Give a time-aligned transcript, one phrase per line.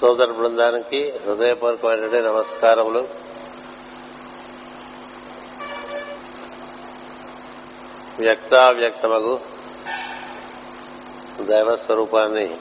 [0.00, 3.08] సోదర బృందానికి హృదయపూర్వకమైనటువంటి నమస్కారములు.
[8.18, 9.40] వ్యక్తావ్యక్తమగు
[11.40, 12.58] దైవ స్వరూపాన్ని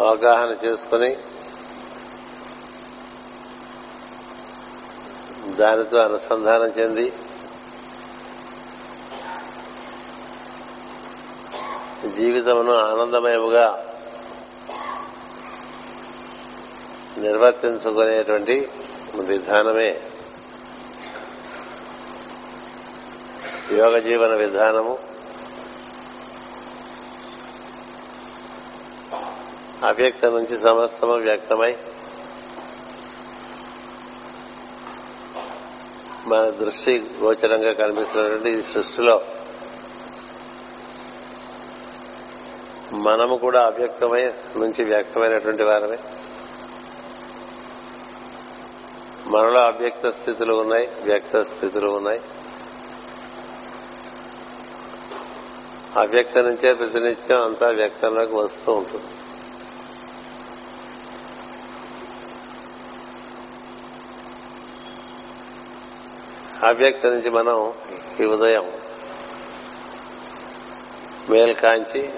[0.00, 1.16] అవగాహన చేసుకుని
[5.54, 7.12] దానితో అనుసంధానం చెంది
[12.16, 13.85] జీవితమును ఆనందమయముగా
[17.18, 18.68] నిర్వర్తించుకునేటువంటి
[19.14, 20.00] విధానమే.
[23.72, 24.98] యోగ జీవన విధానము.
[29.84, 31.76] అవ్యక్తం నుంచి సమస్తము వ్యక్తమై
[36.26, 39.22] మన దృష్టి గోచరంగా కనిపిస్తున్నటువంటి ఈ సృష్టిలో
[42.92, 45.96] మనము కూడా అవ్యక్తమై నుంచి వ్యక్తమైనటువంటి వారమే.
[49.36, 52.20] మనలో అవ్యక్త స్థితులు ఉన్నాయి వ్యక్త స్థితులు ఉన్నాయి.
[55.96, 59.04] అవ్యక్త నుంచే ప్రతినిత్యం అంతా వ్యక్తంలోకి వస్తూ ఉంటుంది.
[66.66, 67.72] అవ్యక్త నుంచి మనం
[68.20, 68.72] ఈ ఉదయం
[71.30, 72.08] మేల్కాంచి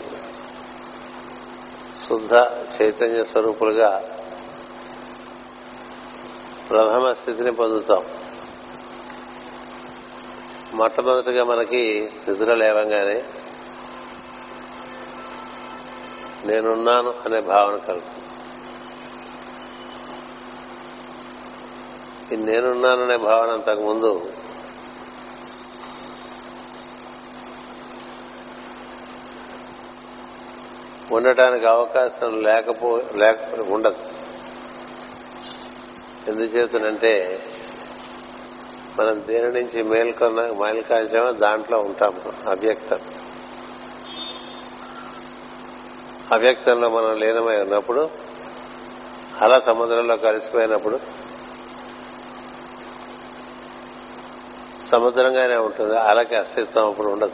[2.09, 2.35] శుద్ధ
[2.77, 4.18] చైతన్య స్వరూపులుగా
[6.71, 8.03] ప్రథమ స్థితిని పొందుతాం.
[10.75, 13.25] మొట్టమొదటిగా మనకి నిద్ర లేవంగానే
[16.45, 18.25] నేనున్నాను అనే భావన కలుగుతుంది.
[22.35, 24.33] ఈ నేనున్నాననే భావన అంతకుముందు
[31.13, 33.39] ఉండటానికి అవకాశం లేకపో లేక
[33.71, 34.08] ఉండదు.
[36.29, 37.45] ఎందుచేతనంటే
[39.01, 42.99] మనం దేని నుంచి మేల్కొన్న మేల్కాల్చామో దాంట్లో ఉంటాం అవ్యక్తం.
[46.33, 48.11] అవ్యక్తంలో మనం లీనమై ఉన్నప్పుడు
[49.41, 51.01] అలా సముద్రంలో కలిసిపోయినప్పుడు
[54.93, 57.33] సముద్రంగానే ఉంటుంది అలాకి అస్తిత్వం అప్పుడు ఉండదు.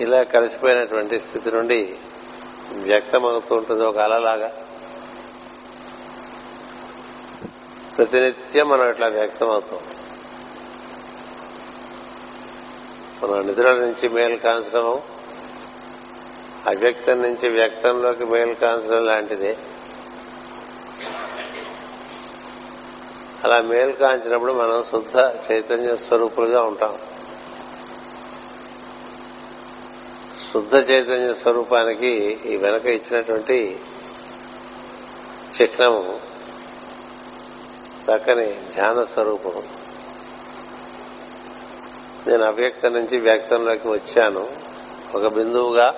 [0.00, 1.96] ఇలా కలిసిపోయినటువంటి స్థితి నుండి
[2.72, 4.50] వ్యక్తమవుతూ ఉంటుంది ఒక అలలాగా.
[7.98, 9.80] ప్రతినిత్యం మనం ఇట్లా వ్యక్తం అవుతాం.
[13.22, 15.00] మన నిద్ర నుంచి మేలు కాంచడం
[16.66, 19.56] అవ్యక్తం నుంచి వ్యక్తంలోకి మేలు కాంచడం లాంటిదే.
[23.44, 25.16] అలా మేలు కాంచినప్పుడు మనం శుద్ధ
[25.52, 26.98] చైతన్య స్వరూపులుగా ఉంటాం.
[30.52, 33.80] శుద్ధ చైతన్య స్వరూపానికి ఈ వెనక ఇచ్చినటువంటి
[35.60, 36.35] చిహ్నము
[38.06, 39.62] చక్కని ధ్యాన స్వరూపం
[42.26, 44.48] నేను అవ్యక్తం నుంచి వ్యక్తంలోకి వచ్చాను.
[45.14, 45.94] ఒక బిందువుగా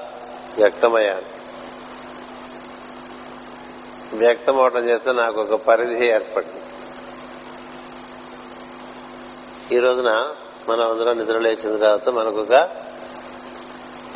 [0.59, 1.39] వ్యక్తమయ్యాను.
[4.17, 6.61] వ్యక్తం అవటం చేస్తే నాకు ఒక పరిధి ఏర్పడింది.
[9.77, 10.35] ఈ రోజున
[10.69, 12.71] మనం అందరం నిద్ర లేచిన తర్వాత మనకు ఒక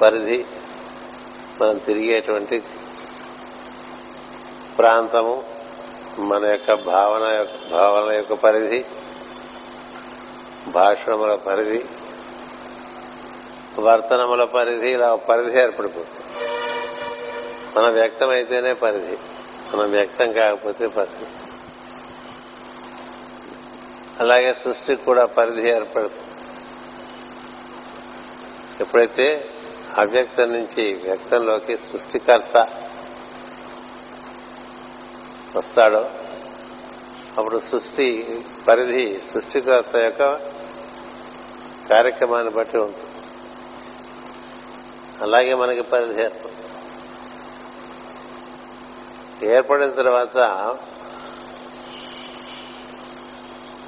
[0.01, 0.45] పరిధి
[1.63, 2.63] మనం తిరిగేటువంటి
[4.79, 5.62] ప్రాంతము
[6.19, 8.85] మన యొక్క భావన భావన యొక్క పరిధి
[10.69, 11.85] భాషణముల పరిధి
[13.79, 16.47] వర్తనముల పరిధి ఇలా పరిధి ఏర్పడిపోతుంది.
[17.77, 19.17] మనం వ్యక్తమైతేనే పరిధి
[19.73, 21.25] మనం వ్యక్తం కాకపోతే పరిధి.
[24.21, 26.23] అలాగే సృష్టికి కూడా పరిధి ఏర్పడుతుంది.
[28.81, 29.45] ఎప్పుడైతే
[29.99, 32.67] అవ్యక్తం నుంచి వ్యక్తంలోకి సృష్టికర్త
[35.57, 36.11] వస్తాడో
[37.39, 40.35] అప్పుడు సృష్టి పరిధి సృష్టికర్త యొక్క
[41.91, 43.09] కార్యక్రమాన్ని బట్టి ఉంటుంది.
[45.23, 46.53] అలాగే మనకి పరిధి ఏర్పడుతుంది.
[49.53, 50.39] ఏర్పడిన తర్వాత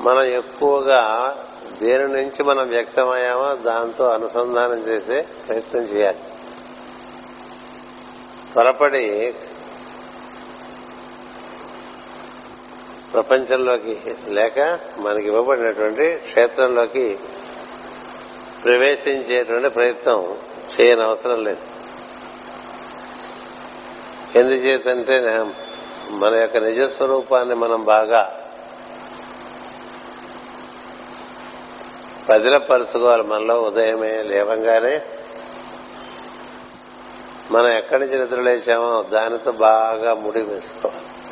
[0.00, 1.37] మనం ఎక్కువగా
[1.83, 6.19] దేని నుంచి మనం వ్యక్తమయ్యామో దాంతో అనుసంధానం చేసే ప్రయత్నం చేయాలి.
[8.53, 9.35] త్వరపడి
[13.14, 17.19] ప్రపంచంలోకి లేక మనకి ఇవ్వబడినటువంటి క్షేత్రంలోకి
[18.64, 20.37] ప్రవేశించేటువంటి ప్రయత్నం
[20.75, 21.62] చేయని అవసరం లేదు.
[24.38, 25.19] ఎందుచేతంటే
[26.11, 28.40] మన యొక్క నిజస్వరూపాన్ని మనం బాగా
[32.28, 35.02] పదిలపరుచుకోవాలి మనలో ఉదయమే లేవంగానే
[37.50, 41.24] మనం ఎక్కడి నుంచి నిద్రలేచామో దానితో బాగా ముడి వేసుకోవాలి.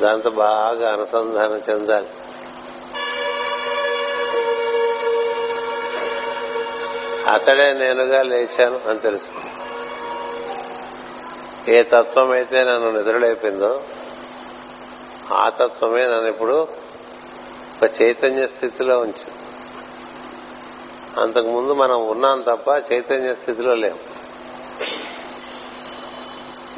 [0.00, 2.08] దాంతో బాగా అనుసంధానం చెందాలి.
[7.30, 9.28] అతడే నేనుగా లేచాను అని తెలుసు.
[11.70, 13.82] ఏ తత్వం అయితే నన్ను నిద్రలేపిందో
[15.32, 16.68] ఆ తత్వమే నన్ను ఇప్పుడు
[17.82, 19.32] ఒక చైతన్య స్థితిలో ఉంచింది
[21.20, 23.98] అంతకుముందు మనం ఉన్నాం తప్ప చైతన్య స్థితిలో లేము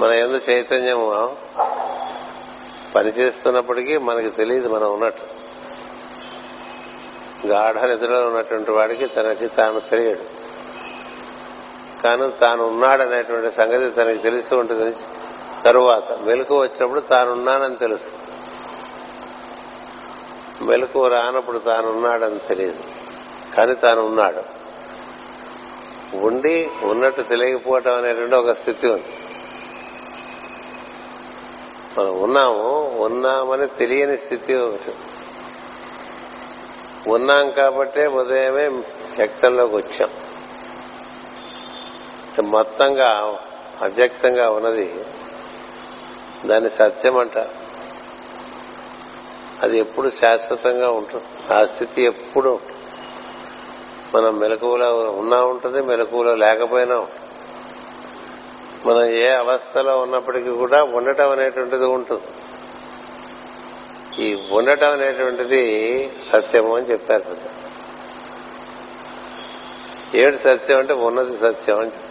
[0.00, 1.36] మన ఎందు చైతన్యము
[2.94, 5.46] పనిచేస్తున్నప్పటికీ మనకి తెలియదు మనం ఉన్నట్టు.
[7.46, 10.20] గాఢ నిద్రలో ఉన్నటువంటి వాడికి తనకి తాను తెలియడు.
[12.02, 14.96] కానీ తాను ఉన్నాడనేటువంటి సంగతి తనకి తెలిసి ఉంటుంది.
[15.64, 18.26] తరువాత మెలకు వచ్చినప్పుడు తానున్నానని తెలుసు.
[20.64, 22.84] మెలకు రానప్పుడు తానున్నాడని తెలియదు.
[23.56, 24.66] కానీ తాను ఉన్నాడు
[26.16, 29.15] ఉండి ఉన్నట్టు తెలియకపోవటం అనేటువంటి ఒక స్థితి ఉంది.
[31.98, 34.92] మనం ఉన్నాము ఉన్నామని తెలియని స్థితి ఒకటి.
[37.10, 40.10] ఉన్నాం కాబట్టే ఉదయమే వ్యక్తంలోకి వచ్చాం.
[42.44, 43.38] మొత్తంగా
[43.82, 45.04] అవ్యక్తంగా ఉన్నది
[46.46, 47.66] దాన్ని సత్యం అంటారు.
[49.62, 51.54] అది ఎప్పుడు శాశ్వతంగా ఉంటుంది.
[51.54, 52.60] ఆ స్థితి ఎప్పుడు
[54.16, 57.06] మనం మెలకువలో ఉన్నా ఉంటుంది మెలకువలో లేకపోయినా
[58.84, 62.22] మనం ఏ అవస్థలో ఉన్నప్పటికీ కూడా ఉండటం అనేటువంటిది ఉంటుంది.
[64.18, 65.62] ఈ ఉండటం అనేటువంటిది
[66.32, 67.50] సత్యము అని చెప్పారు కదా.
[70.14, 72.06] ఏడు సత్యం అంటే ఉన్నది సత్యం అని చెప్తారు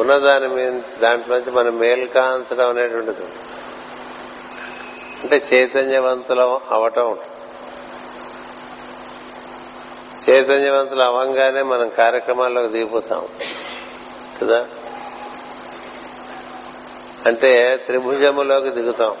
[0.00, 0.72] ఉన్నదాని మీద
[1.02, 3.24] దాంట్లోంచి మనం మేల్కాంచడం అనేటువంటిది
[5.22, 7.28] అంటే చైతన్యవంతులం అవటం ఉంటుంది.
[10.26, 13.24] చైతన్యవంతులు అవంగానే మనం కార్యక్రమాల్లోకి దిగిపోతాం.
[14.40, 14.68] కదా?
[17.26, 19.16] అంటే త్రిభుజములోకి దిగుతాం.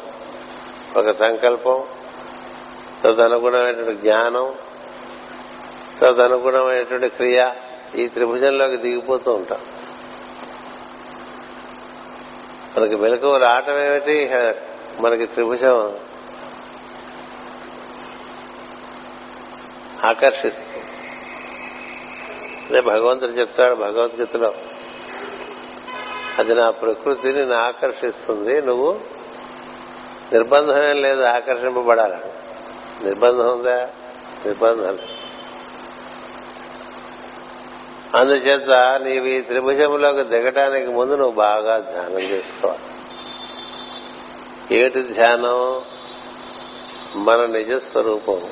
[0.96, 1.84] ఒక సంకల్పం
[3.04, 4.54] తదనుగుణమైనటువంటి జ్ఞానం
[6.00, 7.50] తదనుగుణమైనటువంటి క్రియ
[7.96, 9.58] ఈ త్రిభుజంలోకి దిగిపోతూ ఉంటాం.
[12.78, 14.30] మనకి మెలకువ రావటం ఏమిటి?
[15.00, 15.96] మనకి త్రిభుజం
[20.04, 20.82] ఆకర్షిస్తుంది.
[22.70, 24.52] అదే భగవంతుడు చెప్తాడు భగవద్గీతలో
[26.38, 28.62] అది నా ప్రకృతిని నా ఆకర్షిస్తుంది.
[28.62, 29.00] నువ్వు
[30.32, 32.32] నిర్బంధం ఏం లేదు ఆకర్షింపబడాలని
[33.04, 33.88] నిర్బంధం ఉందా?
[34.46, 34.98] నిర్బంధం
[38.14, 38.70] అందుచేత
[39.02, 42.82] నీవు ఈ త్రిభుజంలోకి దిగటానికి ముందు నువ్వు బాగా ధ్యానం చేసుకోవాలి.
[44.80, 45.80] ఏటి ధ్యానం?
[47.16, 48.42] మన నిజస్వరూపం.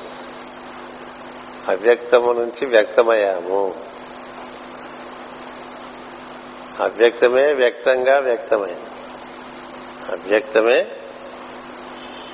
[1.69, 3.90] అవ్యక్తము నుంచి వ్యక్తమయ్యాము.
[6.79, 8.81] అవ్యక్తమే వ్యక్తంగా వ్యక్తమైంది
[10.11, 10.87] అవ్యక్తమే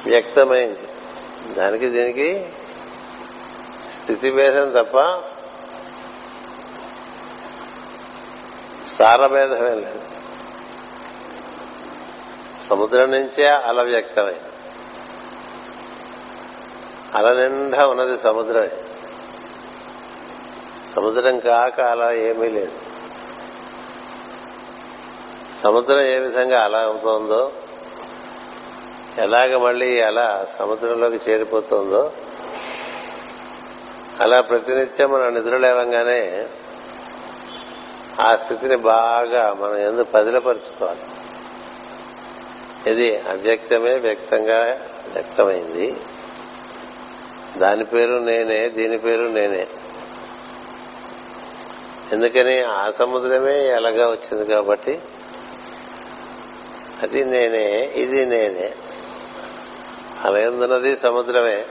[0.05, 0.79] వ్యక్తమైంది
[1.53, 2.49] దానికి దీనికి
[4.01, 5.21] స్థితి భేదం తప్ప
[8.99, 10.01] సారభేదమే లేదు.
[12.69, 14.35] సముద్రం నుంచే అల వ్యక్తమై.
[17.15, 18.69] అల నిండా ఉన్నది సముద్రమే.
[20.95, 22.86] సముద్రం కాక అలా ఏమీ లేదు.
[25.63, 27.51] సముద్రం ఏ విధంగా అలా అవుతోందో
[29.17, 32.11] ఎలాగ మళ్ళీ అలా సముద్రంలోకి చేరిపోతుందో
[34.21, 36.47] అలా ప్రతినిత్యం మనం నిద్రలేవంగానే
[38.21, 40.99] ఆ స్థితిని బాగా మనం ఎందుకు పదిలపరుచుకోవాలి.
[42.89, 44.79] ఇది అవ్యక్తమే వ్యక్తంగా
[45.13, 45.97] వ్యక్తమైంది.
[47.57, 49.67] దాని పేరు నేనే దీని పేరు నేనే.
[52.13, 54.99] ఎందుకని ఆ సముద్రమే ఎలాగా వచ్చింది కాబట్టి
[57.03, 58.73] అది నేనే ఇది నేనే.
[60.23, 61.65] అలా సముద్రమే.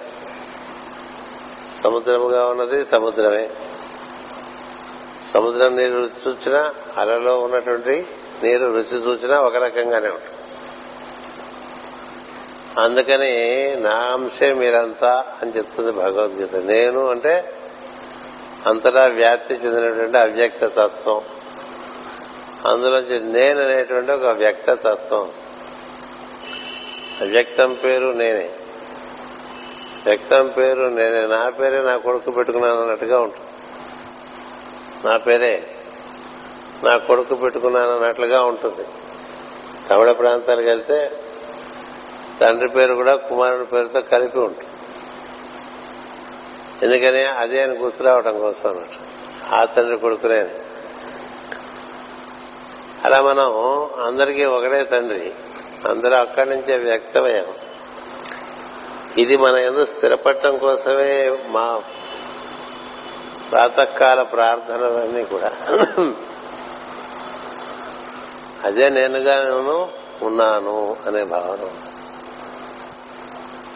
[1.85, 3.49] సముద్రముగా ఉన్నది సముద్రమే.
[5.35, 8.07] సముద్రం నీరు రుచి చూచినా అలలో ఉన్నటువంటి
[8.45, 10.37] నీరు రుచి చూచినా ఒక రకంగానే ఉంటుంది.
[12.81, 16.57] అందుకని నా అంశే మీరంతా అని చెప్తుంది భగవద్గీత.
[16.57, 17.53] నేను అంటే
[18.67, 21.21] అంతటా వ్యాప్తి చెందినటువంటి అవ్యక్త తత్వం.
[22.67, 25.31] అందులోంచి నేను అనేటువంటి ఒక వ్యక్త తత్వం.
[27.21, 28.51] అవ్యక్తం పేరు నేనే.
[30.07, 31.27] వ్యక్తం పేరు నేనే.
[31.27, 33.47] నా పేరే నా కొడుకు పెట్టుకున్నాను అన్నట్టుగా ఉంటుంది.
[35.09, 35.67] నా పేరే
[36.85, 38.85] నా కొడుకు పెట్టుకున్నాను అన్నట్లుగా ఉంటుంది.
[39.89, 41.11] తమిళ ప్రాంతాలకు వెళ్తే
[42.41, 44.67] తండ్రి పేరు కూడా కుమారుడి పేరుతో కలిపి ఉంటుంది.
[46.83, 47.25] ఎందుకని?
[47.25, 48.97] అదే అని గుర్తు రావడం కోసం అన్నట్టు.
[49.55, 50.49] ఆ తండ్రి కొడుకునే
[53.07, 53.49] అలా మనం
[54.07, 55.33] అందరికీ ఒకటే తండ్రి.
[55.89, 57.45] అందరూ అక్కడి నుంచే వ్యక్తమయ్యాం.
[59.19, 61.83] ఇది మన ఎందు స్థిరపడటం కోసమే మా
[63.51, 65.51] ప్రాతకాల ప్రార్థనలన్నీ కూడా.
[68.65, 69.89] అదే నేనుగా నేను
[70.23, 71.71] ఉన్నాను అనే భావన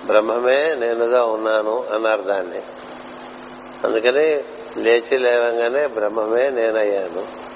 [0.06, 2.62] బ్రహ్మమే నేనుగా ఉన్నాను అన్నారు దాన్ని
[3.84, 4.40] అందుకని
[4.76, 7.50] లేచి లేవంగానే బ్రహ్మమే నేనయ్యాను.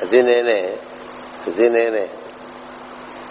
[0.00, 0.76] అది నేనే
[1.46, 2.08] ఇది నేనే.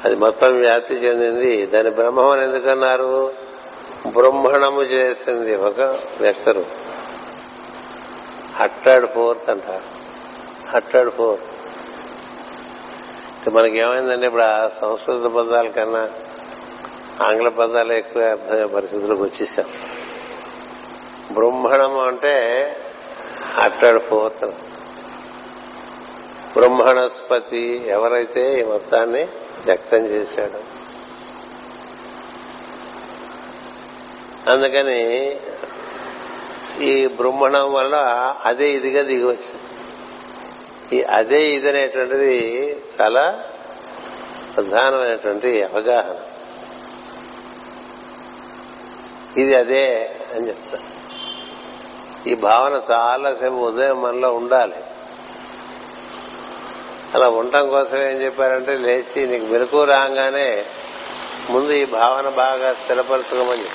[0.06, 1.66] అది మొత్తం వ్యాప్తి చెందింది.
[1.66, 3.34] దాని బ్రహ్మం అని ఎందుకన్నారు?
[4.08, 5.82] బ్రహ్మణము చేసింది ఒక
[6.22, 6.66] వ్యక్తరు
[8.56, 10.00] హట్టర్డ్ ఫోర్త్ అంటారు
[10.70, 11.44] హట్టర్డ్ ఫోర్త్.
[13.54, 16.10] మనకేమైందంటే ఇప్పుడు ఆ సంస్కృత పదాల కన్నా
[17.26, 19.66] ఆంగ్ల పదాలు ఎక్కువ అర్థమయ్యే పరిస్థితులకు వచ్చేసాం.
[21.32, 22.36] బ్రహ్మణము అంటే
[23.60, 24.56] అట్టాడు ఫోర్త్.
[26.60, 29.24] బ్రహ్మణస్పతి ఎవరైతే ఈ మొత్తాన్ని
[29.66, 30.60] వ్యక్తం చేశాడు.
[34.50, 35.02] అందుకని
[36.82, 37.96] ఈ బ్రహ్మణం వల్ల
[38.46, 39.66] అదే ఇదిగా దిగి వచ్చింది.
[40.96, 42.38] ఈ అదే ఇది అనేటువంటిది
[43.02, 43.44] చాలా
[44.56, 46.20] ప్రధానమైనటువంటి అవగాహన.
[49.42, 49.86] ఇది అదే
[50.36, 50.78] అని చెప్తా
[52.28, 54.76] ఈ భావన చాలాసేపు ఉదయం మనలో ఉండాలి.
[57.16, 60.66] అలా ఉండటం కోసం ఏం చెప్పారంటే లేచి నీకు మెలకు రాగానే
[61.50, 63.66] ముందు ఈ భావన బాగా స్థిరపరచుకోమని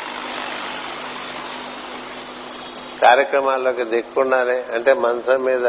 [3.02, 5.68] కార్యక్రమాల్లోకి దిక్కుండాలి అంటే మనసు మీద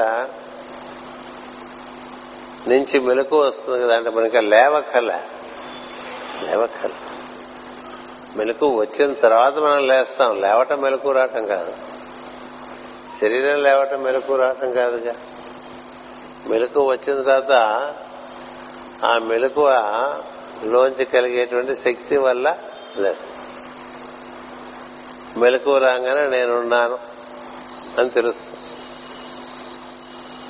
[2.67, 5.21] నుంచి మెలకు వస్తుంది కదా అంటే మనకి లేవకల.
[6.41, 6.89] లేవకల.
[8.37, 10.41] మెలకు వచ్చిన తర్వాత మనం లేస్తాం.
[10.41, 11.73] లేవటం మెలకు రావటం కాదు.
[13.21, 15.15] శరీరం లేవటం మెలకు రావటం కాదుగా.
[16.49, 17.51] మెలకు వచ్చిన తర్వాత
[19.05, 19.69] ఆ మెలకువ
[20.63, 22.57] లోంచి కలిగేటువంటి శక్తి వల్ల
[22.97, 23.35] లేస్తాం
[25.41, 26.97] మెలకు రాగానే నేనున్నాను
[27.99, 28.59] అని తెలుస్తుంది.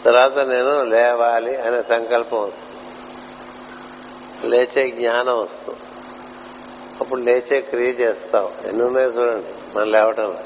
[0.06, 2.76] తర్వాత నేను లేవాలి అనే సంకల్పం వస్తుంది.
[4.50, 5.80] లేచే జ్ఞానం వస్తుంది.
[7.02, 10.40] అప్పుడు లేచే క్రియ చేస్తాం ఎన్ని ఉన్నాయి చూడండి మనం లేవటంలో.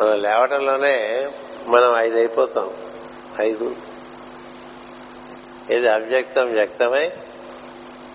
[0.00, 1.28] మనం లేవటంలోనే
[1.66, 2.70] మనం ఐదు అయిపోతాం
[3.40, 3.76] ఐదు.
[5.70, 7.12] ఇది అవ్యక్తం వ్యక్తమై?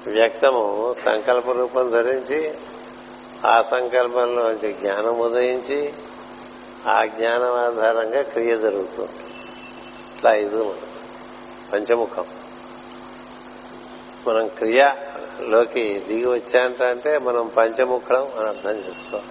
[0.07, 2.55] వ్యక్తము సంకల్ప రూపం ధరించి
[3.45, 5.93] ఆ సంకల్పంలోంచి జ్ఞానం ఉదయించి
[6.89, 9.11] ఆ జ్ఞానం ఆధారంగా క్రియ జరుగుతుంది.
[10.15, 10.75] ఇట్లా ఐదు మనం.
[11.73, 12.25] పంచముఖం.
[14.27, 19.27] మనం క్రియలోకి దిగి వచ్చాంట అంటే మనం పంచముఖం అని అర్థం చేసుకోవాలి.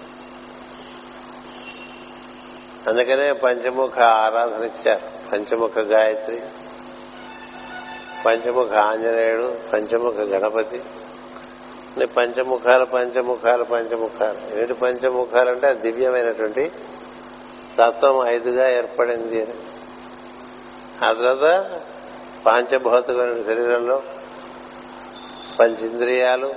[2.89, 5.14] అందుకనే పంచముఖ ఆరాధన ఇచ్చారు.
[5.33, 6.41] పంచముఖ గాయత్రి
[8.25, 10.81] పంచముఖ ఆంజనేయుడు పంచముఖ గణపతి.
[12.05, 14.57] పంచముఖాలు పంచముఖాలు పంచముఖాలు.
[14.57, 16.71] ఏమిటి పంచముఖాలు అంటే దివ్యమైనటువంటి
[17.79, 19.47] తత్వం ఐదుగా ఏర్పడింది
[21.03, 21.79] ఆ తర్వాత
[22.45, 24.01] పాంచభౌతికమైన శరీరంలో
[25.59, 26.53] పంచేంద్రియాలు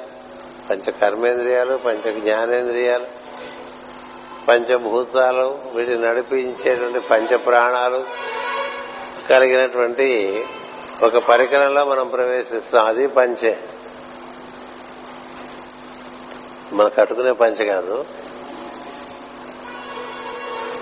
[0.71, 3.07] పంచ కర్మేంద్రియాలు పంచ జ్ఞానేంద్రియాలు
[4.49, 8.05] పంచభూతాలు వీటిని నడిపించేటువంటి పంచ ప్రాణాలు
[9.31, 10.45] కలిగినటువంటి
[11.03, 12.87] ఒక పరికరంలో మనం ప్రవేశిస్తాం.
[12.87, 13.61] అది పంచే.
[16.73, 18.05] మనం కట్టుకునే పంచ కాదు.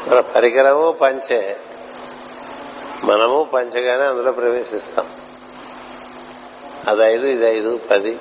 [0.08, 1.56] మన పరికరము పంచే.
[3.04, 5.06] మనము పంచగానే అందులో ప్రవేశిస్తాం.
[6.88, 8.18] అది ఐదు ఇది ఐదు పది.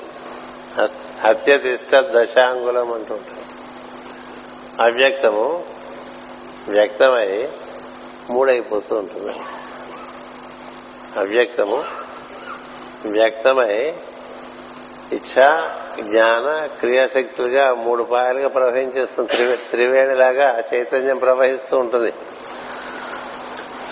[1.29, 3.35] అత్యతిష్ట దశాంగులం అంటుంటాం
[4.81, 5.65] అవ్యక్తము
[6.69, 7.49] వ్యక్తమై
[8.29, 9.39] మూడైపోతూ ఉంటుంది.
[11.17, 11.83] అవ్యక్తము.
[13.11, 13.93] వ్యక్తమై
[15.11, 15.61] ఇచ్ఛ
[16.01, 19.55] జ్ఞాన క్రియాశక్తులుగా మూడు పాయలుగా ప్రవహించేస్తుంది.
[19.55, 22.13] త్రివేణిలాగా చైతన్యం ప్రవహిస్తూ ఉంటుంది.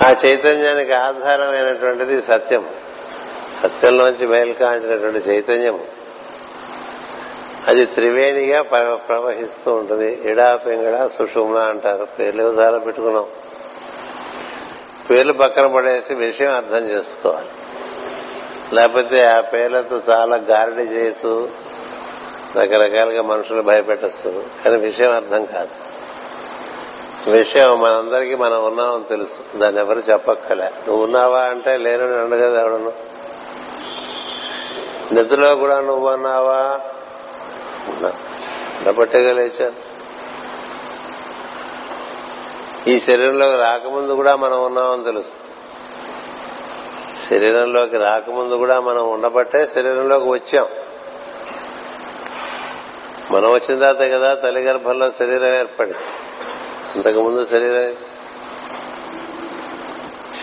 [0.08, 2.70] ఆ చైతన్యానికి ఆధారమైనటువంటిది సత్యం.
[3.64, 5.80] సత్యంలోంచి బయలుకాంచినటువంటి చైతన్యం
[7.68, 8.62] అది త్రివేణిగా
[8.96, 10.32] ప్రవహిస్తూ ఉంటుంది.
[10.32, 12.08] ఇడా పింగడ సుషుమ్న అంటారు.
[12.20, 13.26] పేర్లు చాలా పెట్టుకున్నాం.
[15.10, 17.48] పేర్లు పక్కన పడేసి విషయం అర్థం చేసుకోవాలి.
[18.76, 21.50] లేకపోతే ఆ పేర్లతో చాలా గారడి చేయొచ్చు
[22.56, 25.70] రకరకాలుగా మనుషులు భయపెట్టచ్చు కానీ విషయం అర్థం కాదు.
[27.32, 29.58] విషయం మనందరికీ మనం ఉన్నామని తెలుసు.
[29.58, 32.94] దాన్ని ఎవరు చెప్పక్కలే నువ్వు ఉన్నావా అంటే లేను అండు కదా ఎవడను?
[35.14, 36.80] నిద్రలో కూడా నువ్వు అన్నావా?
[38.80, 39.93] ఉండబట్టేగా లేచాను
[42.88, 45.54] ఈ శరీరంలోకి రాకముందు కూడా మనం ఉన్నామని తెలుస్తుంది
[47.30, 50.68] శరీరంలోకి రాకముందు కూడా మనం ఉండబట్టే శరీరంలోకి వచ్చాం.
[53.32, 55.98] మనం వచ్చిన తర్వాత కదా తల్లి గర్భంలో శరీరం ఏర్పడింది.
[56.96, 57.96] ఇంతకుముందు శరీరం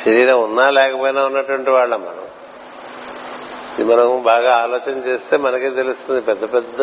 [0.04, 2.22] శరీరం ఉన్నా లేకపోయినా ఉన్నటువంటి వాళ్ళం మనం.
[3.78, 6.20] ఇది మనం బాగా ఆలోచన చేస్తే మనకే తెలుస్తుంది.
[6.20, 6.82] పెద్ద పెద్ద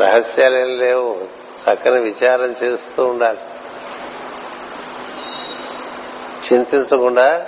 [0.00, 1.28] రహస్యాలేం లేవు.
[1.64, 3.38] చక్కని విచారం చేస్తూ ఉండాలి.
[6.52, 7.46] చింతించకుండా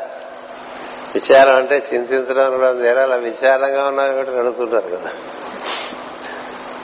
[1.15, 5.11] విచారం అంటే చింతించడం కూడా వేరే అలా విచారంగా ఉన్నా కూడా అడుగుతుంటారు కదా.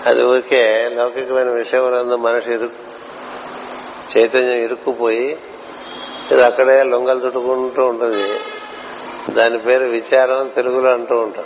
[0.06, 2.87] అది ఊరికే లౌకికమైన విషయములందు మనిషి ఇరుక్కు
[4.18, 5.38] చైతన్యం ఇరుక్కుపోయి
[6.32, 8.40] ఇది అక్కడే లొంగలు చుట్టుకుంటూ ఉంటుంది.
[9.35, 11.44] దాని పేరు విచారం తెలుగులో అంటూ ఉంటాం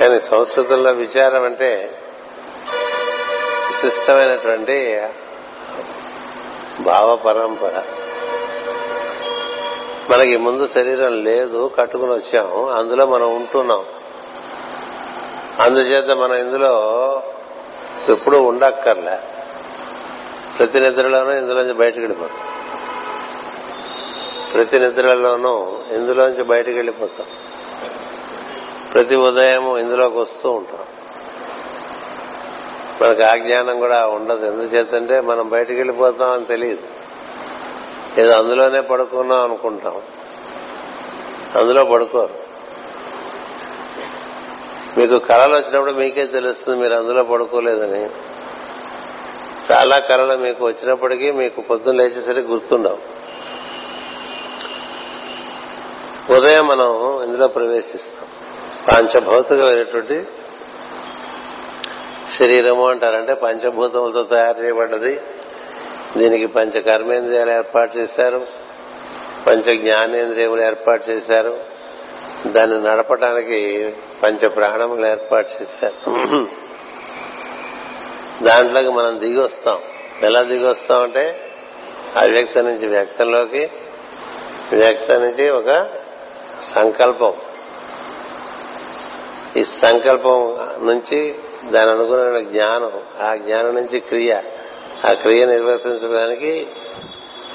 [0.00, 1.90] కానీ సంస్కృతంలో విచారం అంటే
[3.68, 5.02] విశిష్టమైనటువంటి
[6.80, 7.82] భావ పరంపర.
[10.10, 12.70] మనకి ముందు శరీరం లేదు కట్టుకుని వచ్చాము.
[12.70, 13.84] అందులో మనం ఉంటున్నాం.
[15.60, 16.72] అందుచేత మనం ఇందులో
[18.10, 19.18] ఎప్పుడూ ఉండక్కర్లే.
[20.58, 22.52] ప్రతి నిద్రలోనూ ఇందులోంచి బయటకు వెళ్ళిపోతాం.
[24.54, 27.26] ప్రతి నిద్రలోనూ ఇందులోంచి బయటకు వెళ్ళిపోతాం.
[28.92, 30.78] ప్రతి ఉదయం ఇందులోకి వస్తూ ఉంటాం.
[33.02, 34.46] మనకు ఆ జ్ఞానం కూడా ఉండదు.
[34.46, 36.99] ఎందుచేతంటే మనం బయటకు వెళ్ళిపోతాం అని తెలియదు.
[38.18, 40.02] ఏదో అందులోనే పడుకున్నాం అనుకుంటాం.
[41.60, 42.50] అందులో పడుకోరు.
[44.98, 48.10] మీకు కళలు వచ్చినప్పుడు మీకే తెలుస్తుంది మీరు అందులో పడుకోలేదని.
[49.72, 52.98] చాలా కళలు మీకు వచ్చినప్పటికీ మీకు పొద్దున్న లేచేసరికి గుర్తుండవు.
[56.32, 58.28] ఉదయం మనం ఇందులో ప్రవేశిస్తాం.
[58.92, 60.26] పంచభౌతికమైనటువంటి
[62.38, 65.20] శరీరము అంటారంటే పంచభూతములతో తయారు చేయబడ్డది.
[66.16, 68.46] దీనికి పంచ కర్మేంద్రియాలు ఏర్పాటు చేశారు.
[69.46, 71.58] పంచ జ్ఞానేంద్రియములు ఏర్పాటు చేశారు.
[72.46, 76.10] దాన్ని నడపడానికి పంచ ప్రాణములు ఏర్పాటు చేశారు.
[78.42, 79.78] దాంట్లోకి మనం దిగి వస్తాం
[80.22, 81.40] ఎలా దిగి వస్తాం అంటే
[82.22, 83.70] అవ్యక్తం నుంచి వ్యక్తంలోకి
[84.72, 85.88] వ్యక్తం నుంచి ఒక
[86.74, 87.32] సంకల్పం.
[89.56, 91.34] ఈ సంకల్పం నుంచి
[91.70, 92.92] దాని అనుగుణమైన జ్ఞానం
[93.26, 94.36] ఆ జ్ఞానం నుంచి క్రియ.
[95.08, 96.66] ఆ క్రియ నిర్వర్తించడానికి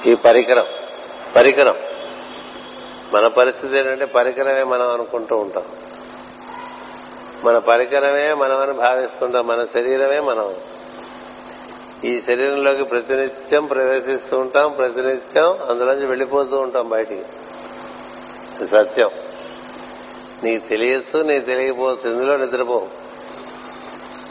[0.07, 0.65] ఈ పరికరం
[1.35, 1.75] పరికరం.
[3.13, 5.63] మన పరిస్థితి ఏంటంటే పరికరమే మనం అనుకుంటూ ఉంటాం.
[7.45, 9.47] మన పరికరమే మనమని భావిస్తుంటాం.
[9.47, 10.55] మన శరీరమే మనం.
[12.05, 17.23] ఈ శరీరంలోకి ప్రతినిత్యం ప్రవేశిస్తూ ఉంటాం ప్రతినిత్యం అందులోంచి వెళ్ళిపోతూ ఉంటాం బయటికి.
[18.65, 19.09] సత్యం.
[20.43, 22.09] నీకు తెలియచ్చు నీకు తెలియకపోవచ్చు.
[22.11, 23.04] ఇందులో నిద్రపోవు.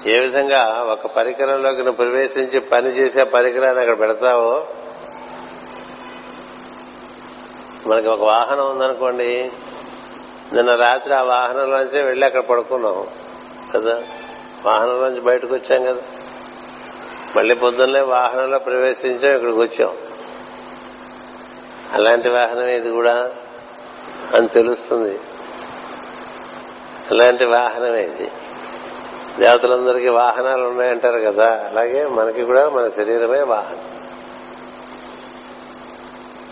[0.07, 4.67] ఏ విధంగా ఒక పరికరంలోకి నువ్వు ప్రవేశించి పని చేసే పరికరాన్ని అక్కడ పెడతావో?
[7.87, 9.51] మనకి ఒక వాహనం ఉందనుకోండి.
[10.53, 13.07] నిన్న రాత్రి ఆ వాహనంలోంచే వెళ్ళి అక్కడ పడుకున్నాం
[13.77, 14.03] కదా?
[14.67, 16.03] వాహనంలోంచి బయటకు వచ్చాం కదా?
[17.37, 19.97] మళ్ళీ పొద్దున్నే వాహనంలో ప్రవేశించాం ఇక్కడికి వచ్చాం.
[21.93, 23.31] అలాంటి వాహనం ఇది కూడా
[24.37, 25.19] అని తెలుస్తుంది.
[27.11, 28.31] అలాంటి వాహనం ఇది.
[29.41, 33.79] దేవతలందరికీ వాహనాలు ఉన్నాయంటారు కదా అలాగే మనకి కూడా మన శరీరమే వాహనం.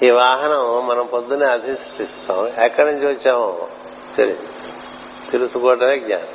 [0.02, 3.68] ఈ వాహనం మనం పొద్దునే అధిష్ఠిస్తాం ఎక్కడి నుంచి వచ్చామో
[4.16, 4.42] తెలియదు
[5.30, 6.26] తెలుసుకోవటమే జ్ఞానం.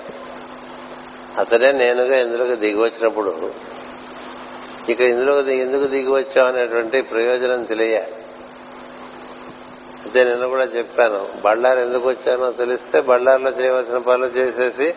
[1.37, 3.51] అతడే నేనుగా ఇందులోకి దిగి వచ్చినప్పుడు
[4.89, 8.11] ఇక ఇందులో ఎందుకు దిగి వచ్చాం అనేటువంటి ప్రయోజనం తెలియాలి
[10.05, 11.27] అదే నిన్న కూడా చెప్పాను.
[11.45, 14.93] బళ్ళారు ఎందుకు వచ్చానో తెలిస్తే బళ్ళారులో చేయవలసిన పనులు చేసేసి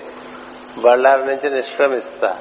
[0.78, 2.38] బళ్ళారు నుంచి నిష్క్రమిస్తా.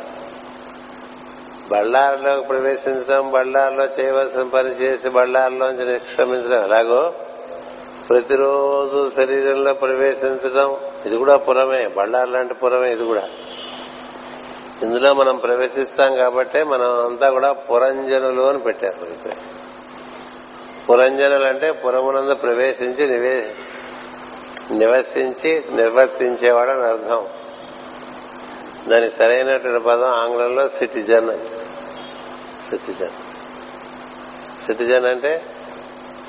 [1.71, 7.13] బళ్ళారులోకి ప్రవేశించడం బళ్ళారులో చేయవలసిన పని చేసి బళ్ళారులోంచి నిష్క్రమించడం ఎలాగో
[8.09, 13.23] ప్రతిరోజు శరీరంలో ప్రవేశించడం ఇది కూడా పురమే బళ్ళారు లాంటి పురమే ఇది కూడా.
[14.83, 19.29] ఇందులో మనం ప్రవేశిస్తాం కాబట్టే మనం అంతా కూడా పురంజనులు అని పెట్టారు
[20.89, 23.55] పురంజనులు అంటే పురమునందు ప్రవేశించి నివే
[24.71, 27.25] నివసించి నిర్వర్తించేవాడని అర్థం.
[28.91, 31.37] దానికి సరైనటువంటి పదం ఆంగ్లంలో సిటిజన్
[32.69, 33.09] సిటిజన్
[34.65, 35.41] సిటిజన్ అంటే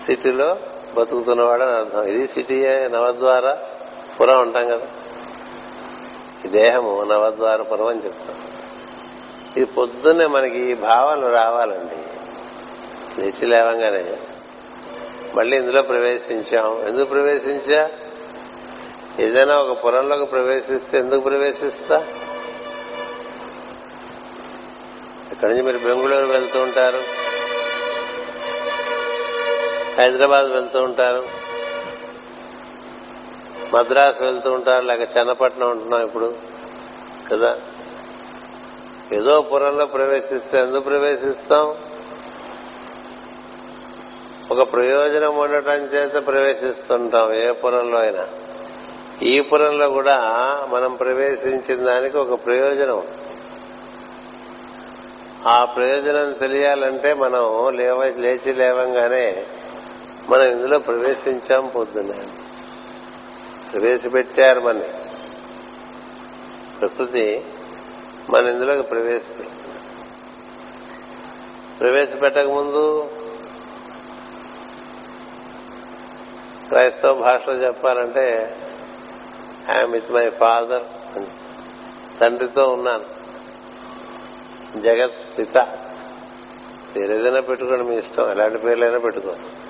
[0.07, 0.57] సిటీలో
[0.99, 2.03] బతుకుతున్నవాడని అర్థం.
[2.03, 3.59] ఇది సిటీయే నవద్వార
[4.21, 4.87] పురం ఉంటాం కదా.
[6.45, 8.37] ఈ దేహము నవద్వార పురం అని చెప్తాం.
[9.57, 11.97] ఇది పొద్దున్నే మనకి ఈ భావాలు రావాలండి.
[13.21, 14.17] లేచి లేవంగానే
[15.35, 16.89] మళ్ళీ ఇందులో ప్రవేశించాం.
[16.89, 17.91] ఎందుకు ప్రవేశించా?
[19.21, 22.05] ఏదైనా ఒక పురంలోకి ప్రవేశిస్తే ఎందుకు ప్రవేశిస్తా?
[25.41, 27.03] ఇక్కడి నుంచి మీరు బెంగళూరు వెళ్తూ ఉంటారు?
[30.01, 31.25] హైదరాబాద్ వెళ్తూ ఉంటారు?
[33.77, 36.35] మద్రాసు వెళ్తూ ఉంటారు లేక చెన్నపట్నం ఉంటున్నాం ఇప్పుడు
[37.33, 37.57] కదా?
[39.13, 41.75] ఏదో పురంలో ప్రవేశిస్తే ఎందుకు ప్రవేశిస్తాం?
[44.51, 48.27] ఒక ప్రయోజనం ఉండటం చేత ప్రవేశిస్తుంటాం ఏ పురంలో అయినా.
[49.23, 50.21] ఈ పురంలో కూడా
[50.69, 53.03] మనం ప్రవేశించిన దానికి ఒక ప్రయోజనం.
[55.49, 59.47] ఆ ప్రయోజనం తెలియాలంటే మనం లేవ లేచి లేవంగానే
[60.29, 62.13] మనం ఇందులో ప్రవేశించాం పొద్దున్న.
[63.73, 64.81] ప్రవేశపెట్టారు మన
[66.81, 67.45] ప్రకృతి
[68.31, 69.81] మన ఇందులోకి ప్రవేశపెట్టింది.
[71.81, 73.11] ప్రవేశపెట్టక ముందు
[76.69, 78.57] క్రైస్తవ భాషలో చెప్పాలంటే
[79.77, 80.83] ఐఎమ్ విత్ మై ఫాదర్
[82.21, 83.20] తండ్రితో ఉన్నాను.
[84.77, 85.69] జగత్ పిత
[86.97, 88.31] పేరు ఏదైనా పెట్టుకోండి మీ ఇష్టం.
[88.31, 89.61] ఎలాంటి పేర్లైనా పెట్టుకోవచ్చు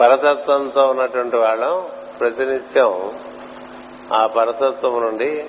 [0.00, 1.86] పరతత్వంతో ఉన్నటువంటి వాళ్ళం
[2.20, 3.12] ప్రతినిత్యం
[4.14, 5.46] ఆ పరతత్వం నుండి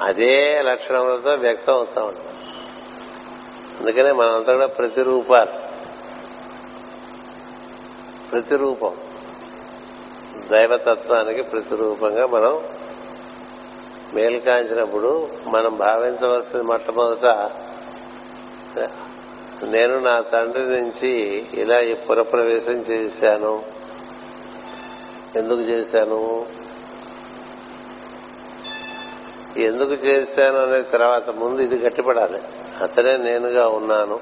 [0.00, 2.24] అదే లక్షణములతో వ్యక్తం అవుతా ఉంటాం.
[3.80, 5.52] అందుకనే మనంతా కూడా ప్రతిరూపాలు.
[8.30, 8.96] ప్రతిరూపం.
[10.52, 12.62] దైవతత్వానికి ప్రతిరూపంగా మనం
[14.14, 17.50] మేలు కాంచినప్పుడు మనం భావించవలసింది మొట్టమొదట
[19.64, 23.62] నేను నా తండ్రి నుంచి ఇలా ఈ పురప్రవేశం చేశాను.
[25.36, 26.46] ఎందుకు చేశాను?
[29.56, 32.42] ఎందుకు చేశాను అనేది తర్వాత ముందు ఇది గట్టిపడాలి.
[32.82, 34.20] అతనే నేనుగా ఉన్నాను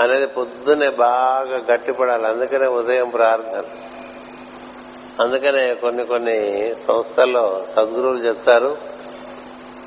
[0.00, 2.26] అనేది పొద్దునే బాగా గట్టిపడాలి.
[2.26, 3.62] అందుకనే ఉదయం ప్రార్థన.
[5.20, 8.76] అందుకనే కొన్ని కొన్ని సంస్థల్లో సద్గురువులు చెప్తారు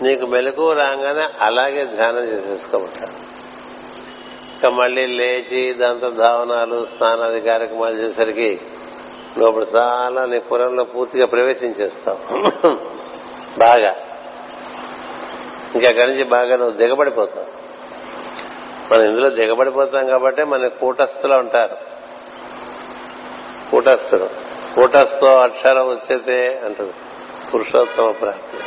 [0.01, 3.33] నీకు మెలకు రాగానే అలాగే ధ్యానం చేసేసుకోమంటారు.
[4.57, 8.61] ఇక మళ్ళీ లేచి దాంతో ధావనాలు స్నానాది కార్యక్రమాలు చేసరికి
[9.37, 12.17] లోపల చాలా నీ పురంలో పూర్తిగా ప్రవేశించేస్తావు.
[13.59, 13.95] బాగా.
[15.75, 17.63] ఇంకెక్కడి నుంచి బాగా నువ్వు దిగబడిపోతావు.
[18.93, 21.77] మనం ఇందులో దిగబడిపోతాం కాబట్టి మన కూటస్థులు ఉంటారు
[23.71, 24.42] కూటస్థుడు.
[24.75, 26.93] కూటస్థో అక్షరం వచ్చేతే అంటుంది.
[27.53, 28.57] పురుషోత్తమ ప్రాప్తి.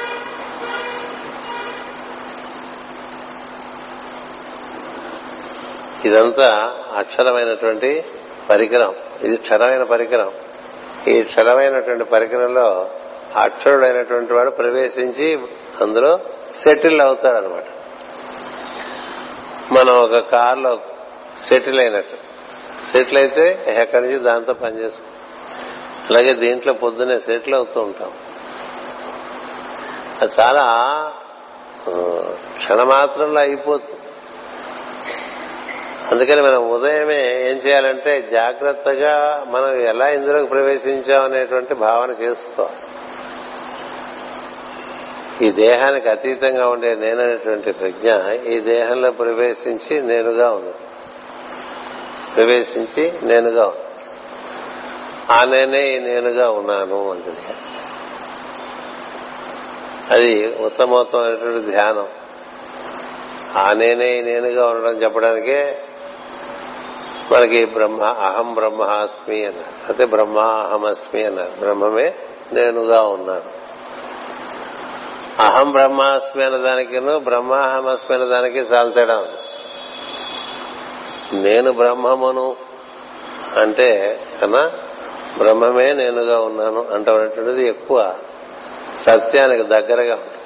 [6.09, 8.05] ఇదంతా అక్షరమైనటువంటి
[8.51, 8.95] పరికరం.
[9.25, 10.33] ఇది క్షరమైన పరికరం.
[11.09, 12.91] ఈ క్షరమైనటువంటి పరికరంలో
[13.37, 15.39] అక్షరుడైనటువంటి వాడు ప్రవేశించి
[15.81, 16.19] అందులో
[16.65, 17.65] సెటిల్ అవుతాడనమాట
[19.73, 20.81] మనం ఒక కారులో
[21.49, 22.17] సెటిల్ అయినట్టు.
[22.93, 25.06] సెటిల్ అయితే ఎక్కడి నుంచి దాంతో పనిచేసుకో
[26.11, 28.11] అలాగే దీంట్లో పొద్దునే సెటిల్ అవుతూ ఉంటాం.
[30.23, 30.65] అది చాలా
[32.57, 33.93] క్షణమాత్రంలో అయిపోతుంది.
[36.11, 42.77] అందుకని మనం ఉదయమే ఏం చేయాలంటే జాగ్రత్తగా మనం ఎలా ఇందులోకి ప్రవేశించాం అనేటువంటి భావన చేసుకోవాలి.
[45.47, 50.75] ఈ దేహానికి అతీతంగా ఉండే నేననేటువంటి ప్రజ్ఞ ఈ దేహంలో ప్రవేశించి నేనుగా ఉంది
[52.37, 53.86] ప్రవేశించి నేనుగా ఉంది
[55.31, 57.55] ఆ నేనే నేనుగా ఉన్నాను అంటుంది.
[60.11, 62.09] అది ఉత్తమోత్తమైనటువంటి ధ్యానం.
[63.57, 65.79] ఆ నేనే నేనుగా ఉండడం చెప్పడానికే
[67.33, 69.87] మనకి బ్రహ్మ అహం బ్రహ్మాస్మి అన్నారు.
[69.89, 71.61] అయితే బ్రహ్మ అహమస్మి అన్నారు.
[71.61, 72.15] బ్రహ్మమే
[72.53, 73.67] నేనుగా ఉన్నాను.
[75.43, 79.37] అహం బ్రహ్మాస్మి అన్న దానికిను బ్రహ్మాహమస్మి అన్న దానికి చాలా తేడా ఉంది.
[81.43, 82.57] నేను బ్రహ్మమును
[83.61, 84.71] అంటే కన్నా
[85.39, 88.15] బ్రహ్మమే నేనుగా ఉన్నాను అంటున్నటువంటిది ఎక్కువ
[89.07, 90.37] సత్యానికి దగ్గరగా ఉంటుంది.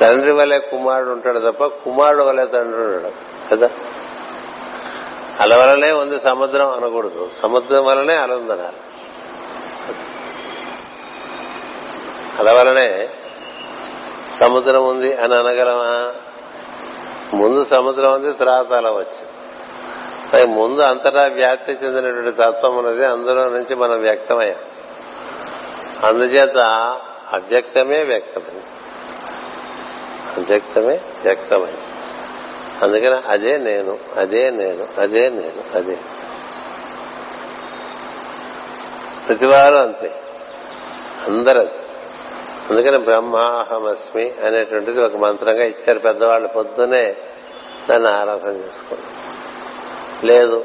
[0.00, 3.10] తండ్రి వలె కుమారుడు ఉంటాడు తప్ప కుమారుడు వలె తండ్రి ఉండడు
[3.54, 3.68] కదా?
[5.40, 7.28] అల వలనే ఉంది సముద్రం అనకూడదు.
[7.42, 8.80] సముద్రం వలనే అల ఉందనాలి
[12.38, 13.08] అల వలనే
[14.40, 16.12] సముద్రం ఉంది అని అనగలమా?
[17.34, 19.29] ముందు సముద్రం ఉంది తర్వాత అలా వచ్చింది
[20.34, 24.56] ముందు అంతటా వ్యాప్తి చెందినటువంటి తత్వం ఉన్నది అందులో నుంచి మనం వ్యక్తమయ్యాం.
[26.04, 26.56] అందుచేత
[27.32, 28.64] అవ్యక్తమే వ్యక్తమైంది.
[30.36, 31.80] అవ్యక్తమే వ్యక్తమైంది.
[32.82, 35.98] అందుకని అదే నేను అదే నేను అదే నేను అదే.
[39.26, 40.20] ప్రతివారు అంతే.
[41.28, 41.60] అందరూ
[42.70, 47.16] అందుకని బ్రహ్మాహమస్మి అనేటువంటిది ఒక మంత్రంగా ఇచ్చారు పెద్దవాళ్ళు పొద్దునే.
[47.90, 49.29] దాన్ని ఆరాధన చేసుకోండి.
[50.24, 50.64] లేదు.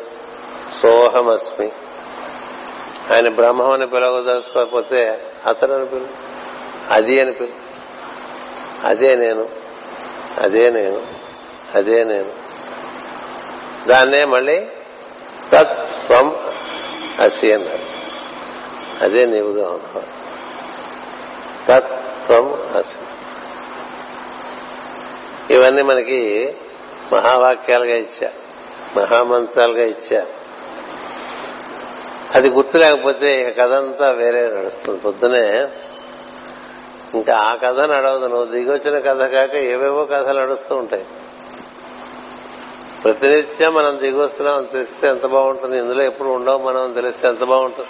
[0.82, 1.72] సోహమస్మి.
[3.14, 6.08] ఆయన బ్రహ్మం అని పిలవదలుచుకోకపోతే అతను అని పిలు
[6.92, 7.52] అది అని పిలు
[8.88, 9.50] అదే నేను
[10.44, 11.02] అదే నేను
[11.76, 12.46] అదే నేను.
[13.88, 14.68] దాన్నే మళ్ళీ
[15.56, 16.36] తత్వం
[17.22, 17.96] అసి అన్నారు.
[19.04, 20.26] అదే నీవుగా ఉన్నావు
[21.68, 23.06] తత్వం అసి.
[25.54, 26.54] ఇవన్నీ మనకి
[27.14, 28.32] మహావాక్యాలుగా ఇచ్చా.
[28.98, 30.46] మహామంత్రాలుగా ఇచ్చారు
[32.36, 35.00] అది గుర్తు లేకపోతే ఇక కథ అంతా వేరే నడుస్తుంది.
[35.00, 35.68] పొద్దునే
[37.14, 38.26] ఇంకా ఆ కథ నడవదు.
[38.26, 41.06] నువ్వు దిగొచ్చిన కథ కాక ఏవేవో కథలు నడుస్తూ ఉంటాయి.
[43.04, 45.78] ప్రతినిత్యం మనం దిగొస్తున్నాం తెలిస్తే ఎంత బాగుంటుంది.
[45.78, 47.88] ఇందులో ఎప్పుడు ఉండవు మనం తెలిస్తే ఎంత బాగుంటుంది.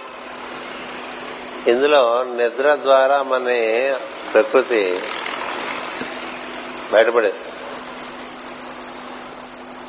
[1.72, 3.44] ఇందులో నిద్ర ద్వారా మన
[4.34, 5.00] ప్రకృతి
[6.94, 7.45] బయటపడేస్తుంది.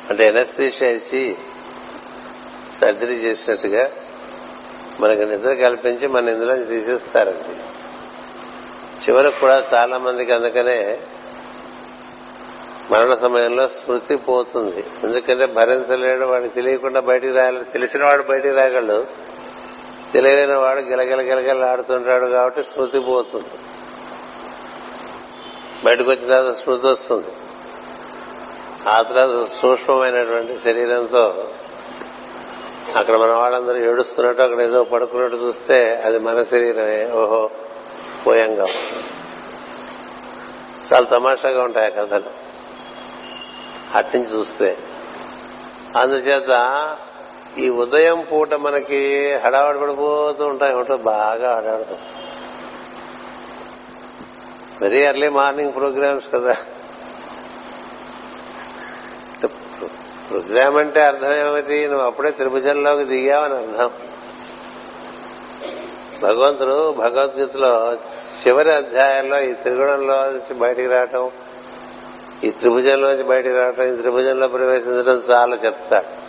[0.09, 1.37] అంటే ఎనస్థీషియా ఇచ్చి
[2.81, 3.91] సర్జరీ చేసినట్టుగా
[4.99, 7.55] మనకు నిద్ర కల్పించి మన ఇందులో తీసేస్తారండి.
[9.05, 10.97] చివరకు కూడా చాలా మందికి అందుకనే
[12.91, 14.83] మరణ సమయంలో స్మృతి పోతుంది.
[15.03, 17.65] ఎందుకంటే భరించలేడు వాడికి తెలియకుండా బయటికి రాయాలి.
[17.65, 19.07] తెలిసిన వాడు బయటికి రాగలడు.
[20.13, 23.47] తెలియలేని వాడు గిలగిల గిలగిల ఆడుతుంటాడు కాబట్టి స్మృతి పోతుంది.
[25.85, 27.27] బయటకు వచ్చిన తర్వాత స్మృతి వస్తుంది.
[28.87, 31.51] ఆ తర్వాత సూక్ష్మమైనటువంటి శరీరంతో
[32.97, 37.11] అక్కడ మన వాళ్ళందరూ ఏడుస్తున్నట్టు అక్కడ ఏదో పడుకున్నట్టు చూస్తే అది మన శరీరమే.
[37.11, 37.49] ఓహో
[38.27, 38.65] పోయంగా.
[40.93, 42.47] చాలా తమాషాగా ఉంటాయి ఆ కథలు.
[43.97, 44.77] అట్నుంచి చూస్తే.
[45.97, 46.51] అందుచేత
[47.57, 50.75] ఈ ఉదయం పూట మనకి హడావడి పడిపోతూ ఉంటాయి.
[50.75, 51.97] ఉంటుంది బాగా హడావడుతాం
[54.81, 56.55] వెరీ ఎర్లీ మార్నింగ్ ప్రోగ్రామ్స్ కదా.
[60.31, 61.87] రుద్రామంటే అర్థం ఏమిటి?
[61.87, 63.89] నువ్వు అప్పుడే త్రిభుజంలోకి దిగావని అర్థం.
[66.23, 67.93] భగవంతుడు భగవద్గీతలో
[68.47, 71.31] చివరి అధ్యాయంలో ఈ త్రిగుణంలో నుంచి బయటికి రావటం
[72.43, 76.27] ఈ త్రిభుజంలో నుంచి బయటికి రావటం ఈ త్రిభుజంలో ప్రవేశించడం చాలా చెప్తాడు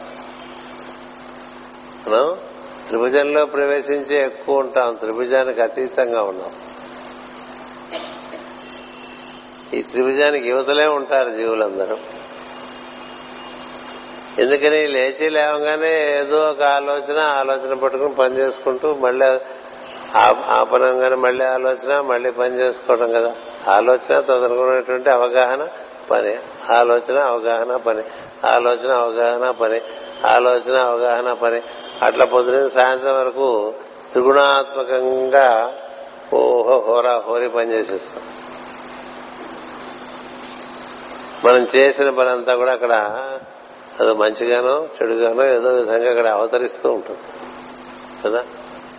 [2.11, 2.37] మనం
[2.87, 6.51] త్రిభుజంలో ప్రవేశించి ఎక్కువ ఉంటాం త్రిభుజానికి అతీతంగా ఉన్నాం.
[9.75, 12.18] ఈ త్రిభుజానికి యువతలే ఉంటారు జీవులందరూ.
[14.39, 19.39] ఎందుకని లేచి లేవగానే ఏదో ఒక ఆలోచన ఆలోచన పట్టుకుని పని చేసుకుంటూ మళ్ళీ
[20.51, 23.35] ఆపనంగానే మళ్ళీ ఆలోచన మళ్ళీ పని చేసుకోవడం కదా.
[23.75, 25.69] ఆలోచన తదనుకున్నటువంటి అవగాహన
[26.11, 26.37] పని.
[26.75, 28.03] ఆలోచన అవగాహన పని.
[28.47, 29.81] ఆలోచన అవగాహన పని.
[30.27, 31.61] ఆలోచన అవగాహన పని.
[32.03, 33.75] అట్లా పొద్దున సాయంత్రం వరకు
[34.13, 35.73] త్రిగుణాత్మకంగా
[36.35, 38.23] ఓహో హోరా హోరీ పనిచేసేస్తాం
[41.45, 43.19] మనం చేసిన పని అంతా కూడా అక్కడ
[44.01, 47.19] అది మంచిగానో చెడుగానో ఏదో విధంగా అక్కడ అవతరిస్తూ ఉంటుంది.
[48.25, 48.45] కదా?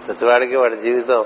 [0.08, 1.26] ప్రతివాడికి వాడి జీవితం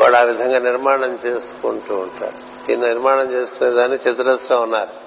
[0.00, 2.72] వాడు ఆ విధంగా నిర్మాణం చేసుకుంటూ ఉంటాడు.
[2.72, 5.06] ఈ నిర్మాణం చేసుకునే దాన్ని చతురస్రం ఉన్నారు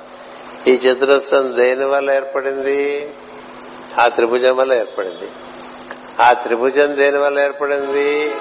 [0.69, 3.09] ఈ చతురస్రం దేని వల్ల ఏర్పడింది?
[3.99, 5.29] ఆ త్రిభుజం వల్ల ఏర్పడింది.
[6.21, 8.35] ఆ త్రిభుజం దేని వల్ల ఏర్పడింది?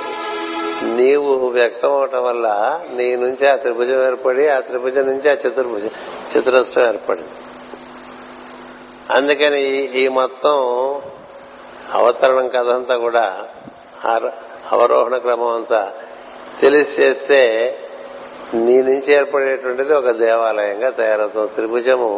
[0.83, 5.91] నీవు వ్యక్తం అవటం వల్ల నీ నుంచి ఆ త్రిభుజం ఏర్పడి ఆ త్రిభుజం నుంచి ఆ చతుర్భుజం
[6.39, 7.29] చతురస్రం ఏర్పడింది.
[9.11, 9.61] అందుకని
[10.01, 10.57] ఈ మొత్తం
[11.95, 13.25] అవతరణం కథ అంతా కూడా
[14.73, 15.93] అవరోహణ క్రమం అంతా
[16.61, 17.41] తెలిసి చేస్తే
[18.55, 21.55] నీ నుంచి ఏర్పడేటువంటిది ఒక దేవాలయంగా తయారవుతుంది.
[21.55, 22.11] త్రిభుజము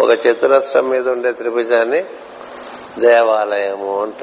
[0.00, 2.00] ఒక చతురస్రం మీద ఉండే త్రిభుజాన్ని
[2.98, 4.22] దేవాలయము అంట.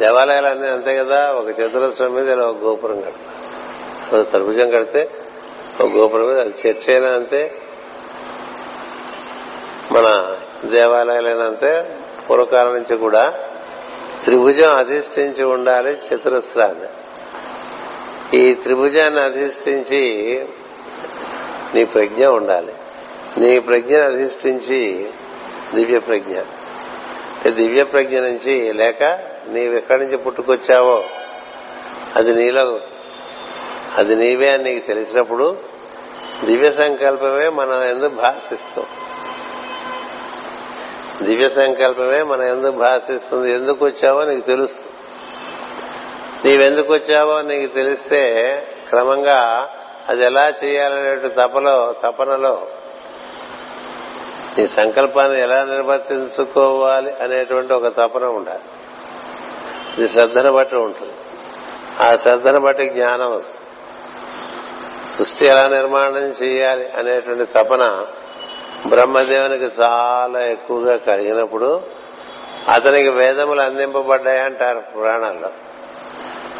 [0.00, 4.24] దేవాలయాలు అన్నీ అంతే కదా ఒక చతురస్రం మీద ఇలా ఒక గోపురం కడతారు.
[4.24, 5.02] త్రిభుజం కడితే
[5.80, 7.40] ఒక గోపురం మీద అది చర్చ అయినా అంతే
[9.92, 11.98] మన దేవాలయాలైనంతే
[12.30, 13.34] పూర్వకాలం నుంచి కూడా
[14.24, 16.88] త్రిభుజం అధిష్ఠించి ఉండాలి చతురస్రాన్ని.
[18.40, 20.02] ఈ త్రిభుజాన్ని అధిష్ఠించి
[21.74, 22.74] నీ ప్రజ్ఞ ఉండాలి.
[23.38, 25.06] నీ ప్రజ్ఞను అధిష్ఠించి
[25.74, 26.36] దివ్య ప్రజ్ఞ.
[27.50, 29.02] దివ్య ప్రజ్ఞ నుంచి లేక
[29.48, 31.04] నీవెక్కడి నుంచి పుట్టుకొచ్చావో
[32.16, 32.80] అది నీలో
[33.96, 35.56] అది నీవే అని నీకు తెలిసినప్పుడు
[36.44, 38.86] దివ్య సంకల్పమే మనం ఎందుకు భాషిస్తాం
[41.22, 43.52] దివ్య సంకల్పమే మన ఎందుకు భాషిస్తుంది.
[43.52, 44.90] ఎందుకు వచ్చావో నీకు తెలుస్తుంది
[46.44, 48.22] నీవెందుకు వచ్చావో నీకు తెలిస్తే
[48.88, 49.70] క్రమంగా
[50.08, 52.66] అది ఎలా చేయాలనే తపలో తపనలో
[54.58, 58.60] నీ సంకల్పాన్ని ఎలా నిర్వర్తించుకోవాలి అనేటువంటి ఒక తపన ఉండాలి.
[59.98, 61.12] ఇది శ్రద్ధను బట్టి ఉంటుంది.
[62.00, 63.66] ఆ శ్రద్ధను బట్టి జ్ఞానం వస్తుంది.
[65.18, 68.06] సృష్టి ఎలా నిర్మాణం చేయాలి అనేటువంటి తపన
[68.88, 71.80] బ్రహ్మదేవునికి చాలా ఎక్కువగా కలిగినప్పుడు
[72.74, 75.50] అతనికి వేదములు అందింపబడ్డాయంటారు పురాణాల్లో.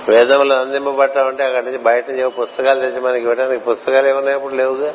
[0.08, 4.94] వేదములు అందింపబడ్డామంటే అక్కడి నుంచి బయట నుంచి పుస్తకాలు తెచ్చి మనకి ఇవ్వడానికి పుస్తకాలు ఏమున్నాయి అప్పుడు లేవుగా?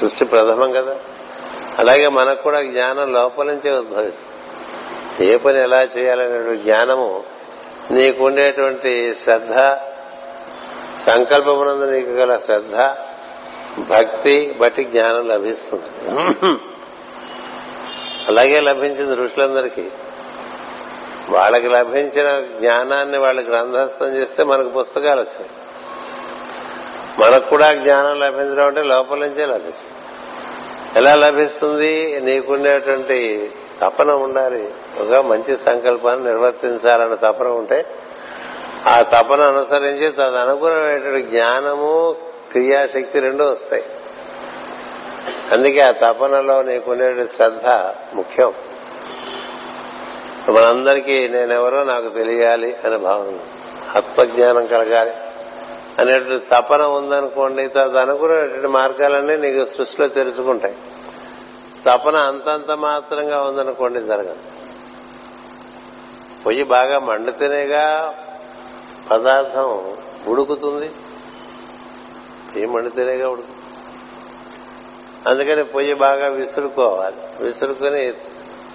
[0.00, 0.96] సృష్టి ప్రథమం కదా.
[1.78, 5.32] అలాగే మనకు కూడా జ్ఞానం లోపల నుంచే ఉద్భవిస్తుంది.
[5.32, 7.22] ఏ పని ఎలా చేయాలనే జ్ఞానము
[7.90, 9.54] నీకుండేటువంటి శ్రద్ధ
[11.06, 12.74] సంకల్పమునందు నీకు గల శ్రద్ధ
[13.78, 16.08] భక్తి బట్టి జ్ఞానం లభిస్తుంది.
[18.28, 19.88] అలాగే లభించింది ఋషులందరికీ.
[21.30, 25.50] వాళ్ళకి లభించిన జ్ఞానాన్ని వాళ్ళు గ్రంథస్థం చేస్తే మనకు పుస్తకాలు వచ్చాయి.
[27.18, 29.94] మనకు కూడా జ్ఞానం లభించడం అంటే లోపల నుంచే లభిస్తుంది.
[30.96, 32.20] ఎలా లభిస్తుంది?
[32.20, 33.50] నీకుండేటువంటి
[33.82, 34.74] తపన ఉండాలి.
[35.00, 37.86] ఒక మంచి సంకల్పాన్ని నిర్వర్తించాలన్న తపన ఉంటే
[38.88, 42.16] ఆ తపన అనుసరించి తదనుగుణమైనటువంటి జ్ఞానము
[42.54, 43.84] క్రియాశక్తి రెండూ వస్తాయి.
[45.52, 47.66] అందుకే ఆ తపనలో నీకుండే శ్రద్ధ
[48.16, 48.52] ముఖ్యం.
[50.54, 53.38] మనందరికీ నేనెవరో నాకు తెలియాలి అనే భావన.
[53.96, 55.12] ఆత్మజ్ఞానం కలగాలి.
[55.98, 60.76] అనేటువంటి తపన ఉందనుకోండి తదు మార్గాలన్నీ నీకు సృష్టిలో తెరుచుకుంటాయి
[61.90, 64.36] తపన అంతంత మాత్రంగా ఉందనుకోండి జరగదు.
[66.46, 68.14] పొయ్యి బాగా మండితేనేగా
[69.10, 70.90] పదార్థం ఉడుకుతుంది.
[72.54, 73.60] పొయ్యి మండితేనేగా ఉడుకుతుంది
[75.28, 77.46] అందుకని పొయ్యి బాగా విసురుకోవాలి.
[77.46, 78.12] విసురుకుని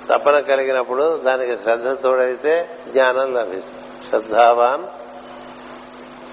[0.09, 4.09] తపన కలిగినప్పుడు దానికి శ్రద్ధ తోడైతే జ్ఞానం లభిస్తుంది.
[4.09, 4.83] శ్రద్ధావాన్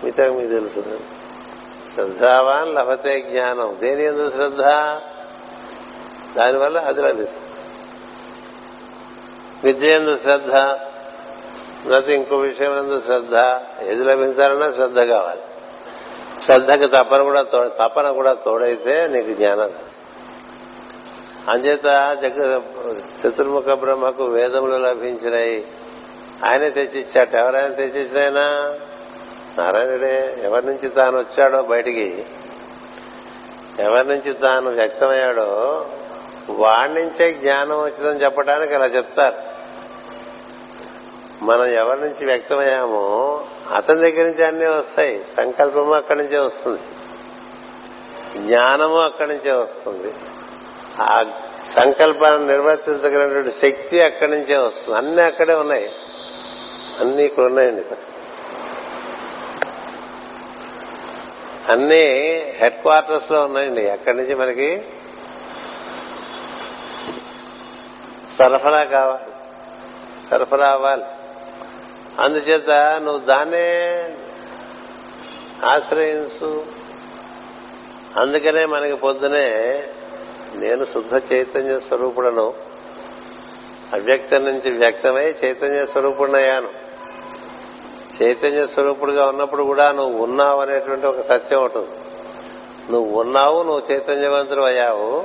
[0.04, 0.84] మిగతా మీకు తెలుసు
[1.94, 3.76] శ్రద్ధావాన్ లభతే జ్ఞానం.
[3.80, 4.62] దేని ఎందు శ్రద్ధ?
[6.38, 7.46] దానివల్ల అది లభిస్తుంది.
[9.64, 10.54] విద్య ఎందు శ్రద్ధ
[11.88, 13.34] లేకపోతే ఇంకో విషయం ఎందు శ్రద్ధ
[13.86, 15.40] ఏది లభించాలన్నా శ్రద్ధ కావాలి.
[16.46, 19.70] శ్రద్ధకి తపన కూడా తపన కూడా తోడైతే నీకు జ్ఞానం.
[21.48, 21.84] అంచేత
[22.22, 22.60] జగ
[23.20, 25.66] చతుర్ముఖ బ్రహ్మకు వేదములు లభించినాయి
[26.48, 27.34] ఆయనే తెచ్చిచ్చాట.
[27.34, 28.46] ఎవరైనా తెచ్చిచ్చినైనా
[29.58, 32.24] నారాయణుడే ఎవరి నుంచి తాను వచ్చాడో బయటికి
[33.80, 35.50] ఎవరి నుంచి తాను వ్యక్తమయ్యాడో
[36.50, 39.55] వాడి నుంచే జ్ఞానం వచ్చిందని చెప్పడానికి అలా చెప్తారు.
[41.42, 43.44] మనం ఎవరి నుంచి వ్యక్తమయ్యామో
[43.74, 45.24] అతని దగ్గర నుంచి అన్నీ వస్తాయి.
[45.36, 46.80] సంకల్పము అక్కడి నుంచే వస్తుంది.
[48.38, 50.14] జ్ఞానము అక్కడి నుంచే వస్తుంది.
[51.02, 51.24] ఆ
[51.66, 54.98] సంకల్పాన్ని నిర్వర్తించగలిగినటువంటి శక్తి అక్కడి నుంచే వస్తుంది.
[54.98, 55.92] అన్ని అక్కడే ఉన్నాయి.
[57.00, 57.84] అన్ని ఇక్కడ ఉన్నాయండి
[61.72, 62.04] అన్ని
[62.56, 63.90] హెడ్ క్వార్టర్స్లో ఉన్నాయండి.
[63.90, 64.82] అక్కడి నుంచి మనకి
[68.38, 69.32] సరఫరా కావాలి.
[70.30, 71.04] సరఫరా అవ్వాలి.
[72.20, 72.70] అందుచేత
[73.04, 74.08] నువ్వు దాన్నే
[75.64, 76.64] ఆశ్రయించు.
[78.20, 79.82] అందుకనే మనకి పొద్దునే
[80.54, 82.52] నేను శుద్ధ చైతన్య స్వరూపుడను.
[83.94, 86.68] అవ్యక్తం నుంచి వ్యక్తమై చైతన్య స్వరూపుడనయ్యాను.
[88.22, 91.88] చైతన్య స్వరూపుడుగా ఉన్నప్పుడు కూడా నువ్వు ఉన్నావు అనేటువంటి ఒక సత్యం ఉంటుంది.
[92.92, 95.24] నువ్వు ఉన్నావు నువ్వు చైతన్యవంతుడు అయ్యావు.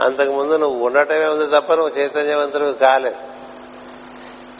[0.00, 3.31] అంతకుముందు నువ్వు ఉండటమే ఉంది తప్ప నువ్వు చైతన్యవంతుడు కాలేదు.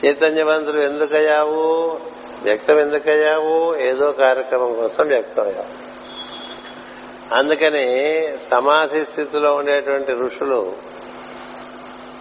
[0.06, 1.98] చైతన్యవంతులు ఎందుకయ్యావు?
[2.42, 3.76] వ్యక్తం ఎందుకయ్యావు?
[3.76, 5.92] ఏదో కార్యక్రమం కోసం వ్యక్తమయ్యావు.
[7.34, 10.72] అందుకని సమాధి స్థితిలో ఉండేటువంటి ఋషులు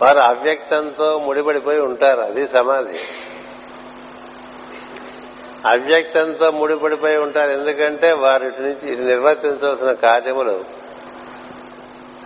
[0.01, 2.21] వారు అవ్యక్తంతో ముడిపడిపోయి ఉంటారు.
[2.21, 2.99] అది సమాధి.
[5.67, 7.51] అవ్యక్తంతో ముడిపడిపోయి ఉంటారు.
[7.51, 10.65] ఎందుకంటే వారి నుంచి నిర్వర్తించవలసిన కార్యములు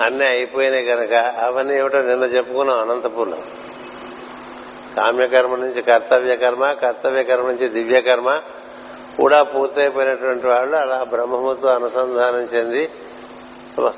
[0.02, 3.38] అన్నీ అయిపోయినాయి కనుక అవన్నీ ఏమిటో నిన్న చెప్పుకున్నాం అనంతపూర్లో
[4.98, 8.42] కామ్యకర్మ నుంచి కర్తవ్య కర్మ కర్తవ్య కర్మ నుంచి దివ్యకర్మ
[9.22, 12.90] కూడా పూర్తయిపోయినటువంటి వాళ్ళు అలా బ్రహ్మముతో అనుసంధానం చెంది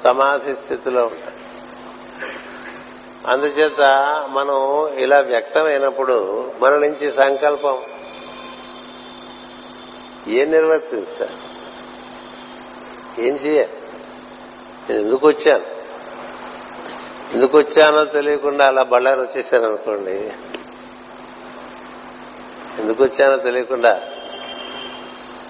[0.03, 1.38] సమాధి స్థితిలో ఉంటారు.
[3.27, 3.81] అందుచేత
[4.29, 7.77] మనం ఇలా వ్యక్తమైనప్పుడు మన నుంచి సంకల్పం
[10.27, 11.38] ఏం నిర్వర్తించాలి
[13.27, 13.71] ఏం చేయాలి?
[14.89, 15.63] నేను ఎందుకు వచ్చాను?
[17.33, 20.31] ఎందుకు వచ్చానో తెలియకుండా అలా బళ్ళారు వచ్చేసాను అనుకోండి
[22.80, 24.02] ఎందుకు వచ్చానో తెలియకుండా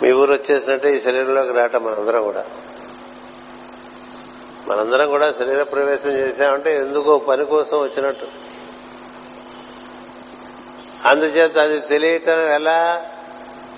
[0.02, 2.46] మీ ఊరు వచ్చేసినట్టే ఈ శరీరంలోకి రావటం మనందరం కూడా.
[4.68, 8.28] మనందరం కూడా శరీర ప్రవేశం చేశామంటే ఎందుకో పని కోసం వచ్చినట్టు.
[11.08, 13.06] అందుచేత అది తెలియటం ఎలా?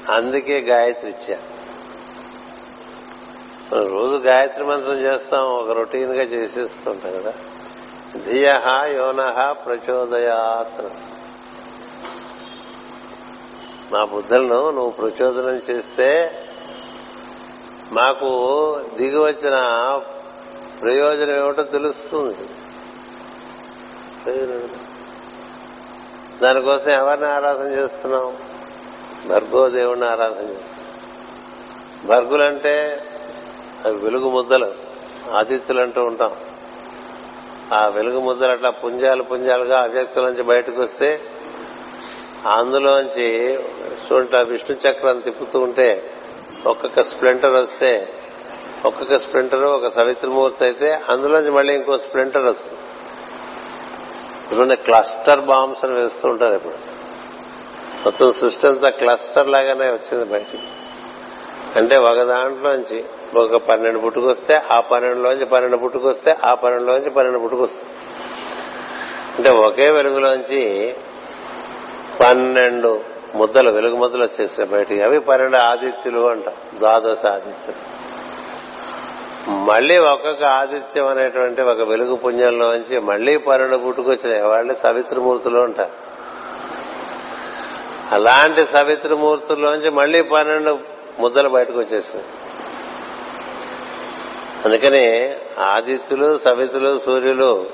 [0.10, 1.60] అందుకే గాయత్రి ఇచ్చారు
[3.76, 7.34] మనం రోజు గాయత్రి మంత్రం చేస్తాం ఒక రొటీన్గా చేసేస్తుంటాం కదా.
[8.18, 8.60] ధియ
[8.95, 10.89] యోన ప్రచోదయాత్ర
[13.91, 16.09] మా బుద్ధులను నువ్వు ప్రచోదనం చేస్తే
[17.91, 18.29] మాకు
[18.97, 19.57] దిగి వచ్చిన
[20.81, 22.35] ప్రయోజనం ఏమిటో తెలుస్తుంది.
[26.41, 28.33] దానికోసం ఎవరిని ఆరాధన చేస్తున్నాం
[29.29, 30.85] భర్గో దేవుణ్ణి ఆరాధన చేస్తున్నాం
[32.05, 33.03] భర్గులంటే
[33.85, 34.71] అవి వెలుగు ముద్దలు
[35.37, 36.31] ఆదిత్యులు అంటూ ఉంటాం.
[37.73, 41.21] ఆ వెలుగు ముద్దలు అట్లా పుంజాలు పుంజాలుగా అవ్యక్తుల నుంచి బయటకు వస్తే
[42.47, 46.03] అందులోంచి చూడండి విష్ణు చక్రం తిప్పుతూ ఉంటే
[46.67, 48.09] ఒక్కొక్క స్ప్లింటర్ వస్తే
[48.85, 52.79] ఒక్కొక్క స్ప్లింటర్ ఒక సవిత్రమూర్తి అయితే అందులోంచి మళ్ళీ ఇంకో స్ప్లింటర్ వస్తుంది.
[54.51, 56.73] ఇప్పుడు క్లస్టర్ బాంబ్స్ అని వేస్తూ ఉంటారు ఇప్పుడు.
[58.05, 60.63] మొత్తం సృష్టి అంతా క్లస్టర్ లాగానే వచ్చింది బయటికి.
[61.75, 67.83] అంటే ఒక దాంట్లోంచి ఒక పన్నెండు పుట్టుకొస్తే ఆ పన్నెండులోంచి పన్నెండు పుట్టుకొస్తే ఆ పన్నెండులోంచి పన్నెండు పుట్టుకొస్తుంది.
[69.37, 70.93] అంటే ఒకే వెలుగులోంచి
[72.20, 73.01] పన్నెండు
[73.36, 75.01] ముద్దలు వెలుగు ముద్దలు వచ్చేసాయి బయటికి.
[75.01, 77.99] అవి పన్నెండు ఆదిత్యులు అంట ద్వాదశ ఆదిత్యులు.
[79.49, 85.91] మళ్ళీ ఒక్కొక్క ఆదిత్యం అనేటువంటి ఒక వెలుగు పుణ్యంలోంచి మళ్ళీ పన్నెండు పుట్టుకొచ్చినాయి వాళ్ళు సవిత్రమూర్తులు అంటారు
[88.15, 90.80] అలాంటి సవిత్రమూర్తుల్లోంచి మళ్ళీ పన్నెండు
[91.20, 92.28] ముద్దలు బయటకు వచ్చేసినాయి.
[94.65, 97.70] అందుకని ఆదిత్యులు సవితులు సూర్యులు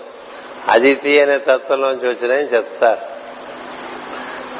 [0.69, 3.14] అదితి అనే తత్వంలోంచి వచ్చినాయని చెప్తారు.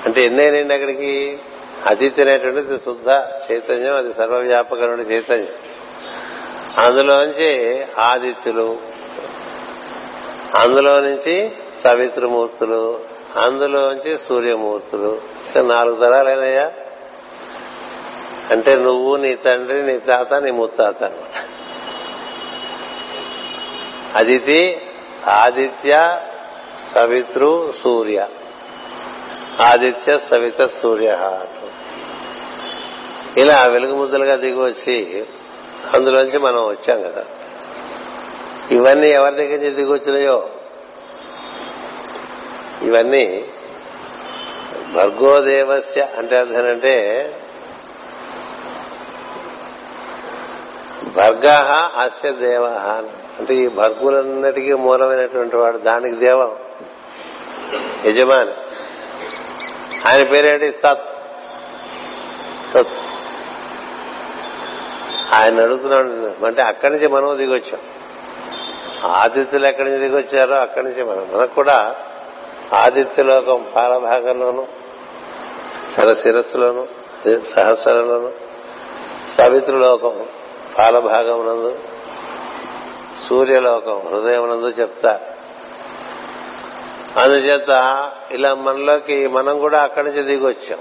[0.06, 1.40] అంటే ఎన్నేనండి అక్కడికి?
[1.88, 3.10] అదితి అనేటువంటిది శుద్ధ
[3.46, 5.54] చైతన్యం అది సర్వవ్యాపకమైన చైతన్యం.
[6.84, 7.50] అందులోంచి
[8.00, 8.78] ఆదిత్యులు
[10.60, 11.52] అందులో నుంచి
[11.84, 13.00] సవిత్రమూర్తులు
[13.38, 15.12] అందులోంచి సూర్యమూర్తులు
[15.62, 16.72] నాలుగు తరాలైనయ్యా
[18.52, 21.04] అంటే నువ్వు నీ తండ్రి నీ తాత నీ ముత్తాత
[24.16, 24.62] అదితి
[25.28, 26.22] ఆదిత్య
[26.94, 28.20] సవిత్రు సూర్య.
[29.62, 31.40] ఆదిత్య సవిత సూర్య.
[33.38, 35.26] ఇలా వెలుగు ముద్దలుగా దిగి వచ్చి
[35.96, 37.24] అందులోంచి మనం వచ్చాం కదా.
[38.72, 40.50] ఇవన్నీ ఎవరి దగ్గర నుంచి దిగి వచ్చినాయో
[42.82, 43.46] ఇవన్నీ
[44.94, 46.96] భర్గోదేవస్య అంటే అర్థనంటే
[51.16, 51.48] భర్గ
[52.02, 52.66] అస్య దేవ
[53.40, 56.56] అంటే ఈ భర్గులన్నిటికీ మూలమైనటువంటి వాడు దానికి దేవం
[58.06, 58.52] యజమాని.
[60.08, 60.72] ఆయన పేరేంటి?
[60.72, 61.06] తత్
[62.74, 62.88] తత్
[65.34, 67.82] ఆయన అడుగుతున్నాడు అంటే అక్కడి నుంచి మనం దిగొచ్చాం.
[69.12, 71.30] ఆదిత్యులు ఎక్కడి నుంచి దిగొచ్చారో అక్కడి నుంచి మనం.
[71.34, 71.96] మనకు కూడా
[72.74, 74.68] ఆదిత్యలోకం పాలభాగంలోను
[76.14, 76.88] శిరస్సులోను
[77.56, 78.32] సహస్రంలోను
[79.38, 80.26] సవిత్రులోకం
[80.78, 81.80] పాలభాగమునందు
[83.30, 85.35] సూర్యలోకం హృదయమునందు చెప్తారు.
[87.18, 87.70] అందుచేత
[88.32, 90.80] ఇలా మనలోకి మనం కూడా అక్కడి నుంచి దిగొచ్చాం.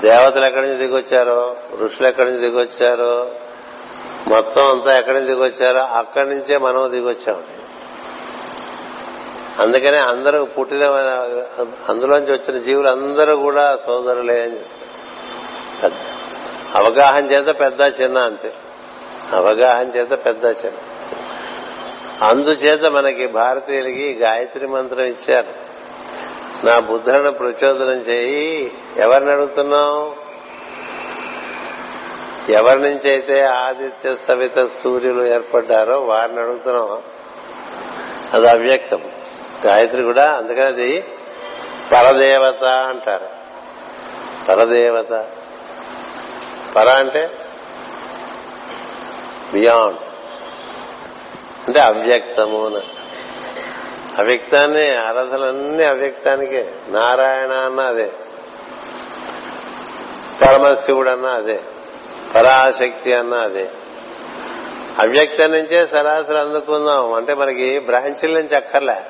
[0.00, 3.30] దేవతలు ఎక్కడి నుంచి దిగొచ్చారో ఋషులు ఎక్కడి నుంచి దిగొచ్చారో
[4.28, 7.42] మొత్తం అంతా ఎక్కడి నుంచి దిగొచ్చారో అక్కడి నుంచే మనం దిగొచ్చాం.
[9.62, 10.84] అందుకనే అందరూ పుట్టిన
[11.88, 14.58] అందులోంచి వచ్చిన జీవులు అందరూ కూడా సోదరులే అని
[16.74, 18.52] అవగాహన చేత పెద్ద చిన్న అంతే.
[19.32, 20.91] అవగాహన చేత పెద్ద చిన్న.
[22.22, 25.72] అందుచేత మనకి భారతీయులకి గాయత్రి మంత్రం ఇచ్చారు.
[26.66, 28.72] నా బుద్ధులను ప్రచోదనం చేయి.
[28.96, 30.16] ఎవరిని అడుగుతున్నావు?
[32.52, 37.02] ఎవరి నుంచి అయితే ఆదిత్య సవిత సూర్యులు ఏర్పడ్డారో వారిని అడుగుతున్నాం.
[38.34, 39.00] అది అవ్యక్తం.
[39.66, 41.00] గాయత్రి కూడా అందుకని అది
[41.92, 43.28] పరదేవత అంటారు.
[44.48, 45.28] పరదేవత.
[46.76, 47.30] పర అంటే
[49.52, 50.11] బియాండ్
[51.66, 52.80] అంటే అవ్యక్తము అని.
[54.18, 56.70] అవ్యక్తాన్ని ఆరాధనలన్నీ అవ్యక్తానికే.
[56.88, 58.12] నారాయణ అన్న అదే.
[60.42, 61.60] పరమశివుడు అన్న అదే.
[62.34, 63.70] పరాశక్తి అన్న అదే.
[64.98, 67.12] అవ్యక్తం నుంచే సరాసరి అందుకుందాం.
[67.12, 69.02] అంటే మనకి బ్రాంచీల నుంచి అక్కర్లే.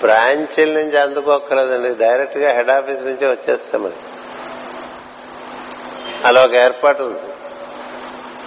[0.00, 1.94] బ్రాంచీల నుంచి అందుకోక్కర్లేదండి.
[1.94, 3.94] డైరెక్ట్గా హెడ్ ఆఫీస్ నుంచే వచ్చేస్తాం అది
[6.24, 7.33] అలా ఒక ఏర్పాటు ఉంది.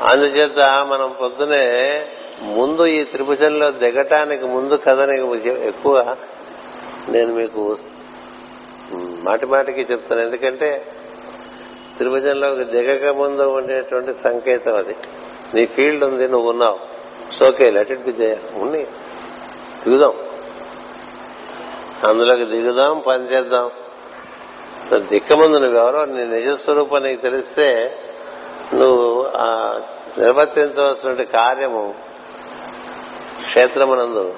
[0.04, 2.06] అందుచేత మనం పొద్దునే
[2.42, 6.16] ముందు ఈ త్రిభుజంలో దిగటానికి ముందు కథని ఎక్కువ
[7.10, 7.78] నేను మీకు
[8.96, 10.22] మాటి మాటికి చెప్తాను.
[10.22, 10.86] ఎందుకంటే
[11.98, 14.96] త్రిభుజంలోకి దిగక ముందు ఉండేటువంటి సంకేతం అది.
[15.56, 16.80] నీ ఫీల్డ్ ఉంది నువ్వు ఉన్నావు.
[17.40, 18.88] సోకే లెట్ ఇట్ బి దే ఉండి
[19.88, 20.14] దిగుదాం.
[22.08, 23.72] అందులోకి దిగుదాం పని చేద్దాం.
[25.00, 27.98] దిక్కముందు నువ్వెవరో నీ నిజస్వరూపం నీకు తెలిస్తే
[28.74, 29.32] నువ్వు
[30.20, 31.96] నిర్వర్తించవలసిన కార్యము
[33.46, 34.36] క్షేత్రమునందు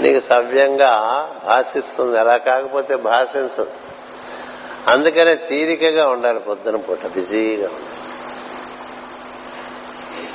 [0.00, 0.90] నీకు సవ్యంగా
[1.46, 2.18] భాషిస్తుంది.
[2.18, 3.70] అలా కాకపోతే భాషించదు.
[4.88, 8.02] అందుకనే తీరికగా ఉండాలి పొద్దున పూట బిజీగా ఉండాలి.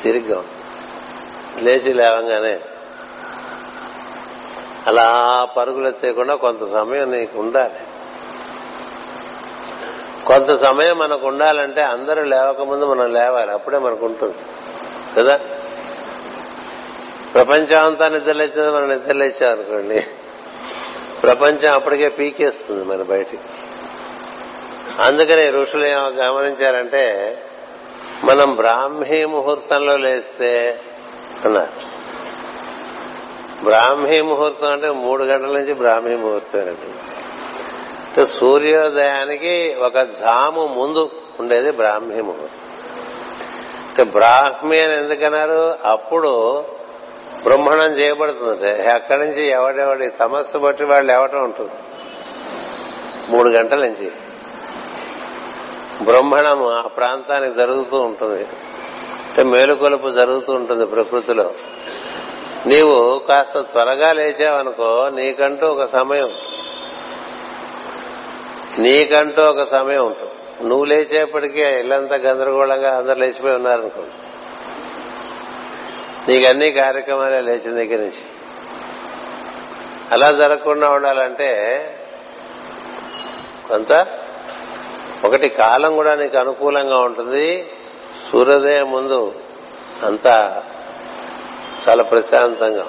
[0.03, 0.57] తీరిగ్గా ఉండాలి.
[1.63, 2.59] లేచి లేవంగానే
[4.87, 7.79] అలా పరుగులు ఎత్తేయకుండా కొంత సమయం నీకు ఉండాలి.
[10.27, 13.51] కొంత సమయం మనకు ఉండాలంటే అందరూ లేవకముందు మనం లేవాలి.
[13.51, 14.35] అప్పుడే మనకు ఉంటుంది.
[15.17, 15.39] కదా?
[17.33, 20.07] ప్రపంచం అంతా నిద్రలేచింది మనం నిద్రలేచాం అనుకోండి.
[21.23, 23.43] ప్రపంచం అప్పటికే పీకేస్తుంది మన బయటికి.
[24.99, 27.37] అందుకని ఋషులు ఏమో గమనించారంటే
[28.31, 30.79] మనం బ్రాహ్మీ ముహూర్తంలో లేస్తే
[31.45, 31.97] అన్నారు.
[33.63, 37.06] బ్రాహ్మీ ముహూర్తం అంటే మూడు గంటల నుంచి బ్రాహ్మీ ముహూర్తం అండి
[38.17, 42.67] అంటే సూర్యోదయానికి ఒక జాము ముందు ఉండేది బ్రాహ్మీ ముహూర్తం
[43.89, 45.77] అంటే బ్రాహ్మీ అని ఎందుకన్నారు?
[45.85, 46.63] అప్పుడు
[47.43, 48.89] బ్రహ్మణం చేయబడుతుంది.
[48.91, 51.71] అక్కడి నుంచి ఎవడెవడి తమస్సు బట్టి వాళ్ళు లేవటం ఉంటుంది.
[53.29, 54.11] మూడు గంటల నుంచి.
[56.01, 58.43] బ్రహ్మణము ఆ ప్రాంతానికి జరుగుతూ ఉంటుంది.
[59.27, 61.51] అంటే మేలుకొలుపు జరుగుతూ ఉంటుంది ప్రకృతిలో.
[62.65, 66.29] నీవు కాస్త త్వరగా లేచావనుకో నీకంటూ ఒక సమయం.
[68.79, 70.67] నీకంటూ ఒక సమయం ఉంటుంది.
[70.67, 74.11] నువ్వు లేచేపటికే ఇల్లంతా గందరగోళంగా అందరు లేచిపోయి ఉన్నారనుకోండి
[76.31, 78.23] నీకు అన్ని కార్యక్రమాలే లేచిన దగ్గర నుంచి.
[80.11, 81.49] అలా జరగకుండా ఉండాలంటే
[83.69, 84.05] కొంత
[85.25, 87.71] ఒకటి కాలం కూడా నీకు అనుకూలంగా ఉంటుంది.
[88.31, 89.35] సూర్యోదయం ముందు
[90.03, 90.63] అంతా
[91.89, 92.85] చాలా ప్రశాంతంగా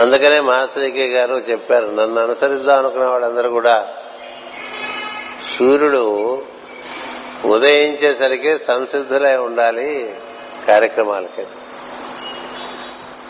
[0.00, 3.88] అందుకనే మాస్టర్కి గారు చెప్పారు నన్ను అనుసరిద్దాం అనుకున్న వాళ్ళందరూ కూడా
[5.58, 6.42] సూర్యుడు
[7.46, 10.16] ఉదయించేసరికి సంసిద్ధులై ఉండాలి
[10.68, 11.46] కార్యక్రమాలకి.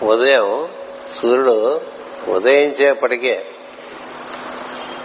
[0.06, 0.68] ఉదయం
[1.22, 1.80] సూర్యుడు
[2.28, 3.46] ఉదయించేపటికే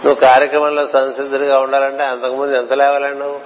[0.04, 3.40] నువ్వు కార్యక్రమంలో సంసిద్ధుడిగా ఉండాలంటే అంతకుముందు ఎంత లేవాలండి నువ్వు?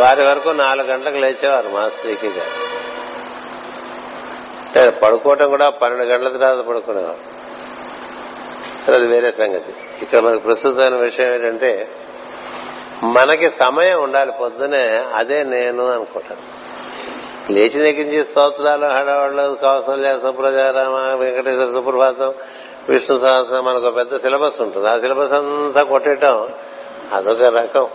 [0.00, 2.63] వారి వరకు నాలుగు గంటలకు లేచేవారు మాస్టర్కి గారు.
[4.76, 7.44] అంటే పడుకోవటం కూడా పన్నెండు గంటల తర్వాత పడుకునేవారు
[8.94, 9.72] అది వేరే సంగతి.
[10.02, 11.88] ఇక్కడ మనకు ప్రస్తుతమైన విషయం ఏంటంటే
[13.02, 16.64] మనకి సమయం ఉండాలి పొద్దునే అదే నేను అనుకుంటాను.
[17.52, 22.34] లేచి దగ్గరించి స్తోత్రాలు హడవాళ్ళు కౌసల్య సుప్రజారామ వెంకటేశ్వర సుప్రభాతం
[22.88, 24.88] విష్ణు సహస్రం మనకు పెద్ద సిలబస్ ఉంటుంది.
[24.88, 26.48] ఆ సిలబస్ అంతా కొట్టడం
[27.12, 27.86] అదొక రకం.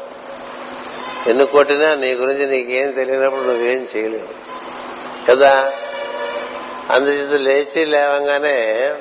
[1.28, 4.60] ఎన్ని కొట్టినా నీ గురించి నీకేం తెలియనప్పుడు నువ్వేం చేయలేవు.
[5.32, 5.74] కదా?
[6.90, 8.94] అందుచేత లేచి లేవంగానే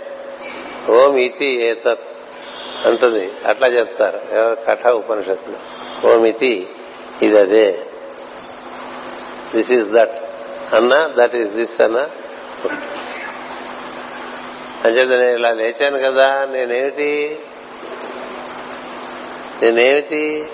[0.91, 2.07] ఓం ఇతి ఏతత్
[2.87, 3.33] అంటుంది.
[3.47, 4.21] అట్లా చెప్తారు.
[4.65, 5.59] కఠ ఉపనిషత్తులు.
[6.09, 6.69] ఓం ఇతి
[7.23, 7.83] ఇది అదే
[9.55, 10.19] దిస్ ఈస్ దట్
[10.75, 12.11] అన్నా దట్ ఈస్ దిస్ అన్నా.
[14.85, 17.39] అంచేత నేను ఇలా లేచాను కదా నేనేమిటి?
[19.63, 20.49] నేనేమిటి?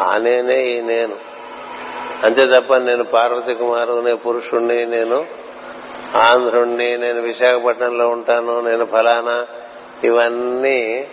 [0.00, 1.16] ఆ నేనే ఈ నేను.
[2.24, 5.39] అంతే తప్ప నేను పార్వతి కుమారు నేను పురుషుణ్ణి నేను
[6.16, 9.46] ఆంధ్రుణ్ణి నేను విశాఖపట్నంలో ఉంటాను నేను ఫలానా
[10.04, 11.08] ఇవన్నీ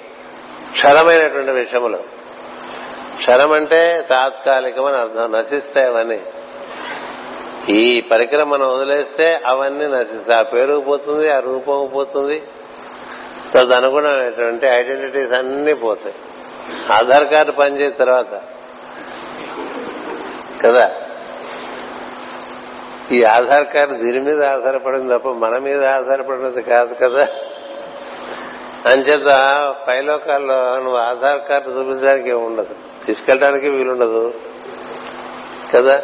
[0.72, 1.98] క్షరమైనటువంటి విషయములు.
[3.18, 6.22] క్షరం అంటే తాత్కాలికమని అర్థం నశిస్తాయి అవన్నీ.
[7.70, 12.44] ఈ పరికరం మనం వదిలేస్తే అవన్నీ నశిస్తాయి ఆ పేరు పోతుంది ఆ రూపం పోతుంది.
[13.56, 16.16] తదనుగుణమైనటువంటి ఐడెంటిటీస్ అన్ని పోతాయి.
[16.94, 18.42] ఆధార్ కార్డు పనిచేసిన తర్వాత.
[20.66, 20.92] కదా?
[23.12, 27.28] ఈ ఆధార్ కార్డు దీని మీద ఆధారపడింది తప్ప మన మీద ఆధారపడినది కాదు కదా.
[28.86, 29.26] అంచేత
[29.88, 32.76] పైలోకాల్లో నువ్వు ఆధార్ కార్డు చూపించడానికి ఉండదు.
[33.06, 34.34] తీసుకెళ్ళడానికి వీలుండదు
[35.76, 36.04] కదా.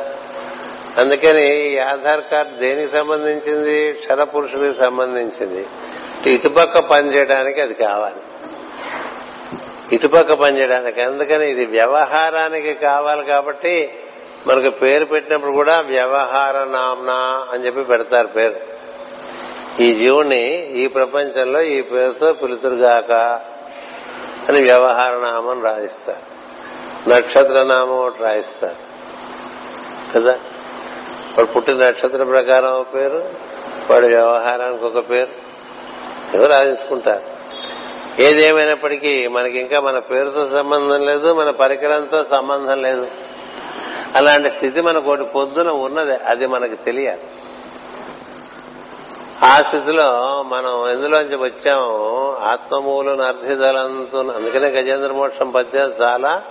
[0.97, 3.93] అందుకని ఈ ఆధార్ కార్డు దేనికి సంబంధించింది?
[3.93, 5.66] క్షరపురుషుడికి సంబంధించింది.
[6.28, 8.16] ఇటుపక్క పనిచేయడానికి అది కావాలి.
[9.95, 13.91] ఇటుపక్క పనిచేయడానికి అందుకని ఇది వ్యవహారానికి కావాలి కాబట్టి
[14.47, 18.55] మనకు పేరు పెట్టినప్పుడు కూడా వ్యవహార నామ్నా అని చెప్పి పెడతారు పేరు.
[19.81, 23.11] ఈ జీవుణ్ణి ఈ ప్రపంచంలో ఈ పేరుతో పిలుతురుగాక
[24.49, 26.33] అని వ్యవహార నామం రాయిస్తారు.
[27.09, 28.93] నక్షత్ర నామం ఒకటి రాయిస్తారు.
[30.13, 30.31] కదా?
[31.37, 33.23] వాడు పుట్టిన నక్షత్రం ప్రకారం ఒక పేరు
[33.91, 35.53] వాడి వ్యవహారానికి ఒక పేరు.
[36.37, 37.33] ఎవరు రాయించుకుంటారు.
[38.21, 43.07] ఏదేమైనప్పటికీ మనకి ఇంకా మన పేరుతో సంబంధం లేదు మన పరికరంతో సంబంధం లేదు.
[44.16, 47.22] అలాంటి స్థితి మనకు ఒకటి పొద్దున ఉన్నది అది మనకు తెలియాలి.
[49.45, 56.41] ఆ స్థితిలో మనం ఎందులోంచి వచ్చాము ఆత్మమూలు నర్ధిదలంతో అందుకనే గజేంద్ర మోక్షం పద్యాలు చాలా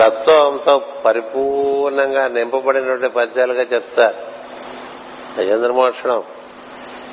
[0.00, 4.16] తత్వంతో పరిపూర్ణంగా నింపబడినటువంటి పద్యాలుగా చెప్తారు.
[5.40, 6.22] గజేంద్ర మోక్షణం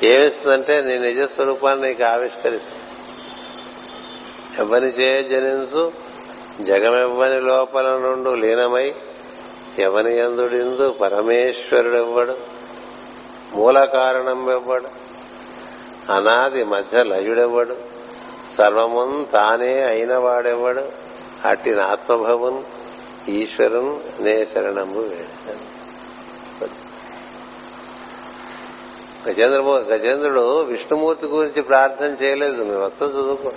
[0.04, 2.84] ఏమిస్తుందంటే నీ నిజ స్వరూపాన్ని నీకు ఆవిష్కరిస్తుంది
[4.58, 5.92] ఎవరి చే జనించు
[6.60, 8.94] జగమెవ్వని లోపల నుండి లీనమై
[9.78, 12.34] ఎవని ఎందుడిందు పరమేశ్వరుడెవ్వడు?
[13.54, 14.88] మూల కారణం ఎవ్వడు
[16.12, 17.76] అనాది మధ్య లయుడెవ్వడు
[18.58, 20.82] సర్వమున్ తానే అయిన వాడెవ్వడు
[21.44, 22.64] అట్టి ఆత్మభవున్
[23.30, 25.10] ఈశ్వరున్ నే శరణము
[29.28, 29.60] గజేంద్ర
[29.94, 32.62] గజేంద్రుడు విష్ణుమూర్తి గురించి ప్రార్థన చేయలేదు.
[32.62, 33.52] మీ మొత్తం చదువుకో.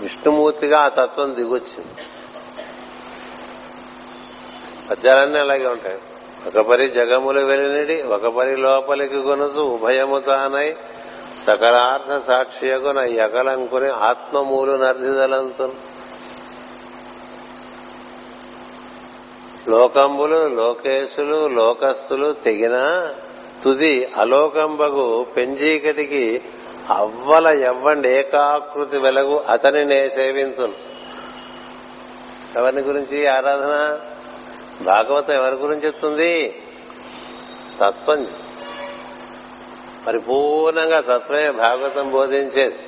[0.00, 2.02] విష్ణుమూర్తిగా ఆ తత్వం దిగొచ్చింది.
[4.90, 5.98] పద్యాలన్నీ అలాగే ఉంటాయి.
[6.46, 10.72] ఒక పరి జగములు వెలినిడి ఒక పరి లోపలికి గొనుసు ఉభయము తానై
[11.46, 12.12] సకలార్థ
[12.86, 15.72] నా ఎగలంకుని ఆత్మమూలు నర్దిదలంతు
[19.68, 23.08] లోకంబులు లోకేశులు లోకస్తులు తెగిన
[23.64, 26.42] తుది అలోకంబగు పెంజీకటికి
[26.90, 30.72] అవ్వల ఎవ్వండి ఏకాకృతి వెలగు అతనినే సేవించును
[32.58, 33.98] ఎవరిని గురించి ఆరాధన?
[34.82, 36.62] భాగవతం ఎవరి గురించి చెప్తుంది?
[37.80, 38.26] తత్వం.
[40.06, 42.78] పరిపూర్ణంగా తత్వమే భాగవతం బోధించేది.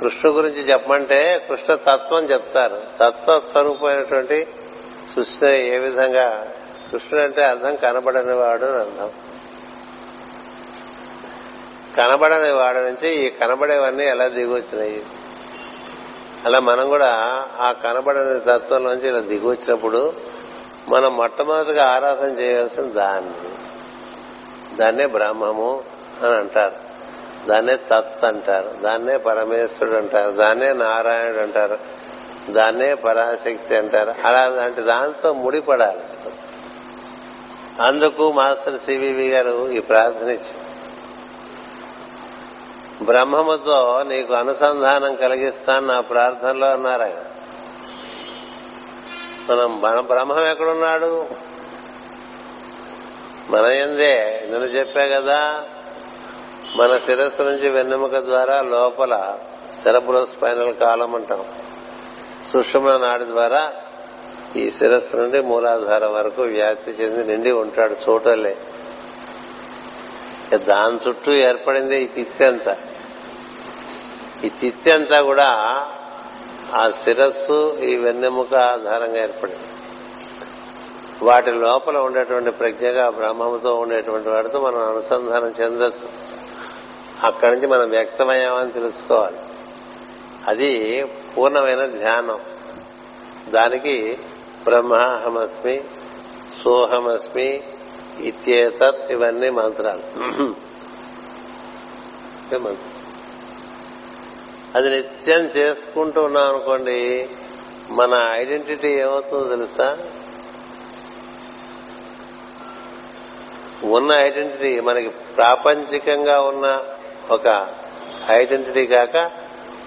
[0.00, 2.80] కృష్ణు గురించి చెప్పమంటే కృష్ణ తత్వం చెప్తారు.
[3.00, 4.46] తత్వ స్వరూపమైనటువంటి
[5.16, 6.48] సృష్టి ఏ విధంగా?
[6.92, 9.10] కృష్ణుడు అంటే అర్థం కనబడని వాడు అని అర్థం.
[11.96, 15.06] కనబడని వాడి నుంచి ఈ కనబడేవన్నీ ఎలా దిగొచ్చినాయి?
[16.44, 17.10] అలా మనం కూడా
[17.60, 20.33] ఆ కనబడని తత్వం నుంచి ఇలా దిగొచ్చినప్పుడు
[20.88, 23.48] మనం మొట్టమొదటిగా ఆరాధన చేయాల్సిన దాన్ని.
[24.76, 25.82] దాన్నే బ్రహ్మము
[26.22, 26.84] అని అంటారు.
[27.48, 28.70] దాన్నే తత్ అంటారు.
[28.82, 30.30] దాన్నే పరమేశ్వరుడు అంటారు.
[30.30, 31.78] దాన్నే నారాయణుడు అంటారు.
[32.50, 34.14] దాన్నే పరాశక్తి అంటారు.
[34.26, 36.00] అలాంటి దాంతో ముడిపడాలి.
[37.82, 40.64] అందుకు మాస్టర్ సివివి గారు ఈ ప్రార్థన ఇచ్చారు.
[43.04, 47.33] బ్రహ్మముతో నీకు అనుసంధానం కలిగిస్తాను నా ప్రార్థనలో అన్నారు ఆయన.
[49.50, 51.26] మనం మన బ్రహ్మం ఎక్కడున్నాడు?
[53.50, 54.44] మన ఎందే?
[54.48, 55.64] నేను చెప్పా కదా
[56.76, 59.38] మన శిరస్సు నుంచి వెన్నెముక ద్వారా లోపల
[59.82, 61.44] సెరబ్రో స్పైనల్ కాలం అంటాం.
[62.52, 63.72] సుషుమ్న నాడి ద్వారా
[64.56, 68.56] ఈ శిరస్సు నుండి మూలాధారం వరకు వ్యాప్తి చెంది నిండి ఉంటాడు చోటలే
[70.54, 72.76] దాని చుట్టూ ఏర్పడింది ఈ తిత్తి అంతా.
[74.44, 75.50] ఈ తిత్తి అంతా కూడా
[76.72, 79.64] ఆ శిరస్సు ఈ వెన్నెముక ఆధారంగా ఏర్పడింది.
[81.22, 86.08] వాటి లోపల ఉండేటువంటి ప్రజ్ఞగా బ్రహ్మముతో ఉండేటువంటి వాటితో మనం అనుసంధానం చెందొచ్చు.
[87.24, 89.36] అక్కడి నుంచి మనం వ్యక్తమయ్యామని తెలుసుకోవాలి.
[90.48, 92.38] అది పూర్ణమైన ధ్యానం.
[93.48, 94.18] దానికి
[94.64, 95.84] బ్రహ్మాహమస్మి
[96.64, 97.62] సోహమస్మి
[98.20, 100.18] ఇత్యేతత్ ఇవన్నీ మంత్రాలు.
[102.58, 102.93] మంత్రం.
[104.76, 107.28] అది నిత్యం చేసుకుంటూ ఉన్నాం అనుకోండి
[107.90, 109.98] మన ఐడెంటిటీ ఏమవుతుందో తెలుసా?
[113.84, 116.84] ఉన్న ఐడెంటిటీ మనకి ప్రాపంచికంగా ఉన్న
[117.30, 117.68] ఒక
[118.30, 119.30] ఐడెంటిటీ కాక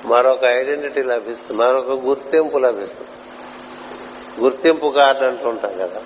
[0.05, 3.09] మరొక ఐడెంటిటీ లభిస్తుంది మరొక గుర్తింపు లభిస్తుంది
[4.41, 6.01] గుర్తింపు కార్డు అంటుంటాం కదా.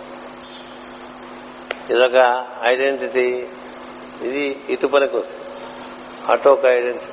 [1.89, 3.47] ఇదొక ఐడెంటిటీ
[4.21, 5.45] ఇది ఇటు పనికి వస్తుంది.
[6.31, 7.10] అటు ఒక ఐడెంటిటీ.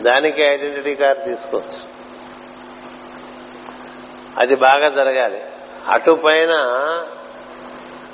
[0.00, 1.92] దానికి ఐడెంటిటీ కార్డు తీసుకోవచ్చు.
[4.38, 5.40] అది బాగా జరగాలి.
[5.88, 6.50] అటు పైన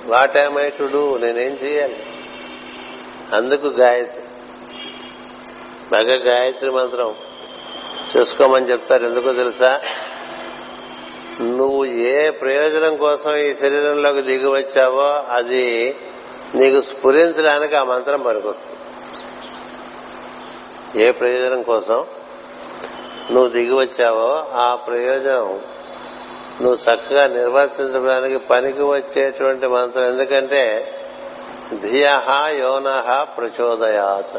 [0.07, 2.07] వాటేమైటుడు నేనేం చేయాలి?
[3.35, 4.22] అందుకు గాయత్రి.
[5.93, 7.14] బాగా గాయత్రి మంత్రం
[8.16, 9.05] చూసుకోమని చెప్తారు.
[9.05, 9.81] ఎందుకో తెలుసా?
[11.41, 15.97] నువ్వు ఏ ప్రయోజనం కోసం ఈ శరీరంలోకి దిగి వచ్చావో అది
[16.55, 18.78] నీకు స్ఫురించడానికి ఆ మంత్రం పనికొస్తుంది.
[20.97, 22.05] ఏ ప్రయోజనం కోసం
[23.30, 25.61] నువ్వు దిగి వచ్చావో ఆ ప్రయోజనం
[26.61, 30.05] నువ్వు చక్కగా నిర్వర్తించడానికి పనికి వచ్చేటువంటి మంత్రం.
[30.05, 30.95] ఎందుకంటే
[31.74, 34.36] ధియహ యోనహ ప్రచోదయాత్.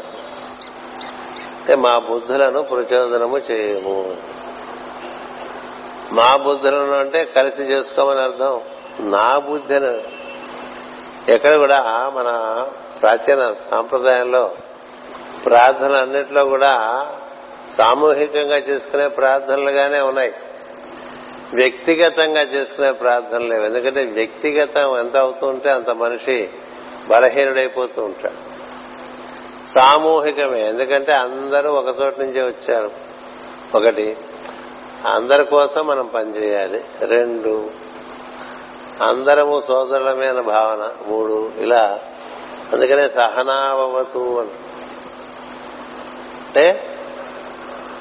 [1.60, 4.16] అంటే మా బుద్ధులను ప్రచోదనము చేయము.
[6.12, 8.60] మా బుద్ధులను అంటే కలిసి చేసుకోమని అర్థం.
[9.00, 10.00] నా బుద్ధిని.
[11.32, 12.28] ఎక్కడ కూడా మన
[13.00, 14.50] ప్రాచీన సాంప్రదాయంలో
[15.44, 17.06] ప్రార్థన అన్నిట్లో కూడా
[17.78, 20.34] సామూహికంగా చేసుకునే ప్రార్థనలుగానే ఉన్నాయి.
[21.54, 23.64] వ్యక్తిగతంగా చేసుకునే ప్రార్థన లేవు.
[23.64, 26.48] ఎందుకంటే వ్యక్తిగతం ఎంత అవుతూ ఉంటే అంత మనిషి
[27.10, 28.60] బలహీనుడైపోతూ ఉంటాడు.
[29.70, 30.68] సామూహికమే.
[30.68, 32.90] ఎందుకంటే అందరూ ఒక చోట నుంచే వచ్చారు.
[33.74, 34.16] ఒకటి
[35.14, 37.70] అందరి కోసం మనం పనిచేయాలి రెండు
[39.08, 41.12] అందరము సోదరులమే అన్న భావన.
[41.12, 42.00] మూడు ఇలా
[42.72, 44.50] అందుకనే సహనావతు అని
[46.50, 46.84] అంటే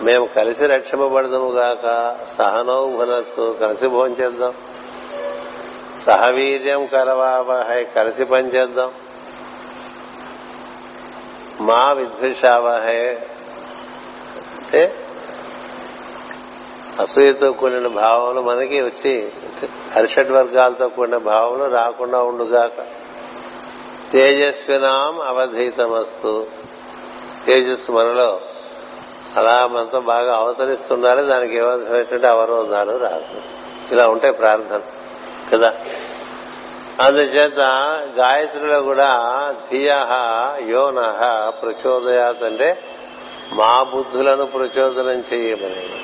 [0.04, 4.54] మేము కలిసి రక్షింపబడదాము గాక సహనౌభనత్తు కలిసి భోంచేద్దాం
[6.06, 8.92] సహవీర్యం కరవావహై కలిసి పనిచేద్దాం
[11.62, 13.18] మా విద్వేషావహై
[14.58, 14.94] అంటే
[17.02, 19.32] అసూయతో కూడిన భావములు మనకి వచ్చి
[19.96, 22.82] హరిషడ్ వర్గాలతో కూడిన భావములు రాకుండా ఉండుగాక.
[24.12, 26.48] తేజస్వినాం అవధీతమస్తు.
[27.50, 28.42] తేజస్సు మనలో
[29.36, 33.42] అలా మనతో బాగా అవతరిస్తుండాలి దానికి ఏవలసినటువంటి అవరోధాలు రాదు.
[33.92, 34.82] ఇలా ఉంటాయి ప్రార్థన
[35.54, 35.74] కదా?
[37.02, 37.60] అందుచేత
[38.20, 39.10] గాయత్రిలో కూడా
[39.72, 39.90] ధియ
[40.70, 41.00] యోన
[41.64, 42.84] ప్రచోదయాత్ అంటే
[43.54, 46.04] మా బుద్ధులను ప్రచోదనం చేయమని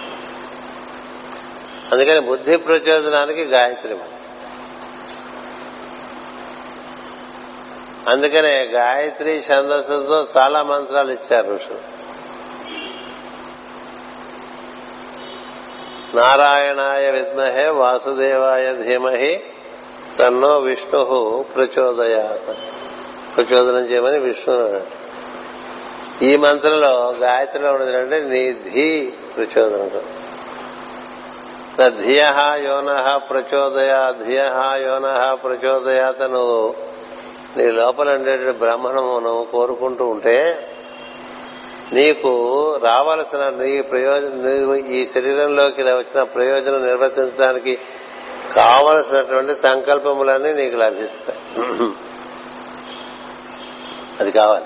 [1.92, 4.15] అందుకని బుద్ధి ప్రచోదనానికి గాయత్రి మనం
[8.10, 11.96] అందుకనే గాయత్రి ఛందస్సుతో చాలా మంత్రాలు ఇచ్చారు ఋషులు.
[16.18, 19.44] నారాయణాయ విద్మహే వాసుదేవాయ ధీమహి
[20.20, 22.56] తన్నో విష్ణు ప్రచోదయాత.
[23.36, 24.82] ప్రచోదనం చేయమని విష్ణు
[26.24, 29.90] ఈ మంత్రంలో గాయత్రిలో ఉన్నది అంటే నీ ధీ ప్రచోదనం
[31.90, 32.26] ధియ
[32.66, 34.42] యోన ప్రచోదయా ధియ
[34.86, 36.76] యోన ప్రచోదయాత నువ్వు
[37.58, 40.68] నీ లోపల ఉండేటువంటి బ్రహ్మణము కోరుకుంటూ ఉంటే
[41.94, 42.30] నీకు
[42.84, 47.78] రావాల్సిన నీ ప్రయోజనం ఈ శరీరంలోకి వచ్చిన ప్రయోజనం నిర్వర్తించడానికి
[48.56, 51.40] కావలసినటువంటి సంకల్పములన్నీ నీకు లభిస్తాయి.
[54.20, 54.66] అది కావాలి.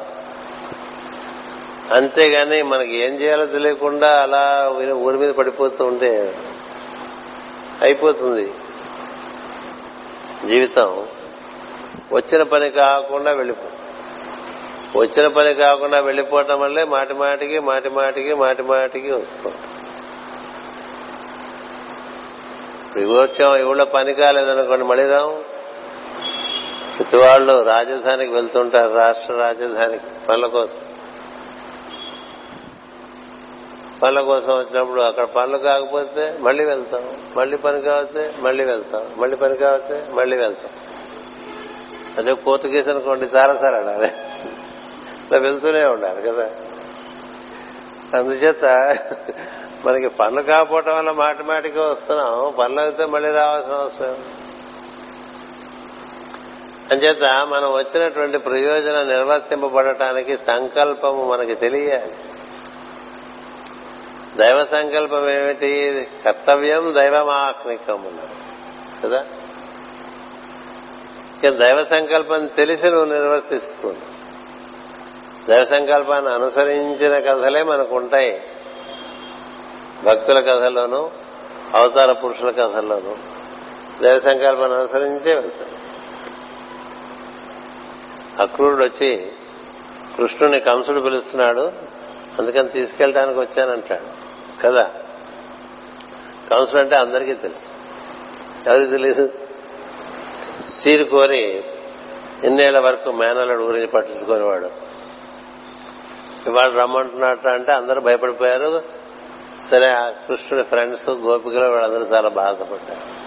[1.93, 6.35] అంతేగాని మనకి ఏం చేయాలో తెలియకుండా అలా ఊరి మీద పడిపోతూ ఉంటే
[7.81, 8.53] అయిపోతుంది
[10.45, 11.07] జీవితం.
[12.13, 13.67] వచ్చిన పని కాకుండా వెళ్ళిపో.
[14.99, 19.53] వచ్చిన పని కాకుండా వెళ్ళిపోవటం వల్లే మాటి మాటికి మాటి మాటికి మాటి మాటికి వస్తాం.
[22.87, 25.41] ఇప్పుడు వచ్చాం ఇవాళ పని కాలేదనుకోండి మళ్ళీ రాము
[26.97, 30.79] ప్రతి వాళ్ళు రాజధానికి వెళ్తుంటారు రాష్ట్ర రాజధానికి పనుల కోసం.
[34.03, 37.03] పనుల కోసం వచ్చినప్పుడు అక్కడ పనులు కాకపోతే మళ్ళీ వెళ్తాం.
[37.37, 39.05] మళ్ళీ పని కావతే మళ్ళీ వెళ్తాం.
[39.17, 40.88] మళ్ళీ పని కావతే మళ్ళీ వెళ్తాం.
[42.17, 44.11] అదే కోర్టు కేసు అనుకోండి చాలా సార్ అడాలి
[45.31, 46.49] ఇలా వెళ్తూనే ఉండాలి కదా.
[48.15, 48.65] అందుచేత
[49.85, 52.53] మనకి పనులు కాకపోవటం వల్ల మాటి మాటికి వస్తున్నాం.
[52.59, 54.17] పనులు అయితే మళ్ళీ రావాల్సిన అవసరం.
[56.91, 62.13] అంచేత మనం వచ్చినటువంటి ప్రయోజనం నిర్వర్తింపబడటానికి సంకల్పము మనకి తెలియాలి.
[64.37, 66.07] దైవ సంకల్పం ఏమిటి?
[66.25, 68.19] కర్తవ్యం దైవమాత్మికం
[69.03, 69.23] కదా?
[71.43, 73.99] ఇక దైవ సంకల్పం తెలిసి నువ్వు నిర్వర్తిస్తుంది.
[75.49, 78.41] దైవ సంకల్పాన్ని అనుసరించిన కథలే మనకు ఉంటాయి
[80.03, 81.09] భక్తుల కథల్లోనూ
[81.75, 83.15] అవతార పురుషుల కథల్లోనూ
[84.01, 85.79] దైవ సంకల్పాన్ని అనుసరించే వెళ్తాడు
[88.43, 89.31] అక్రూరుడు వచ్చి
[90.17, 91.71] కృష్ణుని కంసుడు పిలుస్తున్నాడు
[92.39, 94.29] అందుకని తీసుకెళ్ళడానికి వచ్చానంటాడు.
[94.61, 94.91] కదా?
[96.51, 97.73] కంసుడు అంటే అందరికీ తెలుసు.
[98.69, 99.29] ఎవరికి తెలియదు
[100.83, 101.63] తీరు కోరి
[102.43, 104.69] ఇన్నేళ్ళ వరకు మేనల్లుడు గురించి పట్టించుకునేవాడు.
[106.49, 108.81] ఇవాళ రమ్మంటున్నట్టు అంటే అందరూ భయపడిపోయారు.
[109.71, 113.19] సరే ఆ కృష్ణుడి ఫ్రెండ్స్ గోపికలు వాళ్ళందరూ చాలా బాధపడ్డారు.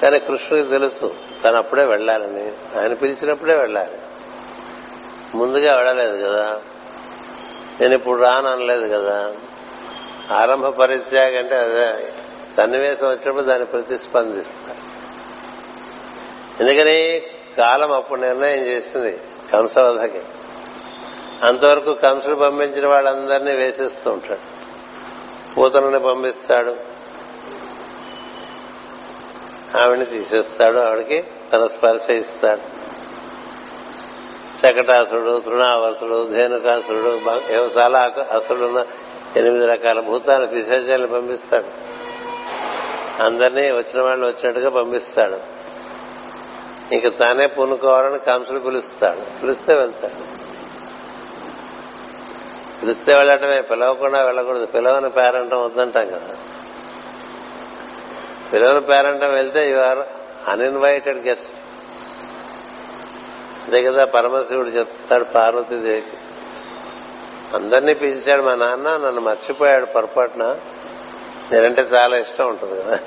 [0.00, 1.14] కానీ కృష్ణుడికి తెలుసు
[1.44, 2.52] తను అప్పుడే వెళ్ళాలని.
[2.80, 3.98] ఆయన పిలిచినప్పుడే వెళ్ళాలి.
[5.34, 6.60] ముందుగా వెళ్ళలేదు కదా.
[7.80, 9.32] నేను ఇప్పుడు రాను అనలేదు కదా.
[10.32, 12.12] ఆరంభ పరిత్యాగం అంటే అదే.
[12.56, 14.81] సన్నివేశం వచ్చినప్పుడు దాన్ని ప్రతిస్పందిస్తారు.
[16.60, 17.22] ఎందుకని
[17.58, 19.18] కాలం అప్పుడు నిర్ణయం చేసింది
[19.52, 20.20] కంసవధకి.
[21.48, 24.62] అంతవరకు కంసుడు పంపించిన వాళ్ళందరినీ వేసేస్తూ ఉంటాడు.
[25.54, 26.76] పూతనని పంపిస్తాడు.
[29.80, 30.78] ఆవిడని తీసేస్తాడు.
[30.78, 32.82] ఆవిడకి తన స్పర్శ ఇస్తాడు.
[34.58, 38.86] శకటాసుడు తృణావర్తుడు ధేనుకాసురుడు ఏవో చాలా అసురుడున్న
[39.36, 41.64] ఎనిమిది రకాల భూతాలు పిశాచాలను పంపిస్తాడు.
[43.22, 45.61] అందరినీ వచ్చిన వాళ్ళు వచ్చినట్టుగా పంపిస్తాడు.
[46.92, 49.40] ఇంక తానే పూనుకోవాలని కంసుడు పిలుస్తాడు.
[49.40, 50.42] పిలిస్తే వెళ్తాడు.
[52.80, 54.66] పిలిస్తే వెళ్ళటమే పిలవకుండా వెళ్ళకూడదు.
[54.66, 56.36] పిలవని పేరంటం వద్దంటాం కదా.
[58.52, 59.98] పిలవని పేరంటం వెళ్తే యు ఆర్
[60.48, 61.52] అన్ఇన్వైటెడ్ గెస్ట్
[63.64, 66.16] అంతే కదా పరమశివుడు చెప్తాడు పార్వతీదేవికి.
[67.54, 70.56] అందరినీ పిలిచాడు మా నాన్న నన్ను మర్చిపోయాడు పొరపాటున.
[71.52, 72.98] నేనంటే చాలా ఇష్టం ఉంటుంది కదా.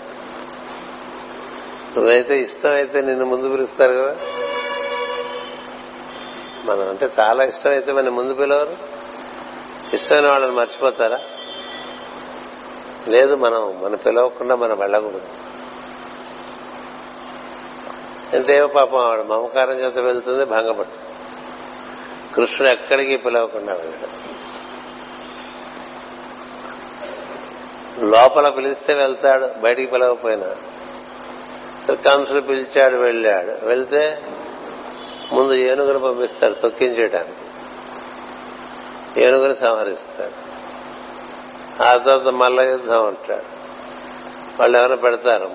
[1.97, 4.17] నువ్వైతే ఇష్టం అయితే నిన్ను ముందు పిలుస్తారు కదా?
[6.65, 8.75] మనం అంటే చాలా ఇష్టం అయితే మన ముందు పిలవరు?
[9.93, 11.19] ఇష్టమైన వాళ్ళని మర్చిపోతారా?
[13.07, 15.21] లేదు మనం మనం పిలవకుండా మనం వెళ్ళకూడదు.
[18.33, 21.05] ఎంతేమో పాపం ఆవిడ మమకారం చేత వెళ్తుంది భంగపడు
[22.35, 24.35] కృష్ణుడు ఎక్కడికి పిలవకుండా వెళ్ళాడు.
[28.05, 30.55] లోపల పిలిస్తే వెళ్తాడు బయటికి పిలవకపోయినా.
[31.93, 33.65] కంసుడు పిలిచాడు వెళ్ళాడు.
[33.65, 34.21] వెళ్తే
[35.33, 37.35] ముందు ఏనుగును పంపిస్తాడు తొక్కించేయడానికి
[39.23, 40.55] ఏనుగును సంహరిస్తాడు.
[41.83, 43.43] ఆ తర్వాత మల్ల యుద్ధం అంటాడు.
[44.59, 45.51] వాళ్ళు ఎవరైనా పెడతారు?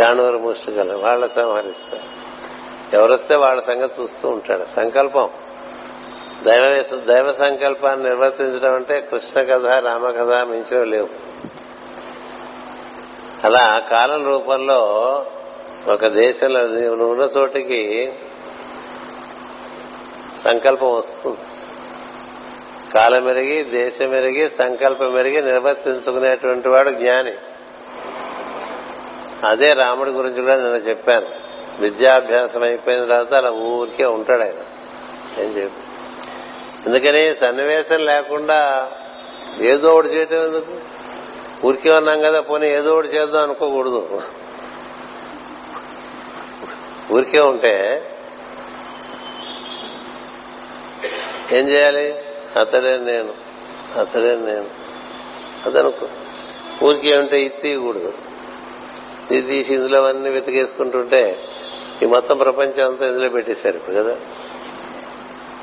[0.00, 0.96] చాణూరు ముష్టికలు.
[0.96, 2.16] వాళ్ళ సంహరిస్తారు.
[2.96, 4.66] ఎవరొస్తే వాళ్ళ సంగతి చూస్తూ ఉంటాడు.
[4.76, 5.28] సంకల్పం.
[6.42, 11.08] దైవ దైవ సంకల్పాన్ని నిర్వర్తించడం అంటే కృష్ణ కథ రామకథ మించినవి లేవు.
[13.44, 14.80] అలా కాలం రూపంలో
[15.92, 18.12] ఒక దేశంలో నువ్వు ఉన్న చోటికి
[20.44, 21.36] సంకల్పం వస్తుంది.
[22.94, 27.32] కాలం మెరిగి దేశం మెరిగి సంకల్పం మెరిగి నిర్వర్తించుకునేటువంటి వాడు జ్ఞాని.
[29.46, 31.26] అదే రాముడి గురించి కూడా నేను చెప్పాను.
[31.80, 34.60] విద్యాభ్యాసం అయిపోయిన తర్వాత అలా ఊరికే ఉంటాడు ఆయన.
[35.42, 35.80] ఏం చెప్పి
[36.86, 38.90] ఎందుకని సన్నివేశం లేకుండా
[39.58, 40.95] ఏదో ఒకటి చేయటం ఎందుకు?
[41.64, 44.22] ఊరికే ఉన్నాం కదా పోనీ ఏదో ఒకటి చేద్దాం అనుకోకూడదు.
[47.12, 48.02] ఊరికే ఉంటే
[51.52, 52.14] ఏం చేయాలి?
[52.58, 53.34] అతడే నేను
[54.00, 54.70] అతడే నేను.
[55.66, 56.08] అదనుకో
[56.86, 58.12] ఊరికే ఉంటే ఇది తీయకూడదు.
[59.30, 61.38] ఇది తీసి ఇందులో అన్ని వెతికేసుకుంటుంటే
[62.02, 64.16] ఈ మొత్తం ప్రపంచం అంతా ఇందులో పెట్టేశారు ఇప్పుడు కదా.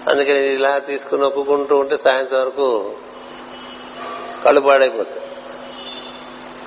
[0.09, 2.91] అందుకని ఇలా తీసుకుని ఒప్పుకుంటూ ఉంటే సాయంత్రం వరకు
[4.45, 5.32] కళ్ళు పాడైపోతాయి.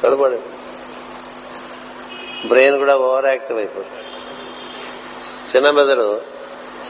[0.02, 0.38] కళ్ళు
[2.46, 4.04] బ్రెయిన్ కూడా ఓవర్ యాక్టివ్ అయిపోతుంది.
[5.56, 6.20] చిన్న మెదడు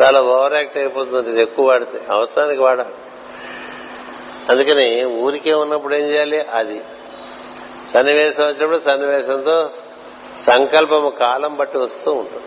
[0.02, 2.94] చాలా ఓవర్ యాక్ట్ అయిపోతుంది ఇది ఎక్కువ వాడితే అవసరానికి వాడాలి.
[4.50, 6.40] అందుకని ఊరికే ఉన్నప్పుడు ఏం చేయాలి?
[6.40, 6.82] అది.
[7.94, 9.70] సన్నివేశం వచ్చినప్పుడు సన్నివేశంతో
[10.52, 12.44] సంకల్పము కాలం బట్టి వస్తూ ఉంటుంది.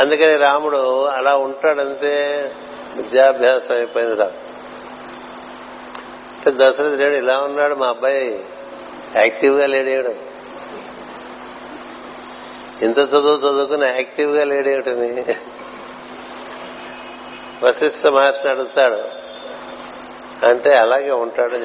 [0.00, 2.50] అందుకని రాముడు అలా ఉంటాడంతే
[2.96, 4.30] విద్యాభ్యాసం అయిపోయింది రా
[6.48, 8.44] దశరథ లేడు ఇలా ఉన్నాడు మా అబ్బాయి.
[9.16, 10.14] యాక్టివ్గా లేడేయడం
[12.82, 15.24] ఇంత చదువు చదువుకుని యాక్టివ్గా లేడేమిటని
[17.64, 19.20] వశిష్ఠ మహర్షిని అడుగుతాడు
[20.46, 21.56] అంటే అలాగే ఉంటాడు.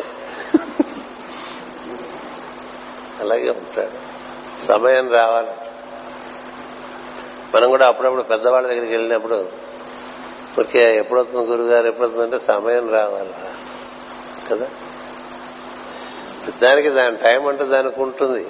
[3.19, 4.15] అలాగే ఉంటాడు.
[4.65, 5.51] సమయం రావాలి.
[7.55, 9.49] మనం కూడా అప్పుడప్పుడు పెద్దవాళ్ళ దగ్గరికి వెళ్ళినప్పుడు
[10.59, 13.33] ఓకే ఎప్పుడవుతుంది గురుగారు ఎప్పుడవుతుందంటే సమయం రావాలి.
[14.51, 14.67] కదా?
[16.63, 18.47] దానికి దాని టైం అంటే దానికి ఉంటుంది.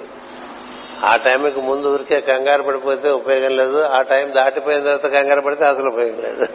[1.04, 3.82] ఆ టైంకి ముందు ఊరికే కంగారు పడిపోతే ఉపయోగం లేదు.
[3.82, 6.46] ఆ టైం దాటిపోయిన తర్వాత కంగారు పడితే అసలు ఉపయోగం లేదు.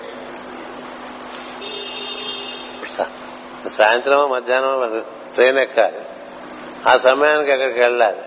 [3.70, 5.04] సాయంత్రం మధ్యాహ్నం
[5.36, 5.98] ట్రైన్ ఎక్కాలి.
[6.88, 8.22] ఆ సమయానికి అక్కడికి వెళ్ళాలి.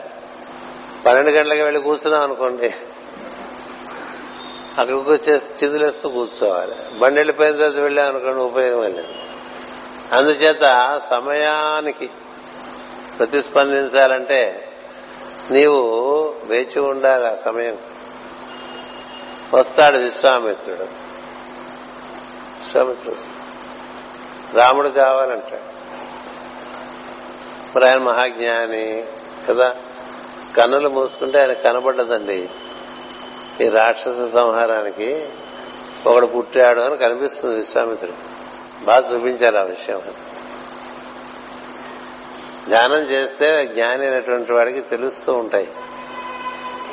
[1.06, 2.66] పన్నెండు గంటలకు వెళ్ళి కూర్చున్నాం అనుకోండి.
[4.78, 6.74] అక్కడికి వచ్చే చిదులేస్తూ కూర్చోవాలి.
[6.98, 9.23] బండి వెళ్ళిపోయిన తర్వాత వెళ్ళాం అనుకోండి ఉపయోగం లేదు.
[10.12, 12.06] అందుచేత సమయానికి
[13.18, 14.68] ప్రతిస్పందించాలంటే
[15.50, 15.80] నీవు
[16.44, 17.78] వేచి ఉండాలి ఆ సమయం.
[19.54, 20.84] వస్తాడు విశ్వామిత్రుడు.
[22.60, 23.44] విశ్వామిత్రుడు
[24.56, 25.74] రాముడు కావాలంటాడు.
[27.76, 29.04] మరి ఆయన మహాజ్ఞాని
[29.48, 29.76] కదా.
[30.56, 32.48] కన్నులు మూసుకుంటే ఆయన కనబడ్డదండి
[33.60, 35.26] ఈ రాక్షస సంహారానికి
[36.06, 38.33] ఒకడు పుట్టాడు అని కనిపిస్తుంది విశ్వామిత్రుడు.
[38.84, 40.02] బాగా చూపించారు ఆ విషయం.
[42.68, 45.68] ధ్యానం చేస్తే జ్ఞాని అయినటువంటి వాడికి తెలుస్తూ ఉంటాయి.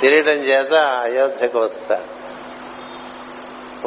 [0.01, 2.21] తెలియటం చేత అయోధ్యకు వస్తాడు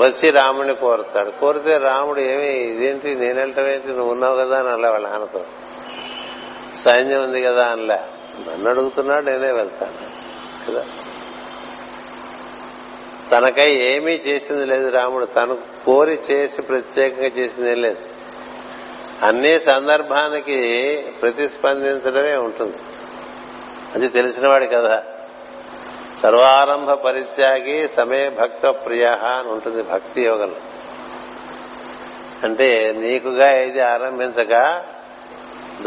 [0.01, 1.31] వచ్చి రాముడిని కోరుతాడు.
[1.31, 5.45] కోరితే రాముడు ఏమి ఇదేంటి నేను వెళ్ళటమేంటి నువ్వు ఉన్నావు కదా అని అలా వాళ్ళ నాన్నతో.
[6.85, 8.01] సైన్యం ఉంది కదా అనలే.
[8.51, 10.07] నన్ను అడుగుతున్నాడు నేనే వెళ్తాను.
[10.71, 10.85] కదా?
[13.35, 15.27] తనకై ఏమీ చేసింది లేదు రాముడు.
[15.27, 17.97] తను కోరి చేసి ప్రత్యేకంగా చేసింది లేదు.
[19.27, 22.77] అన్ని సందర్భానికి ప్రతిస్పందించడమే ఉంటుంది.
[23.95, 25.03] అది తెలిసినవాడి కదా
[26.23, 30.57] సర్వారంభ పరిత్యాగి సమే భక్త ప్రియ అని ఉంటుంది భక్తి యోగంలో.
[32.45, 34.83] అంటే నీకుగా ఏది ఆరంభించక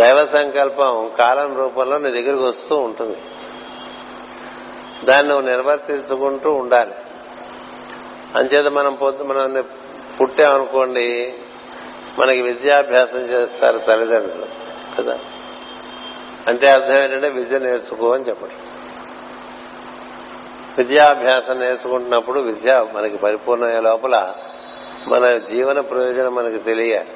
[0.04, 3.18] దైవ సంకల్పం కాలం రూపంలో నీ దగ్గరికి వస్తూ ఉంటుంది.
[5.06, 6.92] దాన్ని నువ్వు నిర్వర్తించుకుంటూ ఉండాలి.
[8.36, 9.66] అంచేత మనం పొద్దు మనం
[10.22, 11.34] పుట్టామనుకోండి
[12.20, 14.46] మనకి విద్యాభ్యాసం చేస్తారు తల్లిదండ్రులు
[14.98, 15.20] కదా?
[16.48, 18.56] అంటే అర్థం ఏంటంటే విద్య నేర్చుకో అని చెప్పడం.
[20.78, 24.34] విద్యాభ్యాసం నేర్చుకుంటున్నప్పుడు విద్య మనకి పరిపూర్ణమయ్యే లోపల
[25.08, 27.10] మన జీవన ప్రయోజనం మనకి తెలియాలి.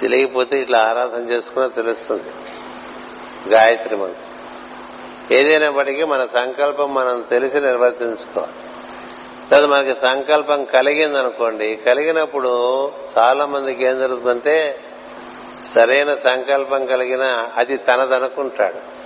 [0.00, 2.30] తెలియకపోతే ఇట్లా ఆరాధన చేసుకున్నా తెలుస్తుంది.
[3.54, 4.36] గాయత్రి మంత్రం.
[5.36, 8.52] ఏదైనప్పటికీ మన సంకల్పం మనం తెలిసి నిర్వర్తించుకోవాలి.
[9.52, 14.80] లేదా మనకి సంకల్పం కలిగిందనుకోండి కలిగినప్పుడు చాలా మందికి ఏం జరుగుతుందంటే
[15.74, 18.96] సరైన సంకల్పం కలిగిన అది తనదనుకుంటాడు.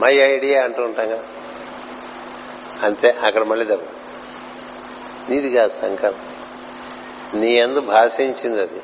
[0.00, 1.22] మై ఐడియా అంటూ ఉంటాం కదా.
[2.82, 3.82] అంతే అక్కడ మళ్ళీ దెబ్బ
[5.28, 7.40] నీది కాదు సంకల్పం.
[7.40, 8.82] నీ ఎందు భాషించింది అది.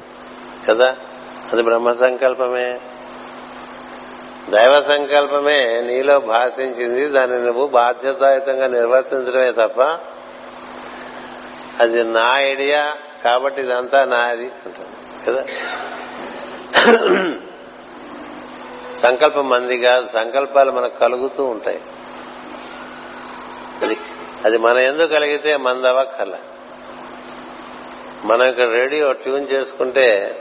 [0.70, 0.96] కదా?
[1.52, 2.80] అది బ్రహ్మ సంకల్పమే.
[4.50, 9.80] దైవ సంకల్పమే నీలో భాషించింది దాన్ని నువ్వు బాధ్యతాయుతంగా నిర్వర్తించడమే తప్ప
[11.82, 15.44] అది నా ఐడియా కాబట్టి ఇదంతా నాది అంటాను కదా?
[19.08, 21.80] సంకల్పం మంది కాదు సంకల్పాలు మనకు కలుగుతూ ఉంటాయి.
[23.82, 23.96] అది
[24.44, 26.34] అది మన ఎందుకు కలిగితే మందవ కల.
[28.24, 30.34] మనం ఇక్కడ రేడియో ట్యూన్ చేసుకుంటే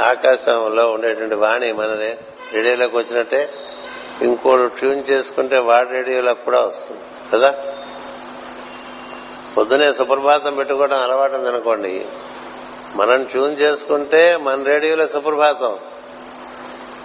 [0.00, 2.14] ఆకాశంలో ఉండేటువంటి వాణి మన
[2.52, 3.52] రేడియోలోకి వచ్చినట్టే
[4.22, 7.00] ఇంకోడు ట్యూన్ చేసుకుంటే వాడి రేడియోలోకి కూడా వస్తుంది.
[7.32, 7.54] కదా?
[9.56, 12.06] పొద్దునే సుప్రభాతం పెట్టుకోవడం అలవాటు ఉందనుకోండి
[12.94, 15.92] మనం ట్యూన్ చేసుకుంటే మన రేడియోలో సుప్రభాతం వస్తుంది.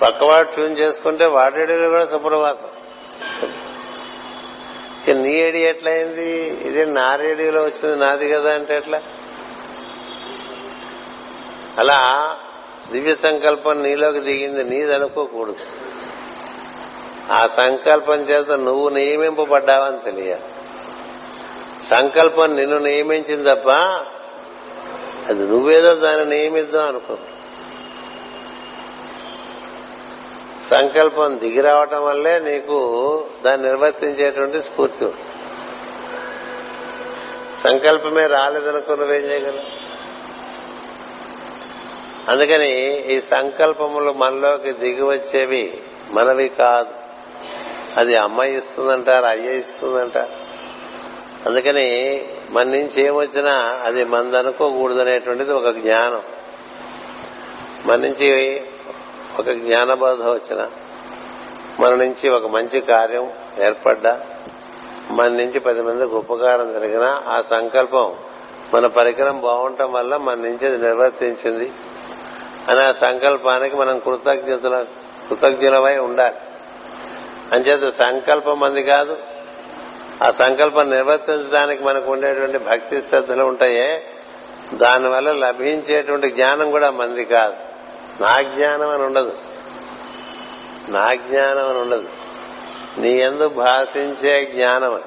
[0.02, 2.68] పక్కవాడు ట్యూన్ చేసుకుంటే వాడి రేడియోలో కూడా సుప్రభాతం.
[5.22, 6.48] నీ ఐడియా ఎట్లయింది?
[6.48, 9.02] ఇదే నా రేడియోలో వచ్చింది నాది కదా అంటే ఎట్లా?
[11.78, 12.36] అలా
[12.92, 15.56] దివ్య సంకల్పం నీలోకి దిగింది నీదనుకోకూడదు
[17.34, 20.44] ఆ సంకల్పం చేత నువ్వు నియమింపబడ్డావని తెలియాలి.
[21.96, 23.70] సంకల్పం నిన్ను నియమించింది తప్ప
[25.30, 27.18] అది నువ్వేదో దాన్ని నియమిద్దాం అనుకో
[30.72, 32.78] సంకల్పం దిగి రావటం వల్లే నీకు
[33.46, 35.40] దాన్ని నిర్వర్తించేటువంటి స్ఫూర్తి వస్తుంది.
[37.70, 39.83] సంకల్పమే రాలేదనుకో నువ్వేం చేయగలవు
[42.30, 46.94] అందుకని ఈ సంకల్పములు మనలోకి దిగి వచ్చేవి మనవి కాదు.
[48.00, 50.54] అది అమ్మ ఇస్తుందంటారు అయ్య ఇస్తుందంటారు.
[51.50, 53.52] అందుకని మన నుంచి ఏమొచ్చినా
[53.84, 56.22] అది మందనుకోకూడదనేటువంటిది ఒక జ్ఞానం.
[57.86, 58.62] మన నుంచి
[59.40, 60.70] ఒక జ్ఞానబోధ వచ్చిన
[61.80, 63.32] మన నుంచి ఒక మంచి కార్యం
[63.64, 64.22] ఏర్పడ్డా
[65.12, 68.16] మన నుంచి పది మందికి ఉపకారం జరిగినా ఆ సంకల్పం
[68.74, 71.72] మన పరికరం బాగుండటం వల్ల మన నుంచి అది నిర్వర్తించింది.
[72.70, 74.86] అనే సంకల్పానికి మనం కృతజ్ఞతల
[75.30, 76.36] కృతజ్ఞులమై ఉండాలి.
[77.56, 79.18] అంచేత సంకల్పం మంది కాదు.
[80.28, 84.04] ఆ సంకల్పం నిర్వర్తించడానికి మనకు ఉండేటువంటి భక్తి శ్రద్ధలు ఉంటాయే.
[84.74, 87.54] దానివల్ల లభించేటువంటి జ్ఞానం కూడా మంది కాదు.
[88.24, 89.34] నా జ్ఞానం అని ఉండదు.
[90.90, 92.10] నా జ్ఞానం అని ఉండదు.
[92.98, 95.04] నీ ఎందు భాషించే జ్ఞానం అని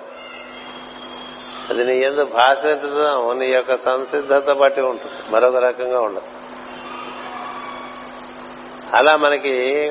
[1.70, 5.34] అది నీ ఎందు భాషించడం నీ యొక్క సంసిద్ధత బట్టి ఉంటుంది.
[5.34, 6.35] మరొక రకంగా ఉండదు.
[8.94, 9.90] అలా మనకి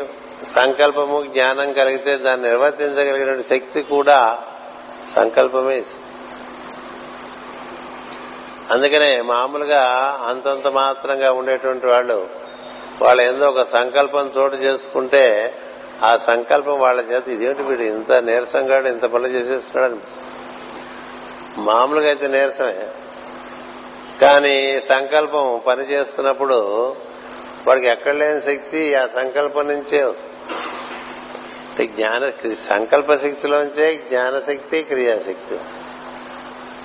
[0.55, 4.37] సంకల్పము జ్ఞానం కలిగితే దాన్ని నిర్వర్తించగలిగిన శక్తి కూడా
[5.15, 5.83] సంకల్పమే.
[8.71, 9.83] అందుకనే మామూలుగా
[10.27, 12.27] అంతంత మాత్రంగా ఉండేటువంటి వాళ్ళు
[13.01, 15.55] వాళ్ళ ఏదో ఒక సంకల్పం చోటు చేసుకుంటే
[16.05, 20.27] ఆ సంకల్పం వాళ్ళ చేత ఇదేంటి వీడు ఇంత నీరసంగా ఇంత పనులు చేసేస్తున్నాడు అనిపిస్తుంది.
[21.61, 22.87] మామూలుగా అయితే నీరసమే.
[24.21, 26.91] కానీ సంకల్పం పని చేస్తున్నప్పుడు
[27.67, 31.87] వాడికి ఎక్కడ లేని శక్తి ఆ సంకల్పం నుంచే వస్తుంది.
[31.87, 32.31] జ్ఞాన
[32.69, 35.59] సంకల్ప శక్తిలోంచే జ్ఞానశక్తి క్రియాశక్తి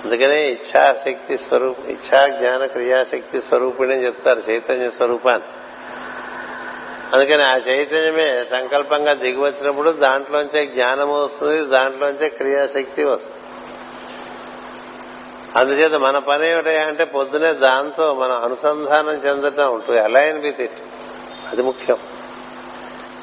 [0.05, 5.47] అందుకనే ఇచ్చాశక్తి స్వరూప ఇచ్ఛా జ్ఞాన క్రియాశక్తి స్వరూపిణి అని చెప్తారు చైతన్య స్వరూపాన్ని.
[7.13, 13.40] అందుకని ఆ చైతన్యమే సంకల్పంగా దిగి వచ్చినప్పుడు దాంట్లోంచే జ్ఞానము వస్తుంది దాంట్లోంచే క్రియాశక్తి వస్తుంది.
[15.55, 20.79] అందుచేత మన పని ఏమిటా అంటే పొద్దునే దాంతో మనం అనుసంధానం చెందటం ఉంటుంది అలైన్ విత్ ఇట్
[21.51, 21.97] అది ముఖ్యం.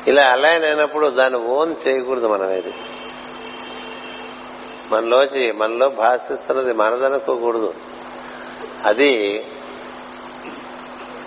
[0.06, 2.74] ఇలా అలైన్ అయినప్పుడు దాన్ని ఓన్ చేయకూడదు మనం ఏది
[4.92, 7.74] మనలోచి మనలో భాషిస్తున్నది మనదనుకోకూడదు.
[8.86, 9.44] అది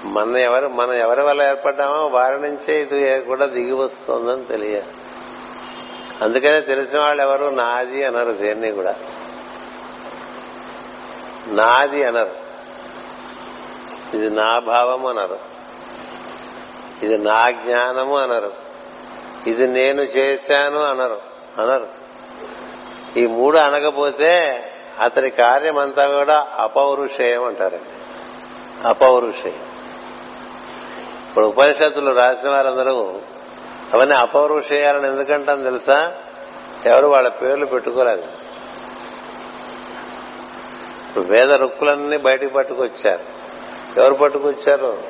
[0.04, 4.86] మన ఎవరు మనం ఎవరి వల్ల ఏర్పడ్డామో వారి నుంచే ఇది కూడా దిగి వస్తుందని తెలియాలి.
[6.22, 7.46] అందుకనే తెలిసిన వాళ్ళు ఎవరు?
[7.46, 8.96] నాది అనరు దేన్ని కూడా.
[11.48, 12.52] నాది అనరు.
[14.16, 15.40] ఇది నా భావము అనరు.
[17.04, 18.52] ఇది నా జ్ఞానము అనరు.
[19.48, 21.22] ఇది నేను చేశాను అనరు.
[21.62, 21.88] అనరు.
[23.20, 24.64] ఈ మూడు అనకపోతే
[25.00, 28.02] అతని కార్యం అంతా కూడా అపౌరుషేయం అంటారండి
[28.88, 29.72] అపౌరుషేయం.
[31.30, 33.22] ఇప్పుడు ఉపనిషత్తులు రాసిన వారందరూ
[33.94, 36.14] అవన్నీ అపౌరుషేయాలని ఎందుకంటాం తెలుసా?
[36.86, 38.24] ఎవరు వాళ్ళ పేర్లు పెట్టుకోలేదు.
[41.20, 43.42] వేద రుక్కులన్నీ బయటకు పట్టుకొచ్చారు.
[44.00, 45.04] ఎవరు పట్టుకొచ్చారు?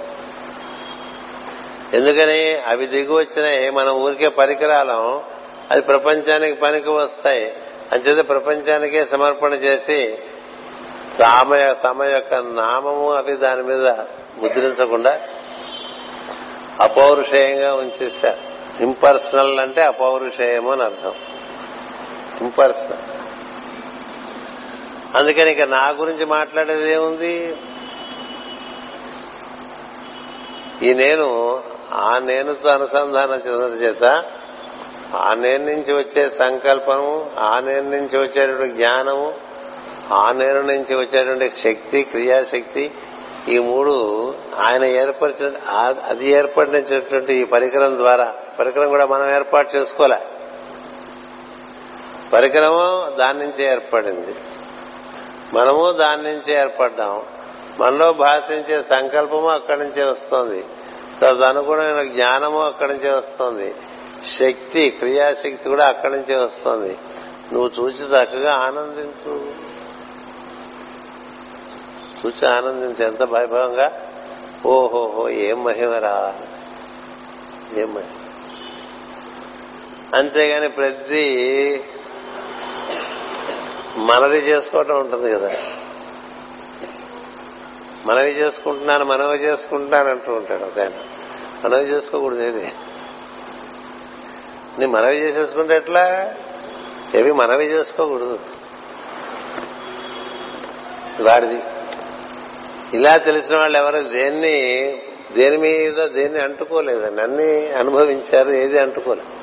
[1.94, 3.70] ఎందుకని అవి దిగి వచ్చినాయి.
[3.70, 5.24] మనం ఊరికే పరికరాలం.
[5.72, 7.54] అది ప్రపంచానికి పనికి వస్తాయి.
[7.94, 10.18] అంచేత ప్రపంచానికే సమర్పణ చేసి
[11.20, 13.88] రామ తమ యొక్క నామము అవి దాని మీద
[14.38, 15.22] ముద్రించకుండా
[16.82, 18.52] అపౌరుషేయంగా ఉంచేశారు.
[18.84, 21.14] ఇంపర్సనల్ అంటే అపౌరుషేయము అని అర్థం.
[22.42, 23.21] ఇంపర్సనల్.
[25.18, 27.56] అందుకని ఇక నా గురించి మాట్లాడేది ఏముంది?
[30.84, 31.62] ఈ నేను
[31.94, 34.24] ఆ నేనుతో అనుసంధానం చెందిన చేత
[35.16, 39.34] ఆ నేను నుంచి వచ్చే సంకల్పము ఆ నేను నుంచి వచ్చేటువంటి జ్ఞానము
[40.14, 42.92] ఆ నేను నుంచి వచ్చేటువంటి శక్తి క్రియాశక్తి
[43.50, 43.94] ఈ మూడు
[44.58, 45.52] ఆయన ఏర్పరిచిన
[46.08, 50.18] అది ఏర్పడినటువంటి ఈ పరికరం ద్వారా పరికరం కూడా మనం ఏర్పాటు చేసుకోలే.
[52.34, 54.36] పరికరము దాని నుంచి ఏర్పడింది.
[55.54, 57.22] మనము దాని నుంచి ఏర్పడ్డాం.
[57.80, 60.66] మనలో భాషించే సంకల్పము అక్కడి నుంచే వస్తుంది.
[61.22, 63.76] తదనుగుణమైన జ్ఞానము అక్కడి నుంచే వస్తుంది.
[64.40, 66.98] శక్తి క్రియాశక్తి కూడా అక్కడి నుంచే వస్తుంది.
[67.54, 69.52] నువ్వు చూసి చక్కగా ఆనందించు.
[72.26, 73.08] చూసి ఆనందించు.
[73.08, 74.02] ఎంత వైభవంగా?
[74.66, 76.34] ఓహోహో ఏం మహిమరా?
[77.78, 78.08] ఏం మహిమ?
[80.16, 81.84] అంతేగాని ప్రతి
[83.96, 85.52] మనది చేసుకోవటం ఉంటుంది కదా.
[88.06, 90.92] మనవి చేసుకుంటున్నాను మనవి చేసుకుంటున్నాను అంటూ ఉంటాడు ఒక ఆయన.
[91.66, 92.74] మనవి చేసుకోకూడదు ఏది?
[94.80, 96.36] నీ మనవి చేసేసుకుంటే ఎట్లా?
[97.16, 98.40] ఏవి మనవి చేసుకోకూడదు.
[101.22, 101.64] వారిది.
[102.94, 104.10] ఇలా తెలిసిన వాళ్ళు ఎవరు?
[104.10, 104.98] దేన్ని
[105.32, 107.22] దేని మీద దేన్ని అంటుకోలేదండి.
[107.22, 109.41] అన్ని అనుభవించారు ఏది అంటుకోలేదు.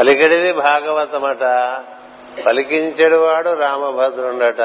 [0.00, 1.42] పలికడిది భాగవతమట.
[2.46, 4.60] పలికించెడువాడు రామభద్రుండట.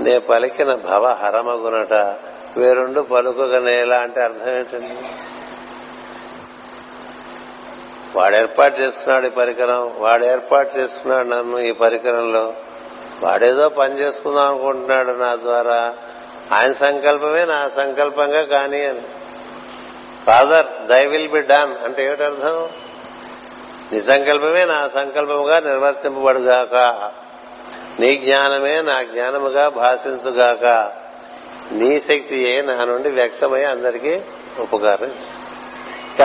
[0.00, 1.94] నే పలికిన భవ హరమగునట.
[2.56, 4.94] వేరుండు పలుకుగనేలా అంటే అర్థం ఏంటండి
[8.18, 9.92] వాడు ఏర్పాటు చేస్తున్నాడు ఈ పరికరం.
[9.98, 12.52] వాడు ఏర్పాటు చేస్తున్నాడు నన్ను ఈ పరికరంలో.
[13.22, 15.94] వాడేదో పని చేసుకుందాం అనుకుంటున్నాడు నా ద్వారా.
[16.54, 19.00] ఆయన సంకల్పమే నా సంకల్పంగా కాని అని.
[20.26, 22.62] Father thy will be done అంటే ఏమిటర్థం?
[22.62, 22.68] అర్థం
[23.92, 26.74] నీ సంకల్పమే నా సంకల్పముగా నిర్వర్తింపబడుగాక.
[28.00, 30.92] నీ జ్ఞానమే నా జ్ఞానముగా భాషించుగాక.
[31.72, 34.20] నీ శక్తియే నా నుండి వ్యక్తమై అందరికీ
[34.60, 35.12] ఉపకారం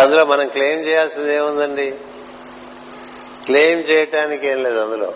[0.02, 1.92] అందులో మనం క్లెయిమ్ చేయాల్సింది ఏముందండి?
[3.46, 5.14] క్లెయిమ్ చేయటానికి ఏం లేదు అందులో.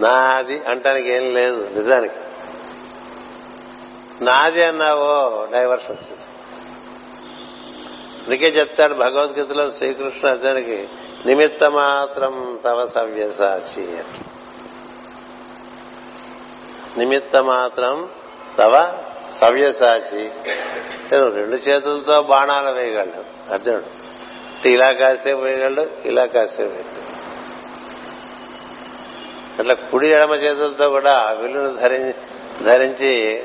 [0.00, 2.14] నాది అంటానికి ఏం లేదు నిజానికి.
[4.24, 6.22] నాది అన్నావో డైవర్షన్ వచ్చేసి
[8.26, 10.88] అందుకే చెప్తాడు భగవద్గీతలో శ్రీకృష్ణ అర్జునికి
[11.26, 13.98] నిమిత్త మాత్రం తవ సవ్యసాచి.
[16.98, 18.08] నిమిత్త మాత్రం
[18.58, 18.92] తవ
[19.40, 20.30] సవ్యసాచి.
[21.12, 23.52] రెండు చేతులతో బాణాలు వేయగలడు.
[23.52, 24.06] అర్జునుడు
[24.68, 27.06] ఇలా కాసేపు వేయగలడు ఇలా కాసేపు వేయగలడు.
[29.58, 32.14] అట్లా కుడి ఎడమ చేతులతో కూడా విల్లును ధరించి
[32.64, 33.42] ధరించి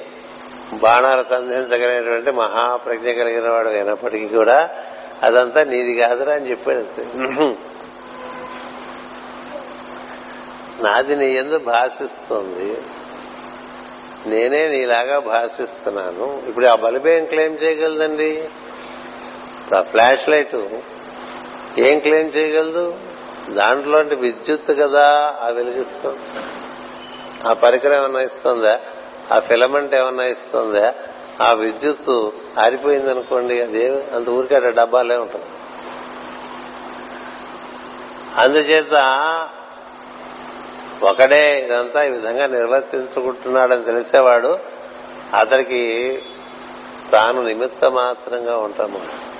[0.73, 4.69] బాణాలు సంధించగలిగినటువంటి మహాప్రజ్ఞ కలిగిన వాడు అయినప్పటికీ కూడా
[5.23, 7.03] అదంతా నీది కాదురా అని చెప్పాడు అంతే.
[10.83, 12.77] నాది నీ ఎందు భాషిస్తుంది.
[14.25, 16.41] నేనే నీలాగా భాషిస్తున్నాను.
[16.47, 18.29] ఇప్పుడు ఆ బల్బ్ ఏం క్లెయిమ్ చేయగలదండి?
[19.59, 20.55] ఇప్పుడు ఆ ఫ్లాష్ లైట్
[21.79, 22.97] ఏం క్లెయిమ్ చేయగలదు?
[23.49, 26.45] దాంట్లోంటి విద్యుత్ కదా ఆ వెలిగిస్తుంది.
[27.47, 28.79] ఆ పరికరం ఏమన్నా ఇస్తుందా?
[29.33, 30.93] ఆ ఫిలమెంట్ ఏమన్నా ఇస్తుందా?
[31.41, 32.29] ఆ విద్యుత్
[32.59, 35.45] ఆరిపోయిందనుకోండి అదే అంత ఊరికే డబ్బాలే ఉంటుంది
[38.35, 38.93] అందుచేత
[41.03, 44.59] ఒకడే ఇదంతా ఈ విధంగా నిర్వర్తించుకుంటున్నాడని తెలిసేవాడు
[45.39, 46.21] అతనికి
[47.11, 49.31] తాను నిమిత్త మాత్రంగా ఉంటాము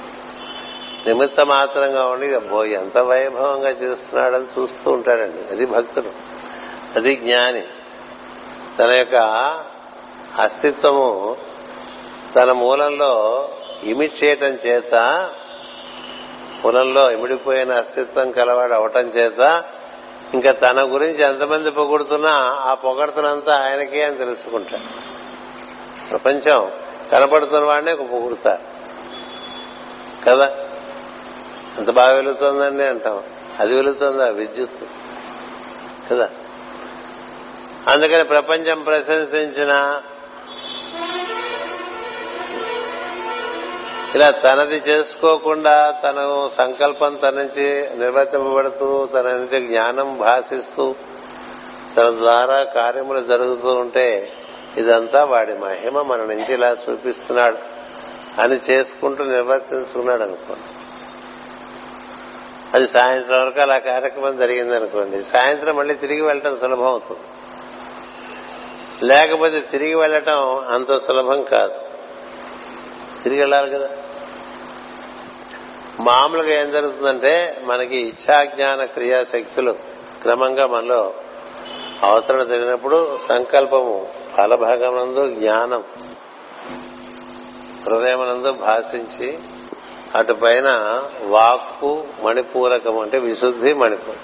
[1.08, 5.54] నిమిత్త మాత్రంగా ఉండి అబ్బో ఎంత వైభవంగా చేస్తున్నాడని చూస్తూ ఉంటాడండి.
[5.54, 6.12] అది భక్తుడు.
[6.96, 7.64] అది జ్ఞాని.
[8.80, 9.16] తన యొక్క
[10.42, 11.38] అస్తిత్వము
[12.36, 13.48] తన మూలంలో
[13.84, 14.96] ఇమిట్ చేయటం చేత
[16.66, 19.64] మూలంలో ఇమిడిపోయిన అస్తిత్వం కలవాడు అవటం చేత
[20.34, 22.30] ఇంకా తన గురించి ఎంతమంది పొగుడుతున్నా
[22.60, 24.80] ఆ పొగడుతున్నంతా ఆయనకే అని తెలుసుకుంటా
[26.10, 26.72] ప్రపంచం
[27.12, 28.82] కనపడుతున్న వాడినే ఒక పొగుడుతారు.
[30.26, 30.56] కదా?
[31.78, 33.24] అంత బాగా వెలుగుతుందండి అంటాం.
[33.60, 34.30] అది వెలుగుతుందా?
[34.30, 34.84] విద్యుత్
[36.12, 36.30] కదా?
[37.88, 40.02] అందుకని ప్రపంచం ప్రశంసించిన
[44.16, 50.96] ఇలా తనది చేసుకోకుండా తన సంకల్పం తన నుంచి నిర్వర్తింపబడుతూ తన నుంచి జ్ఞానం భాషిస్తూ
[51.98, 54.32] తన ద్వారా కార్యములు జరుగుతూ ఉంటే
[54.78, 57.58] ఇదంతా వాడి మహిమ మన నుంచి ఇలా చూపిస్తున్నాడు
[58.42, 60.64] అని చేసుకుంటూ నిర్వర్తించుకున్నాడు అనుకోండి.
[62.74, 65.24] అది సాయంత్రం వరకు అలా కార్యక్రమం జరిగింది అనుకోండి.
[65.24, 67.22] సాయంత్రం మళ్ళీ తిరిగి వెళ్ళటం సులభం అవుతుంది.
[69.08, 71.91] లేకపోతే తిరిగి వెళ్ళటం అంత సులభం కాదు.
[73.24, 73.90] తిరిగి వెళ్ళాలి కదా.
[76.00, 79.72] మామూలుగా ఏం జరుగుతుందంటే మనకి ఇచ్చాజ్ఞాన క్రియాశక్తులు
[80.22, 81.14] క్రమంగా మనలో
[82.04, 84.08] అవతరణ జరిగినప్పుడు సంకల్పము
[84.38, 85.84] ఫలభాగమునందు జ్ఞానం
[87.86, 89.40] హృదయమునందు భాషించి
[90.16, 94.18] అటు పైన వాక్కు మణిపూరకం అంటే విశుద్ధి మణిపూర్.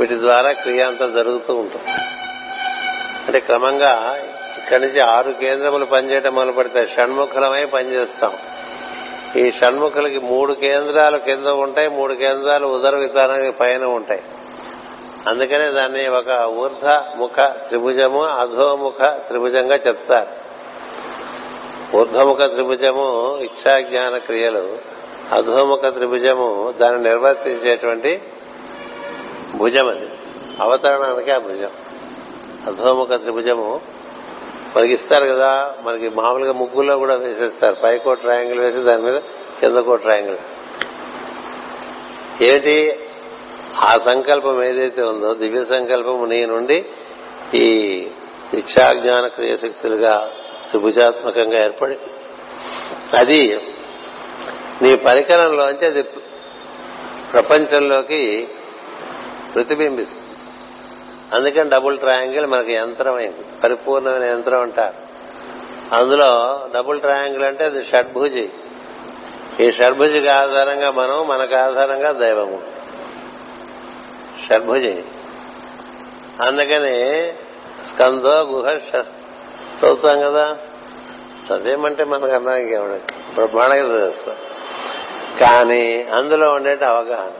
[0.00, 1.90] వీటి ద్వారా క్రియ అంతా జరుగుతూ ఉంటుంది.
[3.26, 4.22] అంటే క్రమంగా
[4.70, 8.32] ఇక్కడి నుంచి ఆరు కేంద్రములు పనిచేయటం మొదలు పెడతాయి షణ్ముఖులమై పనిచేస్తాం.
[9.36, 14.22] ఈ షణ్ముఖులకి మూడు కేంద్రాలు కింద ఉంటాయి మూడు కేంద్రాలు ఉదర విధానానికి పైన ఉంటాయి.
[15.28, 16.86] అందుకనే దాన్ని ఒక ఊర్ధ
[17.16, 20.28] ముఖ త్రిభుజము అధోముఖ త్రిభుజంగా చెప్తారు.
[21.96, 24.78] ఊర్ధముఖ త్రిభుజము ఇచ్చాజ్ఞాన క్రియలు
[25.32, 28.22] అధోముఖ త్రిభుజము దాన్ని నిర్వర్తించేటువంటి
[29.54, 30.08] భుజం అది
[30.60, 31.70] అవతరణానికి ఆ భుజం.
[32.66, 33.99] అధోముఖ త్రిభుజము
[34.76, 37.76] మనకి ఇస్తారు కదా మనకి మామూలుగా ముగ్గుల్లో కూడా వేసేస్తారు.
[37.82, 39.18] పైకో ట్రయాంగిల్ వేసి దాని మీద
[39.60, 40.36] కిందకో ట్రయాంగిల్
[42.42, 42.76] ఏంటి
[43.80, 46.78] ఆ సంకల్పం ఏదైతే ఉందో దివ్య సంకల్పం నీ నుండి
[47.54, 47.66] ఈ
[48.54, 50.30] ఇచ్ఛాజ్ఞాన క్రియశక్తులుగా
[50.70, 51.96] త్రిభుజాత్మకంగా ఏర్పడి
[53.18, 53.60] అది
[54.82, 56.02] నీ పరికరంలో అంటే అది
[57.32, 58.48] ప్రపంచంలోకి
[59.54, 60.29] ప్రతిబింబిస్తుంది.
[61.34, 65.10] అందుకని డబుల్ ట్రయాంగిల్ మనకి యంత్రమైంది పరిపూర్ణమైన యంత్రం అంటారు.
[65.94, 68.50] అందులో డబుల్ ట్రయాంగిల్ అంటే అది షడ్భుజి.
[69.60, 72.62] ఈ షడ్భుజికి ఆధారంగా మనం మనకు ఆధారంగా దైవము.
[74.48, 75.04] షడ్భుజి.
[76.46, 77.32] అందుకని
[77.88, 80.56] స్కందో గుహ చదువుతాం కదా.
[81.46, 82.98] చదివేమంటే మనకు అర్థం ఇంకేమన్నా
[83.34, 84.36] బ్రహ్మాండంగా చదివేస్తాం.
[85.40, 87.30] కానీ అందులో ఉండే అవగాహన.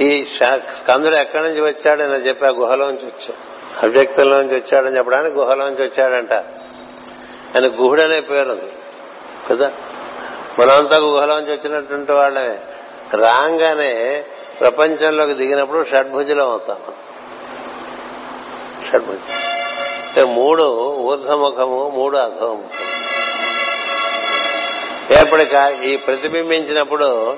[0.00, 3.56] ఈ స్కందుడు ఎక్కడి నుంచి వచ్చాడని చెప్పి ఆ గుహలోంచి వచ్చాడు
[3.86, 6.32] అవ్యక్తంలోంచి వచ్చాడని చెప్పడానికి గుహలోంచి వచ్చాడంట.
[6.32, 8.72] ఆయన గుహుడనే పేరుంది
[9.50, 9.72] కదా?
[10.58, 12.58] మనంతా గుహలోంచి వచ్చినటువంటి వాళ్ళమే.
[13.16, 14.24] రాగానే
[14.60, 16.78] ప్రపంచంలోకి దిగినప్పుడు షడ్భుజులం అవుతాం
[18.92, 19.34] షడ్భుజం
[20.08, 20.62] అంటే మూడు
[20.98, 22.68] ఊర్ధముఖము మూడు అధోముఖము.
[25.12, 27.36] ఏర్పడిక ఈ ప్రతిబింబించినప్పుడు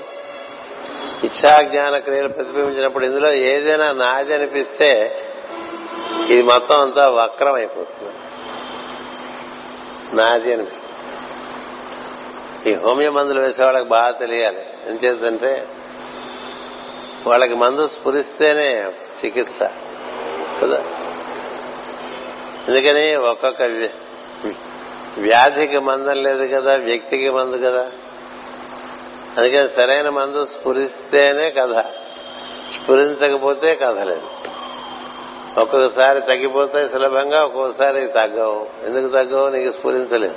[1.24, 5.18] ఇచ్చాజ్ఞాన క్రియలు ప్రతిబింబించినప్పుడు ఇందులో ఏదైనా నాది అనిపిస్తే
[6.28, 8.12] ఇది మొత్తం అంతా వక్రం అయిపోతుంది
[10.16, 10.88] నాది అనిపిస్తుంది.
[12.70, 14.64] ఈ హోమియో మందులు వేసే వాళ్ళకి బాగా తెలియాలి.
[14.88, 14.96] ఏం
[17.26, 18.92] వాళ్ళకి మందు స్ఫురిస్తేనే
[19.24, 19.58] చికిత్స
[20.62, 20.84] కదా?
[22.68, 23.14] ఎందుకని?
[23.14, 23.62] ఒక్కొక్క
[25.18, 27.90] వ్యాధికి మందం లేదు కదా వ్యక్తికి మందు కదా?
[29.38, 31.78] అందుకని సరైన మందు స్ఫురిస్తేనే కథ.
[32.82, 34.22] స్ఫురించకపోతే కథ లేదు.
[35.60, 38.66] ఒక్కొక్కసారి తగ్గిపోతాయి సులభంగా ఒక్కొక్కసారి తగ్గవు.
[38.86, 39.48] ఎందుకు తగ్గవు?
[39.48, 40.34] నీకు స్ఫురించలేదు.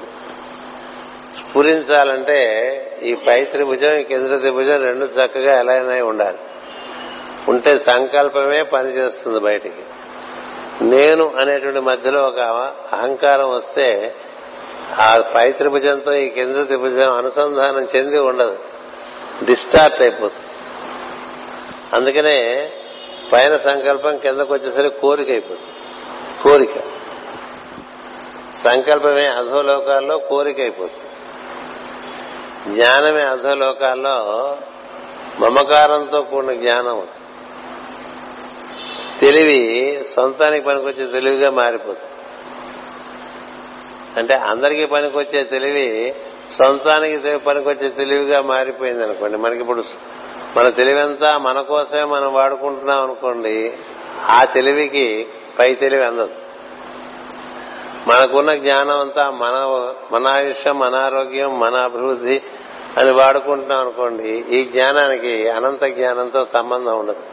[1.49, 2.37] స్ఫురించాలంటే
[3.03, 6.37] ఈ పై త్రిభుజం ఈ కేంద్ర త్రిభుజం రెండు చక్కగా ఎలా అయినా ఉండాలి.
[7.49, 9.81] ఉంటే సంకల్పమే పనిచేస్తుంది బయటికి.
[10.81, 12.39] నేను అనేటువంటి మధ్యలో ఒక
[12.93, 14.15] అహంకారం వస్తే
[14.99, 18.57] ఆ పై త్రిభుజంతో ఈ కేంద్ర త్రిభుజం అనుసంధానం చెంది ఉండదు.
[19.45, 20.47] డిస్టార్ట్ అయిపోతుంది.
[21.95, 22.71] అందుకనే
[23.33, 25.67] పైన సంకల్పం కిందకు వచ్చేసరికి కోరిక అయిపోతుంది.
[26.43, 26.79] కోరిక.
[28.57, 31.07] సంకల్పమే అధోలోకాల్లో కోరిక అయిపోతుంది.
[32.75, 34.57] జ్ఞానమే అధోలోకాల్లో
[35.39, 37.07] మమకారంతో కూడిన జ్ఞానం
[39.19, 42.11] తెలివి సొంతానికి పనికొచ్చే తెలివిగా మారిపోతుంది.
[44.17, 46.15] అంటే అందరికీ పనికొచ్చే తెలివి
[46.57, 49.37] సొంతానికి పనికొచ్చే తెలివిగా మారిపోయింది అనుకోండి.
[49.37, 49.83] మనకి ఇప్పుడు
[50.57, 53.73] మన తెలివంతా మన కోసమే మనం వాడుకుంటున్నాం అనుకోండి
[54.29, 55.27] ఆ తెలివికి
[55.59, 56.31] పై తెలివి అందదు.
[58.07, 59.55] మనకున్న జ్ఞానం అంతా మన
[60.11, 62.41] మన ఆయుష్యం మన ఆరోగ్యం మన అభివృద్ధి
[62.97, 67.23] అని వాడుకుంటున్నాం అనుకోండి ఈ జ్ఞానానికి అనంత జ్ఞానంతో సంబంధం ఉండదు.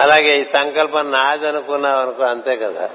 [0.00, 2.90] అలాగే ఈ సంకల్పం నాది అనుకున్నాం అనుకో అంతే కదా.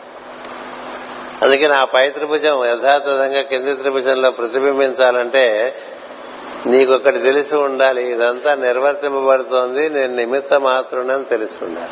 [1.42, 5.76] అందుకే నా పై త్రిభుజం యథాతథంగా కింది త్రిభుజంలో ప్రతిబింబించాలంటే
[6.66, 8.12] నీకొకటి తెలిసి ఉండాలి.
[8.12, 9.90] ఇదంతా నిర్వర్తింపబడుతోంది.
[9.90, 11.90] నేను నిమిత్త మాత్రుడని తెలిసి ఉండాలి.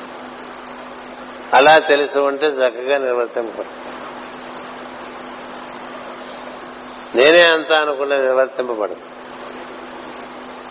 [1.54, 3.96] అలా తెలిసి ఉంటే చక్కగా నిర్వర్తింపబడుతుంది.
[7.16, 9.02] నేనే అంత అనుకుంటే నిర్వర్తింపబడదు.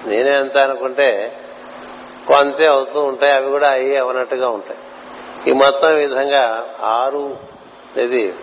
[0.08, 1.36] నేనే అంత అనుకుంటే
[2.26, 3.32] కొంతే అవుతూ ఉంటాయి.
[3.32, 4.78] అవి కూడా అయ్యి అవనట్టుగా ఉంటాయి.
[5.50, 7.36] ఈ మొత్తం విధంగా ఆరు
[7.96, 8.34] ఇది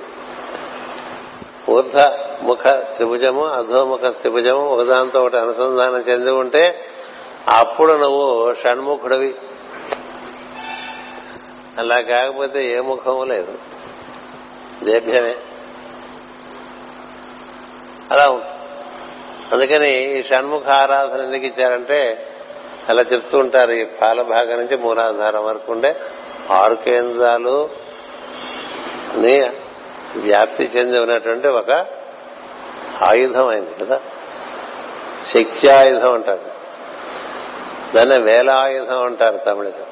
[1.69, 1.97] ఊర్ధ
[2.41, 6.85] ముఖ త్రిభుజము అధోముఖ త్రిభుజము ఒకదాంతో ఒకటి అనుసంధానం చెంది ఉంటే
[7.47, 9.35] అప్పుడు నువ్వు షణ్ముఖుడివి.
[11.79, 13.57] అలా కాకపోతే ఏ ముఖము లేదు.
[14.83, 15.35] దేభ్యమే.
[18.11, 18.41] అలా
[19.51, 22.27] అందుకని ఈ షణ్ముఖ ఆరాధన ఎందుకు ఇచ్చారంటే
[22.89, 25.95] అలా చెప్తూ ఉంటారు ఈ పాల భాగం నుంచి మూలాధారం వరకు ఉండే
[26.51, 27.69] ఆరు కేంద్రాలు
[30.19, 31.85] వ్యాప్తి చెంది ఉన్నటువంటి ఒక
[33.03, 34.01] ఆయుధం అయింది కదా?
[35.27, 36.55] శక్తి ఆయుధం అంటారు.
[37.95, 39.83] దాన్ని వేలాయుధం అంటారు తమిళకు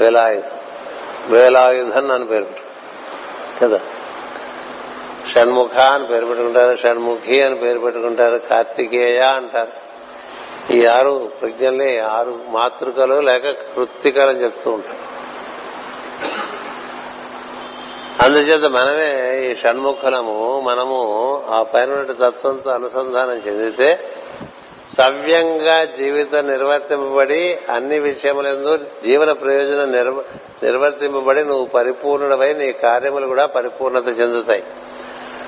[0.00, 0.50] వేలాయుధం.
[1.26, 2.46] వేలాయుధం అని పేరు
[3.62, 3.80] కదా?
[5.34, 9.90] షణ్ముఖ అని పేరు పెట్టుకుంటారు షణ్ముఖి అని పేరు పెట్టుకుంటారు కార్తికేయ అంటారు.
[10.72, 15.09] ఈ ఆరు ప్రజ్ఞల్ని ఆరు మాతృకలు లేక కృత్తికలు అని చెప్తూ ఉంటారు.
[18.22, 23.98] అందుచేత మనమే ఈ షణ్ముఖలము మనము ఆ పైన తత్వంతో అనుసంధానం చెందితే
[24.98, 30.22] సవ్యంగా జీవితం నిర్వర్తింపబడి అన్ని విషయములందు జీవన ప్రయోజనం నిర్వ-
[30.62, 34.62] నిర్వర్తింపబడి నువ్వు పరిపూర్ణుడవై నీ కార్యములు కూడా పరిపూర్ణత చెందుతాయి.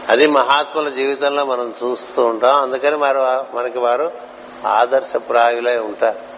[0.09, 2.63] అది మహాత్ముల జీవితంలో మనం చూస్తూ ఉంటాం.
[2.63, 4.13] అందుకని వారు మనకి వారు
[4.67, 6.33] ఆదర్శప్రాయులై ఉంటారు.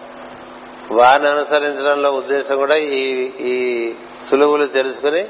[0.93, 3.91] వారిని అనుసరించడంలో ఉద్దేశం కూడా ఈ ఈ
[4.29, 5.27] సులువులు తెలుసుకుని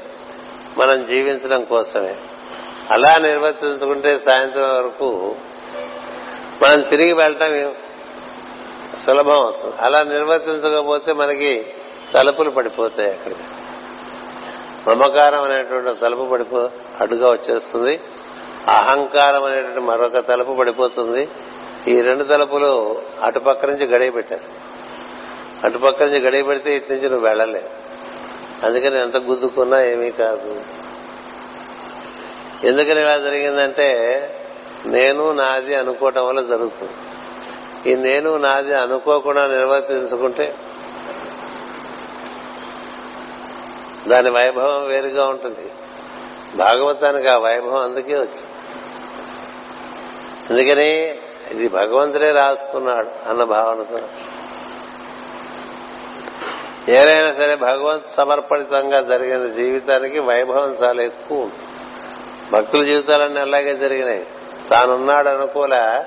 [0.78, 2.16] మనం జీవించడం కోసమే.
[2.90, 5.34] అలా నిర్వర్తించుకుంటే సాయంత్రం వరకు
[6.62, 7.74] మనం తిరిగి వెళ్ళటం
[9.06, 9.74] సులభం అవుతుంది.
[9.80, 11.66] అలా నిర్వర్తించకపోతే మనకి
[12.14, 13.40] తలుపులు పడిపోతాయి అక్కడికి.
[14.90, 16.70] మమకారం అనేటువంటి తలుపు పడిపో
[17.00, 18.00] అడ్డుగా వచ్చేస్తుంది.
[18.68, 21.28] అహంకారం అనేటువంటి మరొక తలుపు పడిపోతుంది.
[21.88, 24.58] ఈ రెండు తలుపులు అటుపక్క నుంచి గడియ పెట్టేస్తాయి.
[25.64, 27.85] అటుపక్క నుంచి గడియ పెడితే ఇటు నుంచి నువ్వు వెళ్ళలేవు.
[28.64, 30.62] అందుకని ఎంత గుద్దుకున్నా ఏమీ కాదు.
[32.66, 33.90] ఎందుకని ఇలా జరిగిందంటే
[34.86, 36.92] నేను నాది అనుకోవటం వల్ల జరుగుతుంది.
[37.92, 40.54] ఈ నేను నాది అనుకోకుండా నిర్వర్తించుకుంటే
[44.08, 45.70] దాని వైభవం వేరుగా ఉంటుంది.
[46.56, 48.46] భాగవతానికి ఆ వైభవం అందుకే వచ్చింది.
[50.50, 51.18] అందుకని
[51.50, 54.00] ఇది భగవంతుడే రాసుకున్నాడు అన్న భావనతో.
[56.88, 61.50] ఏదైనా సరే భగవంత్ సమర్పణితంగా జరిగిన జీవితానికి వైభవం చాలా ఎక్కువ
[62.52, 64.26] భక్తుల జీవితాలన్నీ అలాగే జరిగినాయి.
[64.70, 66.04] తానున్నాడు అనుకూల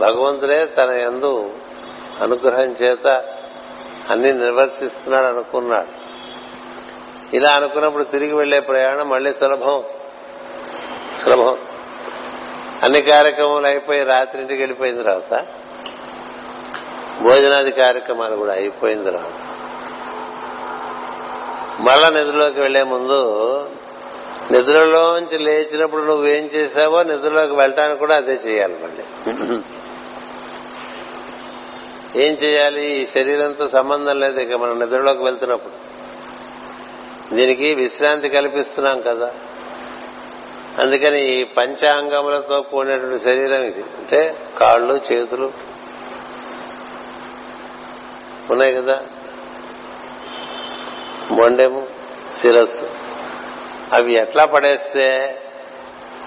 [0.00, 1.54] భగవంతుడే తన ఎందు
[2.22, 3.06] అనుగ్రహం చేత
[4.10, 6.12] అన్ని నిర్వర్తిస్తున్నాడు అనుకున్నాడు.
[7.36, 9.82] ఇలా అనుకున్నప్పుడు తిరిగి వెళ్ళే ప్రయాణం మళ్ళీ సులభం.
[11.24, 11.58] సులభం.
[12.82, 15.46] అన్ని కార్యక్రమాలు అయిపోయి రాత్రి ఇంటికి వెళ్ళిపోయిన తర్వాత
[17.22, 19.51] భోజనాది కార్యక్రమాలు కూడా అయిపోయిన తర్వాత
[21.82, 23.22] మళ్ళా నిద్రలోకి వెళ్ళే ముందు
[24.50, 29.62] నిద్రలోంచి లేచినప్పుడు నువ్వేం చేశావో నిద్రలోకి వెళ్ళటానికి కూడా అదే చేయాలి మళ్ళీ.
[32.26, 33.00] ఏం చేయాలి?
[33.00, 35.92] ఈ శరీరంతో సంబంధం లేదు ఇక మనం నిద్రలోకి వెళ్తున్నప్పుడు.
[37.34, 39.30] దీనికి విశ్రాంతి కల్పిస్తున్నాం కదా.
[40.78, 43.80] అందుకని ఈ పంచాంగములతో కూడినటువంటి శరీరం ఇది.
[43.80, 45.52] అంటే కాళ్ళు చేతులు
[48.50, 49.02] ఉన్నాయి కదా.
[51.30, 51.86] మొండెము
[52.40, 52.88] శిరస్సు
[53.94, 55.38] అవి ఎట్లా పడేస్తే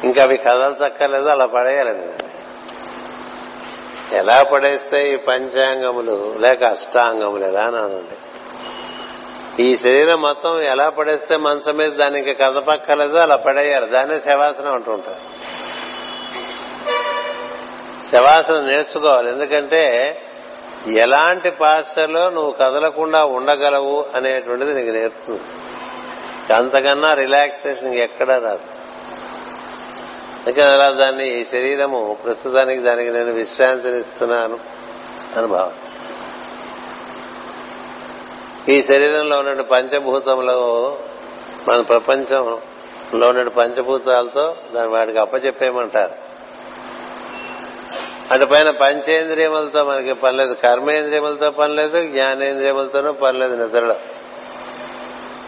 [0.04, 2.24] ఇంకా అవి కదల్చక్కర్లేదు అలా పడేయాలండి.
[4.16, 8.18] ఎలా పడేస్తే ఈ పంచాంగములు లేక అష్టాంగములు ఎలా అనండి.
[9.64, 13.86] ఈ శరీరం మొత్తం ఎలా పడేస్తే మంచం మీద దానికి కదపక్కర్లేదు అలా పడేయాలి.
[13.86, 15.56] దాన్నే శవాసనం అంటుంటారు
[18.12, 19.32] శవాసనం నేర్చుకోవాలి.
[19.32, 20.18] ఎందుకంటే
[20.88, 25.42] ఎలాంటి పాశ్చర్లో నువ్వు కదలకుండా ఉండగలవు అనేటువంటిది నీకు నేర్పుతుంది.
[26.54, 28.60] అంతకన్నా రిలాక్సేషన్ ఎక్కడా రాదు.
[30.48, 34.60] అందుకని అలా దాన్ని ఈ శరీరము ప్రస్తుతానికి దానికి నేను విశ్రాంతినిస్తున్నాను
[35.38, 35.72] అని భావం.
[38.70, 40.98] ఈ శరీరంలో ఉన్న పంచభూతంలో
[41.70, 46.25] మన ప్రపంచంలో ఉన్న పంచభూతాలతో దాని వాటికి అప్పచెప్పేయమంటారు
[48.32, 53.96] అటు పైన పంచేంద్రియములతో మనకి పనిలేదు కర్మేంద్రియములతో పనిలేదు జ్ఞానేంద్రియములతోనూ పనిలేదు నిద్రలో.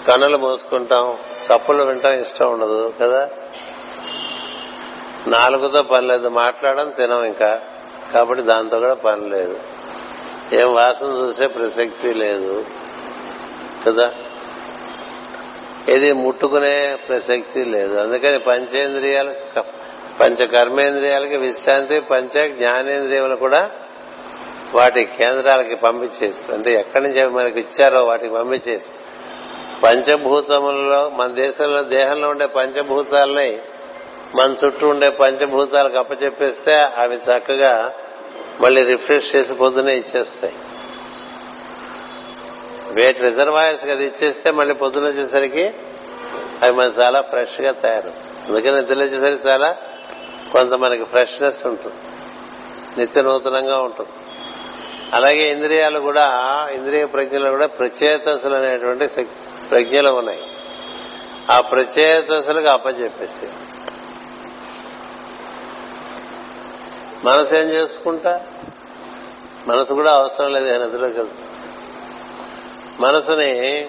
[0.07, 3.29] కన్నులు మూసుకుంటాం చప్పులు వింటాం ఇష్టం ఉండదు కదా?
[5.27, 7.61] నాలుగుతో పనిలేదు మాట్లాడడం తినం ఇంకా.
[8.13, 9.59] కాబట్టి దాంతో కూడా పని లేదు.
[10.53, 12.65] ఏం వాసన చూసే ప్రసక్తి లేదు
[13.87, 14.11] కదా?
[15.89, 17.95] ఇది ముట్టుకునే ప్రసక్తి లేదు.
[17.95, 19.31] అందుకని పంచేంద్రియాలు
[20.19, 23.72] పంచ కర్మేంద్రియాలకి విశ్రాంతి పంచ జ్ఞానేంద్రియాలు కూడా
[24.76, 28.91] వాటి కేంద్రాలకి పంపించేసి అంటే ఎక్కడి నుంచి అవి మనకి ఇచ్చారో వాటికి పంపించేసి
[29.84, 33.60] పంచభూతములలో మన దేశంలో దేహంలో ఉండే పంచభూతాలని
[34.35, 37.94] మన చుట్టూ ఉండే పంచభూతాలకు అప్పచెప్పేస్తే అవి చక్కగా
[38.61, 40.53] మళ్ళీ రిఫ్రెష్ చేసి పొద్దునే ఇచ్చేస్తాయి.
[42.99, 45.64] వేట్ రిజర్వాయర్స్ అది ఇచ్చేస్తే మళ్ళీ పొద్దున వచ్చేసరికి
[46.64, 48.11] అవి మనం చాలా ఫ్రెష్గా తయారు
[48.48, 49.76] అందుకని నిద్ర వచ్చేసరికి చాలా
[50.52, 51.95] కొంత మనకి ఫ్రెష్నెస్ ఉంటుంది.
[52.98, 54.10] నిత్య నూతనంగా ఉంటుంది.
[55.14, 56.26] అలాగే ఇంద్రియాలు కూడా
[56.72, 60.44] ఇంద్రియ ప్రజ్ఞలు కూడా ప్రచేతసులు అనేటువంటి శక్తి ప్రజ్ఞలు ఉన్నాయి.
[61.52, 63.48] ఆ ప్రచేతసులకు అప్పచెప్పేసి
[67.24, 68.41] మనసు ఏం చేసుకుంటా?
[69.68, 71.48] మనసు కూడా అవసరం లేదు ఆయన ఎదురు వెళ్తా.
[72.99, 73.80] మనసుని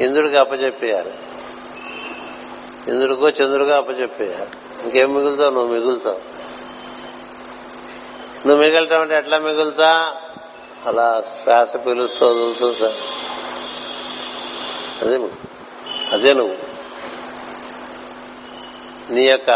[0.00, 1.10] ఇంద్రుడికి అప్పచెప్పేయాలి
[2.88, 5.50] ఇంద్రుడికో చంద్రుడికో అప్పచెప్పేయాలి ఇంకేం మిగులుతావు?
[5.50, 6.18] నువ్వు మిగులుతావు.
[8.48, 10.14] నువ్వు మిగులుతావు అంటే ఎట్లా మిగులుతా?
[10.86, 12.92] అలా శ్వాస పిలుస్తూ వదులుతూ సార్
[15.04, 15.28] అదే
[16.12, 16.56] అదే నువ్వు.
[19.12, 19.48] నీ యొక్క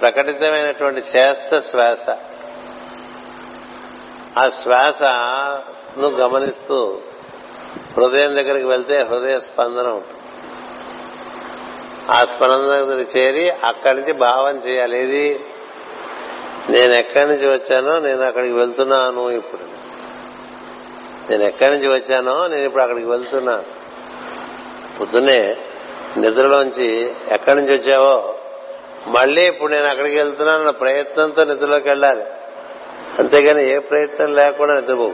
[0.00, 2.10] ప్రకటితమైనటువంటి శ్రేష్ట శ్వాస.
[4.38, 5.02] ఆ శ్వాస
[5.98, 7.00] నువ్వు గమనిస్తూ
[7.96, 10.17] హృదయం దగ్గరికి వెళ్తే హృదయ స్పందన ఉంటుంది.
[12.10, 15.02] ఆ స్పందన చేరి అక్కడి నుంచి భావం చేయాలి.
[15.02, 15.40] ఏది?
[16.68, 19.62] నేను ఎక్కడి నుంచి వచ్చానో నేను అక్కడికి వెళ్తున్నాను ఇప్పుడు.
[21.30, 23.64] నేను ఎక్కడి నుంచి వచ్చానో నేను ఇప్పుడు అక్కడికి వెళ్తున్నాను.
[24.98, 25.56] పొద్దున్నే
[26.16, 28.34] నిద్రలోంచి ఎక్కడి నుంచి వచ్చావో
[29.06, 32.22] మళ్ళీ ఇప్పుడు నేను అక్కడికి వెళ్తున్నాను ప్రయత్నంతో నిద్రలోకి వెళ్ళాలి.
[33.18, 35.12] అంతేగాని ఏ ప్రయత్నం లేకుండా నిద్రపో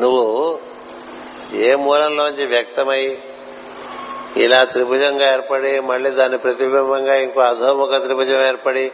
[0.00, 0.58] నువ్వు
[1.52, 3.18] ఏ మూలంలోంచి వ్యక్తమై
[4.36, 8.92] ఇలా త్రిభుజంగా ఏర్పడి మళ్ళీ దాని ప్రతిబింబంగా ఇంకో అధోముఖ త్రిభుజం ఏర్పడి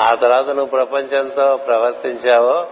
[0.00, 2.66] ఆ తర్వాత నువ్వు ప్రపంచంతో ప్రవర్తించావో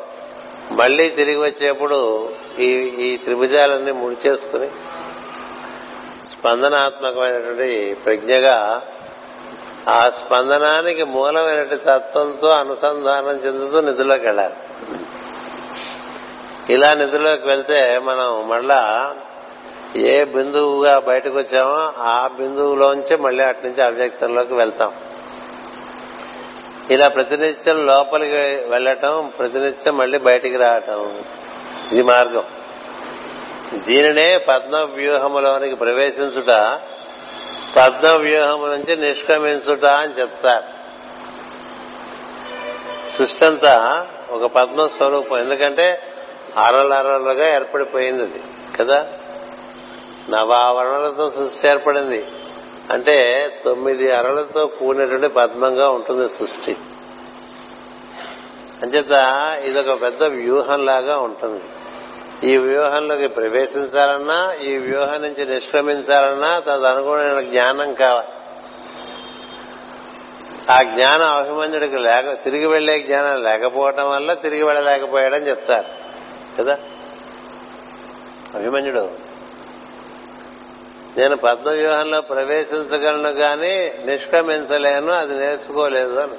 [0.72, 2.66] మళ్ళీ తిరిగి వచ్చేప్పుడు ఈ
[2.98, 4.66] ఈ త్రిభుజాలన్నీ ముడిచేసుకుని
[6.28, 8.80] స్పందనాత్మకమైనటువంటి ప్రజ్ఞగా
[9.90, 14.54] ఆ స్పందనానికి మూలమైనటువంటి తత్వంతో అనుసంధానం చెందుతూ నిధుల్లోకి వెళ్ళాలి.
[16.74, 19.12] ఇలా నిధుల్లోకి వెళ్తే మనం మళ్ళా
[19.96, 24.92] ఏ బిందువుగా బయటకు వచ్చామో ఆ బిందువులోంచి మళ్ళీ అటు నుంచి అవ్యక్తంలోకి వెళ్తాం.
[26.90, 28.36] ఇలా ప్రతినిత్యం లోపలికి
[28.70, 31.20] వెళ్ళటం ప్రతినిత్యం మళ్ళీ బయటికి రావటం
[31.92, 32.44] ఇది మార్గం.
[33.74, 36.78] దీనినే పద్మ వ్యూహములోనికి ప్రవేశించుట
[37.76, 40.78] పద్మ వ్యూహము నుంచి నిష్క్రమించుట అని చెప్తారు.
[43.18, 46.00] సృష్టి అంతా ఒక పద్మ స్వరూపం ఎందుకంటే
[46.58, 48.40] అరలరలుగా ఏర్పడిపోయింది అది
[48.76, 49.06] కదా?
[50.30, 52.26] నవావరణలతో సృష్టి ఏర్పడింది.
[52.92, 56.76] అంటే తొమ్మిది అరలతో కూడినటువంటి పద్మంగా ఉంటుంది సృష్టి.
[58.82, 59.12] అంచేత
[59.64, 61.62] ఇదొక పెద్ద వ్యూహంలాగా ఉంటుంది.
[62.52, 68.28] ఈ వ్యూహంలోకి ప్రవేశించాలన్నా ఈ వ్యూహం నుంచి నిష్క్రమించాలన్నా తదనుగుణమైన జ్ఞానం కావాలి.
[70.72, 75.88] ఆ జ్ఞానం అభిమన్యుడికి లేక తిరిగి వెళ్ళే జ్ఞానం లేకపోవటం వల్ల తిరిగి వెళ్ళలేకపోయాడని చెప్తారు.
[76.62, 76.76] కదా?
[78.54, 79.27] అభిమన్యుడు
[81.18, 86.32] నేను పద్మ వ్యూహంలో ప్రవేశించగలను గాని నిష్క్రమించలేను అది నేర్చుకోలేదు అని.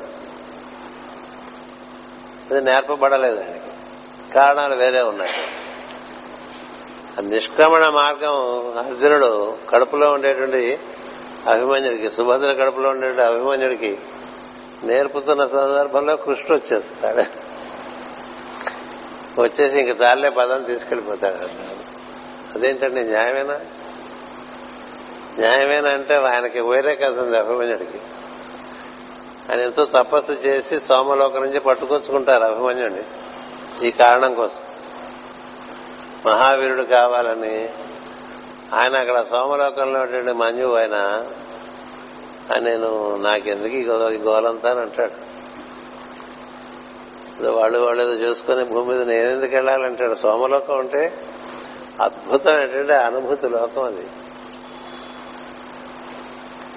[2.51, 3.71] అది నేర్పబడలేదు ఆయనకి.
[4.33, 5.31] కారణాలు వేరే ఉన్నాయి.
[7.19, 8.33] ఆ నిష్క్రమణ మార్గం
[8.77, 10.79] అర్జునుడు కడుపులో ఉండేటువంటి
[11.49, 13.97] అభిమన్యుడికి సుభద్ర కడుపులో ఉండేటువంటి అభిమన్యుడికి
[14.83, 17.23] నేర్పుతున్న సందర్భంలో కృష్ణ వచ్చేస్తాడు.
[19.41, 21.35] వచ్చేసి ఇంక చాలే పదం తీసుకెళ్ళిపోతాడు
[22.55, 23.59] అదేంటండి న్యాయమేనా?
[25.39, 27.97] న్యాయమేనంటే ఆయనకి వేరే కాసింది అభిమన్యుడికి.
[29.51, 33.01] ఆయన ఎంతో తపస్సు చేసి సోమలోకం నుంచి పట్టుకొచ్చుకుంటారు అభిమన్యుడిని
[33.87, 34.59] ఈ కారణం కోసం.
[36.25, 37.69] మహావీరుడు కావాలని
[38.73, 41.23] ఆయన అక్కడ సోమలోకంలో ఉండే మంజు ఆయన
[42.59, 43.85] నేను నాకెందుకు ఈ
[44.17, 45.29] గోలంతా అని అంటాడు.
[47.49, 50.15] వాళ్ళు వాళ్ళు ఏదో చూసుకుని భూమి మీద నేనెందుకు వెళ్ళాలంటాడు.
[50.15, 51.13] సోమలోకం అంటే
[52.01, 54.07] అద్భుతమైనటువంటి అనుభూతి లోకం అది.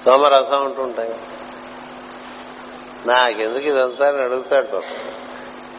[0.04, 1.14] సోమరసం ఉంటుంటాయి
[3.06, 4.80] నాకెందుకు ఇదంతా అని అడుగుతాడు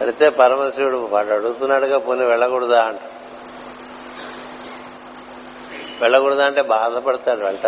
[0.02, 3.00] అడిగితే పరమశివుడు వాడు అడుగుతున్నాడుగా పోనీ వెళ్ళకూడదా అంట.
[6.02, 7.68] వెళ్ళకూడదా అంటే బాధపడతాడు అంట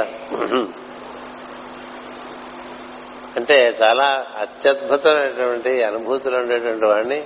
[3.36, 7.24] అంటే చాలా అత్యద్భుతమైనటువంటి అనుభూతులు ఉండేటువంటి వాడిని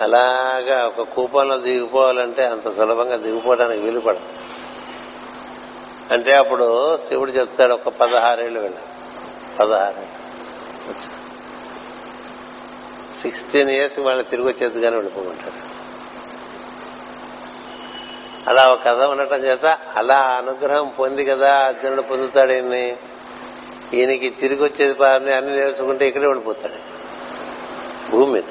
[0.00, 4.43] అలాగా ఒక కూపంలో దిగిపోవాలంటే అంత సులభంగా దిగిపోవడానికి వీలుపడదు.
[6.12, 8.76] అంటే అప్పుడు శివుడు చెప్తాడు ఒక పదహారేళ్ళు వెళ్ళ.
[9.60, 10.24] పదహారేళ్ళు
[13.22, 15.74] సిక్స్టీన్ ఇయర్స్ వాళ్ళు తిరిగి వచ్చేదిగానే వెళ్ళిపోమంటాడు.
[18.50, 22.96] అలా ఒక కథ ఉండటం చేత అలా అనుగ్రహం పొంది కదా అర్జునుడు పొందుతాడు ఈయన్ని.
[23.94, 26.94] ఈయనకి తిరిగి వచ్చేది పారని అన్ని నేర్చుకుంటే ఇక్కడే ఉండిపోతాడు.
[28.10, 28.44] భూమి మీద.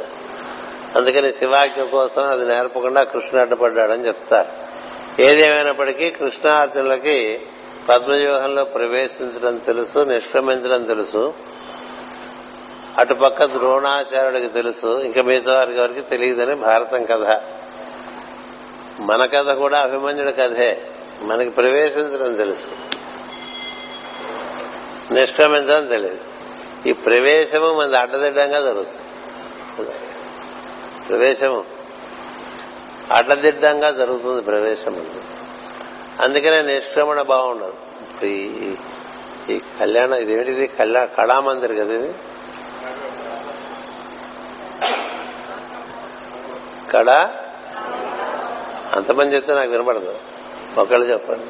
[0.95, 4.62] అందుకని శివాజ్ఞ కోసం అది నేర్పకుండా కృష్ణుడు అడ్డపడ్డాడని చెప్తారు.
[5.19, 7.41] ఏదేమైనప్పటికీ కృష్ణార్జునులకి
[7.90, 11.34] పద్మవ్యూహంలో ప్రవేశించడం తెలుసు నిష్క్రమించడం తెలుసు.
[12.98, 15.02] అటుపక్క ద్రోణాచార్యుడికి తెలుసు.
[15.02, 17.41] ఇంకా మిగతా వారికి ఎవరికి తెలియదని భారతం కథ.
[19.02, 20.81] మన కథ కూడా అభిమన్యుడి కథే.
[21.22, 22.68] మనకి ప్రవేశించడం తెలుసు.
[25.14, 26.18] నిష్క్రమించడం తెలియదు
[26.90, 28.99] ఈ ప్రవేశము మనది అడ్డదిడ్డంగా జరుగుతుంది.
[31.10, 31.82] ప్రవేశము.
[33.11, 35.21] అడ్డదిడ్డంగా జరుగుతుంది ప్రవేశం అంది
[36.23, 37.73] అందుకనే నిష్క్రమణ బాగుండదు.
[38.25, 38.73] ఈ
[39.49, 42.13] ఈ కళ్యాణ ఇదేంటిది కళ్యాణ కళామందిర్ కదా ఇది?
[46.91, 47.30] కళ?
[48.95, 50.15] అంతమంది చెప్తే నాకు వినపడదు.
[50.77, 51.45] ఒకళ్ళు చెప్పండి.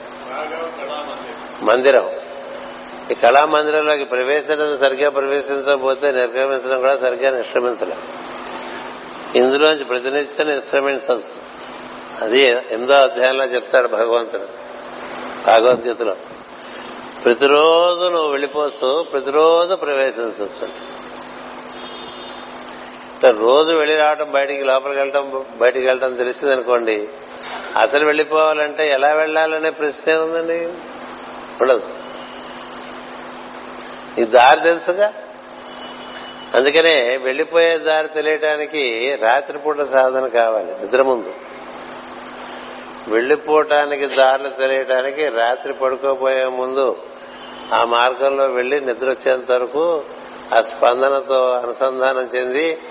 [1.65, 2.09] మందిరం.
[3.11, 8.22] ఈ కళామందిరంలోకి ప్రవేశించడం సరిగ్గా ప్రవేశించకపోతే నిర్గమించడం కూడా సరిగ్గా నిష్క్రమించలేదు
[9.35, 11.53] ఇందులోంచి ప్రతినిత్యం నిష్క్రమించవచ్చు
[12.22, 14.43] అది ఎనిమిదో అధ్యాయంలో చెప్తాడు భగవంతుడు
[15.47, 16.15] భగవద్గీతలో.
[17.23, 20.93] ప్రతిరోజు నువ్వు వెళ్ళిపోస్తూ ప్రతిరోజు ప్రవేశించవచ్చు
[23.31, 27.07] రోజు వెళ్ళి రావటం బయటికి లోపలికి వెళ్ళటం బయటికి వెళ్ళటం తెలిసిందనుకోండి
[27.77, 30.73] అసలు వెళ్ళిపోవాలంటే ఎలా వెళ్ళాలనే ప్రశ్నే ఉందండి.
[31.61, 31.84] ఉండదు.
[34.19, 35.14] ఈ దారి తెలుసుగా?
[36.57, 38.84] అందుకనే వెళ్ళిపోయే దారి తెలియటానికి
[39.21, 41.31] రాత్రిపూట సాధన కావాలి నిద్ర ముందు
[43.15, 46.97] వెళ్ళిపోవటానికి దారులు తెలియటానికి రాత్రి పడుకోబోయే ముందు
[47.73, 50.03] ఆ మార్గంలో వెళ్ళి నిద్ర వచ్చేంత వరకు
[50.55, 52.81] ఆ స్పందనతో అనుసంధానం చెంది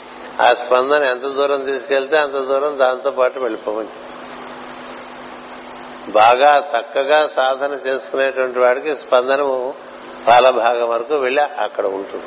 [0.40, 4.00] ఆ స్పందన ఎంత దూరం తీసుకెళ్తే అంత దూరం దాంతో పాటు వెళ్ళిపోవచ్చు
[6.12, 9.74] బాగా చక్కగా సాధన చేసుకునేటువంటి వాడికి స్పందనము
[10.30, 12.26] చాలా భాగం వరకు వెళ్ళి అక్కడ ఉంటుంది.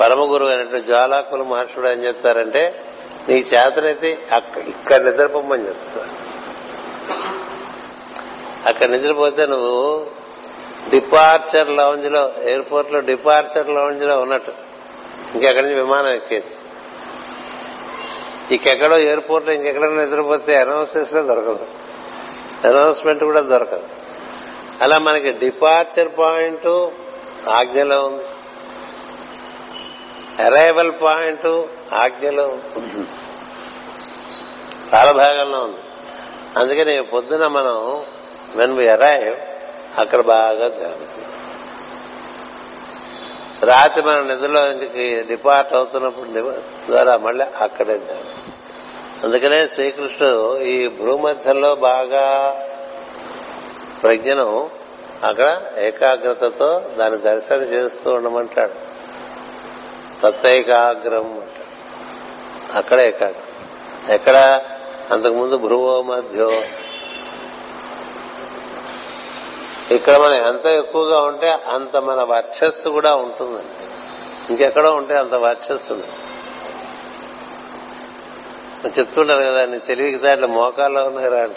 [0.00, 2.84] పరమ గురువు అయినటువంటి జ్వాలాకుల మహర్షుడు ఏం చెప్తారంటే
[3.28, 4.18] నీ చేతనైతే
[4.68, 6.30] ఇక్కడ నిద్రపోమని చెప్తారు.
[8.68, 10.06] అక్కడ నిద్రపోతే నువ్వు
[10.90, 14.52] డిపార్చర్ లౌంజ్లో ఎయిర్పోర్ట్లో డిపార్చర్ లౌంజ్లో ఉన్నట్టు.
[15.34, 16.54] ఇంకెక్కడి నుంచి విమానం ఎక్కేసి.
[18.54, 21.66] ఇంకెక్కడో ఎయిర్పోర్ట్లో ఇంకెక్కడో నిద్రపోతే అనౌన్సెస్ దొరకదు.
[22.64, 23.82] అనౌన్స్మెంట్ కూడా దొరకదు.
[24.82, 26.88] అలా మనకి డిపార్చర్ పాయింట్
[27.48, 28.24] ఆజ్ఞలో ఉంది.
[30.44, 31.46] అరైవల్ పాయింట్
[31.94, 32.46] ఆజ్ఞలో
[34.94, 35.80] చాలా భాగంలో ఉంది.
[36.58, 37.76] అందుకని పొద్దున మనం
[38.56, 39.36] వెన్ వి అరైవ్
[40.00, 41.26] అక్కడ బాగా జరుగుతుంది.
[43.70, 44.62] రాత్రి మనం నిధుల్లో
[45.28, 46.28] డిపార్ట్ అవుతున్నప్పుడు
[46.90, 48.00] ద్వారా మళ్ళీ అక్కడే
[49.24, 52.26] అందుకనే శ్రీకృష్ణుడు ఈ భూమధ్యంలో బాగా
[54.02, 54.70] ప్రజ్ఞను
[55.24, 58.89] అక్కడ ఏకాగ్రతతో దాన్ని దర్శనం చేస్తూ ఉండమంటాడు.
[60.22, 61.70] తత్తైకాగ్రం అంటాడు
[62.78, 64.60] అక్కడే ఏకాగ్రం ఎక్కడ?
[65.12, 66.50] అంతకుముందు భ్రువో మధ్యో.
[69.94, 73.86] ఇక్కడ మనం ఎంత ఎక్కువగా ఉంటే అంత మన వర్చస్సు కూడా ఉంటుందండి.
[74.50, 76.06] ఇంకెక్కడో ఉంటే అంత వర్చస్సు ఉంది.
[78.98, 81.56] చెప్తుంటారు కదా నీ తెలివితేటలు మోకాల్లో ఉన్నాయిరా అంట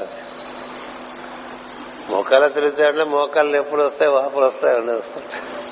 [2.10, 5.63] మోకాల తెలివితేటలు మోకాళ్ళు ఎప్పుడు వస్తాయి వాపులు వస్తాయి అన్నీ వస్తుంటాయి.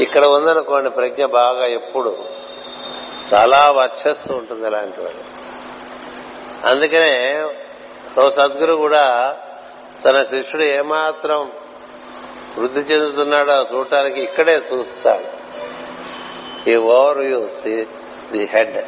[0.00, 2.16] ఇక్కడ ఉందనుకోండి ప్రజ్ఞ బాగా ఎప్పుడు
[3.34, 5.22] చాలా వర్చస్సు ఉంటుంది అలాంటి వాడు
[6.68, 7.44] అందుకనే
[8.18, 9.36] ఓ సద్గురు కూడా
[10.04, 11.52] తన శిష్యుడు ఏమాత్రం
[12.58, 15.28] వృద్ధి చెందుతున్నాడో చూడటానికి ఇక్కడే చూస్తాడు.
[16.70, 17.68] ఈ ఓవర్ యూస్
[18.32, 18.78] ది హెడ్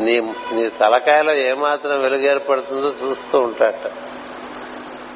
[0.00, 0.20] నీ
[0.52, 3.90] నీ తలకాయలో ఏమాత్రం వెలుగు ఏర్పడుతుందో చూస్తూ ఉంటాడట.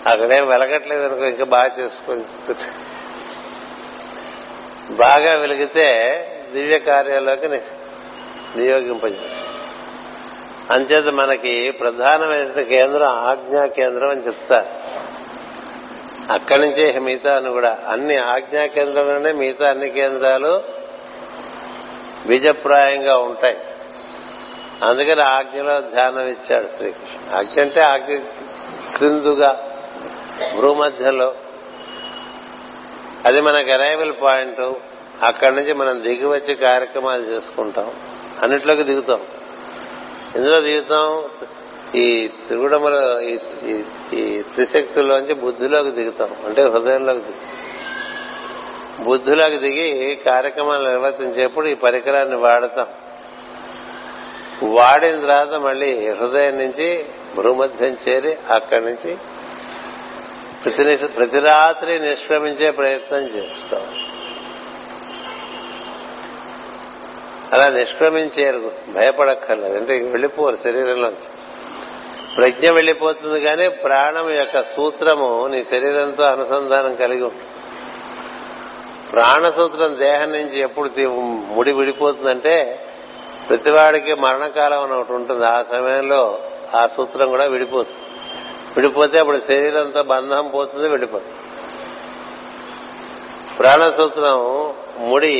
[0.09, 2.24] అక్కడేం వెలగట్లేదు అనుకో ఇంకా బాగా చేసుకొని
[4.90, 5.88] బాగా వెలిగితే
[6.52, 9.56] దివ్య కార్యాల్లోకి నియోగింపజేస్తుంది
[10.70, 14.66] అంచేత మనకి ప్రధానమైన కేంద్రం ఆజ్ఞా కేంద్రం అని చెప్తారు.
[16.32, 20.62] అక్కడి నుంచే మిగతా అని కూడా అన్ని ఆజ్ఞా కేంద్రంలోనే మిగతా అన్ని కేంద్రాలు
[22.26, 23.56] బీజప్రాయంగా ఉంటాయి.
[24.84, 28.18] అందుకని ఆజ్ఞలో ధ్యానం ఇచ్చాడు శ్రీకృష్ణ ఆజ్ఞ అంటే ఆజ్ఞ
[28.96, 29.66] క్రిందుగా
[30.60, 31.34] భూమధ్యలో
[33.27, 34.73] అది మనకు అరైవల్ పాయింట్
[35.23, 37.90] అక్కడి నుంచి మనం దిగి వచ్చి కార్యక్రమాలు చేసుకుంటాం.
[38.43, 39.20] అన్నిట్లోకి దిగుతాం.
[40.36, 41.24] ఎందులో దిగుతాం?
[41.94, 46.36] ఈ తిరుగుడములో ఈ త్రిశక్తుల్లోంచి బుద్ధిలోకి దిగుతాం.
[46.47, 47.57] అంటే హృదయంలోకి దిగుతాం
[49.05, 52.86] బుద్ధిలోకి దిగి కార్యక్రమాలు నిర్వర్తించేప్పుడు ఈ పరికరాన్ని వాడతాం.
[54.62, 57.05] వాడిన తర్వాత మళ్ళీ హృదయం నుంచి
[57.36, 59.16] భూమధ్యం చేరి అక్కడి నుంచి
[60.66, 64.01] ప్రతి ప్రతి రాత్రి నిష్క్రమించే ప్రయత్నం చేసుకోవాలి
[67.52, 69.76] అలా నిష్క్రమించేరు భయపడక్కర్లేదు.
[69.76, 71.28] అంటే వెళ్ళిపోరు శరీరంలోంచి.
[72.36, 77.51] ప్రజ్ఞ వెళ్ళిపోతుంది కానీ ప్రాణం యొక్క సూత్రము నీ శరీరంతో అనుసంధానం కలిగి ఉంటుంది
[79.12, 80.90] ప్రాణసూత్రం దేహం నుంచి ఎప్పుడు
[81.55, 82.84] ముడి విడిపోతుందంటే
[83.48, 85.47] ప్రతివాడికి మరణకాలం అని ఒకటి ఉంటుంది.
[85.47, 86.38] ఆ సమయంలో
[86.76, 88.06] ఆ సూత్రం కూడా విడిపోతుంది.
[88.77, 91.35] విడిపోతే అప్పుడు శరీరంతో బంధం పోతుంది విడిపోతుంది.
[93.59, 94.73] ప్రాణసూత్రం
[95.09, 95.36] ముడి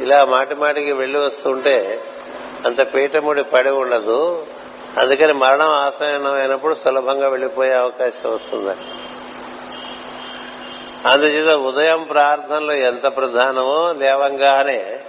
[0.00, 2.04] ఇలా మాటి మాటికి వెళ్ళి వస్తుంటే
[2.66, 4.46] అంత పీట ముడి పడి ఉండదు.
[5.00, 8.76] అందుకని మరణం ఆసనం అయినప్పుడు సులభంగా వెళ్ళిపోయే అవకాశం వస్తుంది.
[11.12, 15.00] అందుచేత ఉదయం ప్రార్థనలో ఎంత ప్రధానమో లేవంగానే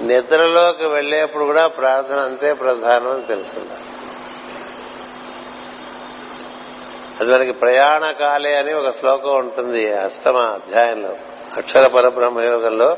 [0.00, 3.87] నిద్రలోకి వెళ్ళేప్పుడు కూడా ప్రార్థన అంతే ప్రధానం అని తెలుసున్నారు
[7.20, 11.16] అది మనకి ప్రయాణకాలే అని ఒక శ్లోకం ఉంటుంది అష్టమ అధ్యాయంలో.
[11.56, 12.96] అక్షర పరబ్రహ్మ యోగంలో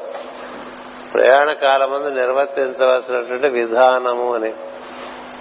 [1.15, 4.55] ప్రయాణ కాలమందు నిర్వర్తించవలసినటువంటి విధానము అని.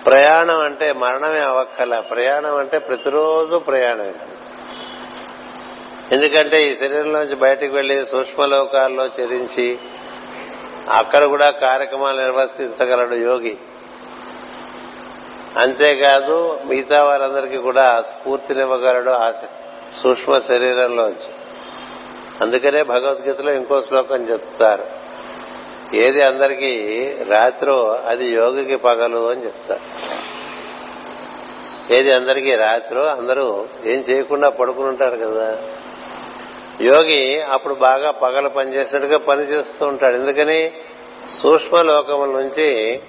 [0.06, 2.00] ప్రయాణం అంటే మరణమే అవక్కల.
[2.00, 4.14] ప్రయాణం అంటే ప్రతిరోజు ప్రయాణమే.
[6.12, 9.78] ఎందుకంటే ఈ శరీరంలోంచి బయటకు వెళ్ళి సూక్ష్మలోకాల్లో చరించి
[10.90, 13.58] అక్కడ కూడా కార్యక్రమాలు నిర్వర్తించగలడు యోగి.
[15.58, 19.32] అంతేకాదు మిగతా వారందరికీ కూడా స్ఫూర్తినివ్వగలడు ఆ
[20.04, 21.34] సూక్ష్మ శరీరంలోంచి.
[22.42, 24.86] అందుకనే భగవద్గీతలో ఇంకో శ్లోకం చెప్తారు.
[25.96, 29.82] ఏది అందరికీ రాత్రో అది యోగికి పగలు అని చెప్తారు.
[31.94, 35.58] ఏది అందరికీ రాత్రో అందరూ ఏం చేయకుండా పడుకుని ఉంటారు కదా.
[36.82, 40.16] యోగి అప్పుడు బాగా పగలు పనిచేసినట్టుగా పని చేస్తూ ఉంటాడు.
[40.16, 40.72] ఎందుకని?
[41.44, 43.00] సూక్ష్మ లోకముల నుంచి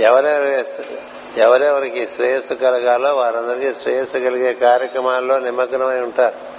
[0.00, 6.56] ఎవరెవరు ఎవరెవరికి శ్రేయస్సు కలగాలో వారందరికీ శ్రేయస్సు కలిగే కార్యక్రమాల్లో నిమగ్నమై ఉంటారు.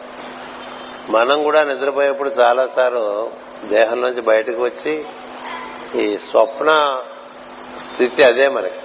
[1.11, 3.31] మనం కూడా నిద్రపోయేప్పుడు చాలాసార్లు
[3.63, 5.05] దేహం నుంచి బయటకు వచ్చి
[5.95, 7.01] ఈ స్వప్న
[7.79, 8.75] స్థితి అదే మనకి.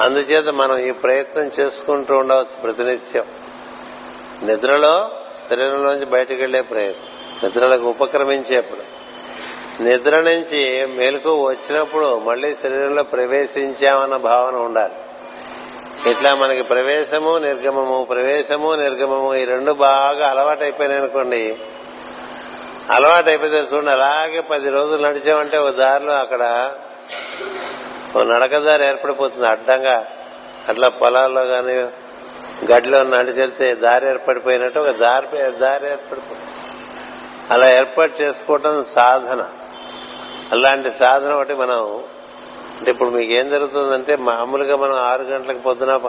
[0.00, 3.24] అందుచేత మనం ఈ ప్రయత్నం చేసుకుంటూ ఉండవచ్చు ప్రతినిత్యం.
[4.42, 5.10] నిద్రలో
[5.48, 7.04] శరీరంలోంచి బయటకు వెళ్ళే ప్రయత్నం
[7.44, 8.93] నిద్రలకు ఉపక్రమించేప్పుడు.
[9.80, 14.92] నిద్ర నుంచి మెలకు వచ్చినప్పుడు మళ్ళీ శరీరంలో ప్రవేశించామన్న భావన ఉండాలి.
[16.10, 21.56] ఇట్లా మనకి ప్రవేశము నిర్గమము ప్రవేశము నిర్గమము ఈ రెండు బాగా అలవాటైపోయినాయి అనుకోండి.
[22.90, 26.72] అలవాటైపోతే చూడండి అలాగే పది రోజులు నడిచామంటే ఒక దారిలో అక్కడ
[28.16, 30.06] ఓ నడకదారి ఏర్పడిపోతుంది అడ్డంగా.
[30.68, 31.74] అట్లా పొలాల్లో కానీ
[32.72, 36.40] గడ్డిలో నడిచెళ్తే దారి ఏర్పడిపోయినట్టు ఒక దారి దారి ఏర్పడిపోతుంది
[37.50, 39.48] అలా ఏర్పాటు చేసుకోవటం సాధన.
[40.52, 42.04] అలాంటి సాధన ఒకటి మనం
[42.78, 46.00] అంటే ఇప్పుడు మీకు ఏం జరుగుతుందంటే మామూలుగా మనం ఆరు గంటలకు పొద్దున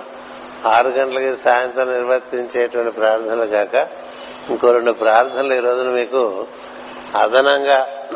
[0.68, 3.88] ఆరు గంటలకి సాయంత్రం నిర్వర్తించేటువంటి ప్రార్థనలు కాక
[4.50, 6.48] ఇంకో రెండు ప్రార్థనలు ఈ రోజున మీకు
[7.16, 8.08] అదనంగా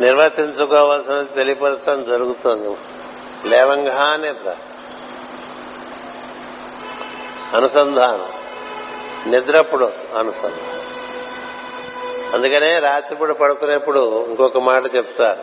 [0.00, 2.76] నిర్వర్తించుకోవాల్సిన తెలియపరచడం జరుగుతుంది.
[3.48, 4.34] లేవంగానే
[7.56, 8.32] అనుసంధానం.
[9.26, 10.73] నిద్రప్పుడు అనుసంధానం.
[12.34, 15.42] అందుకనే రాత్రిపూట పడుకునేప్పుడు ఇంకొక మాట చెప్తారు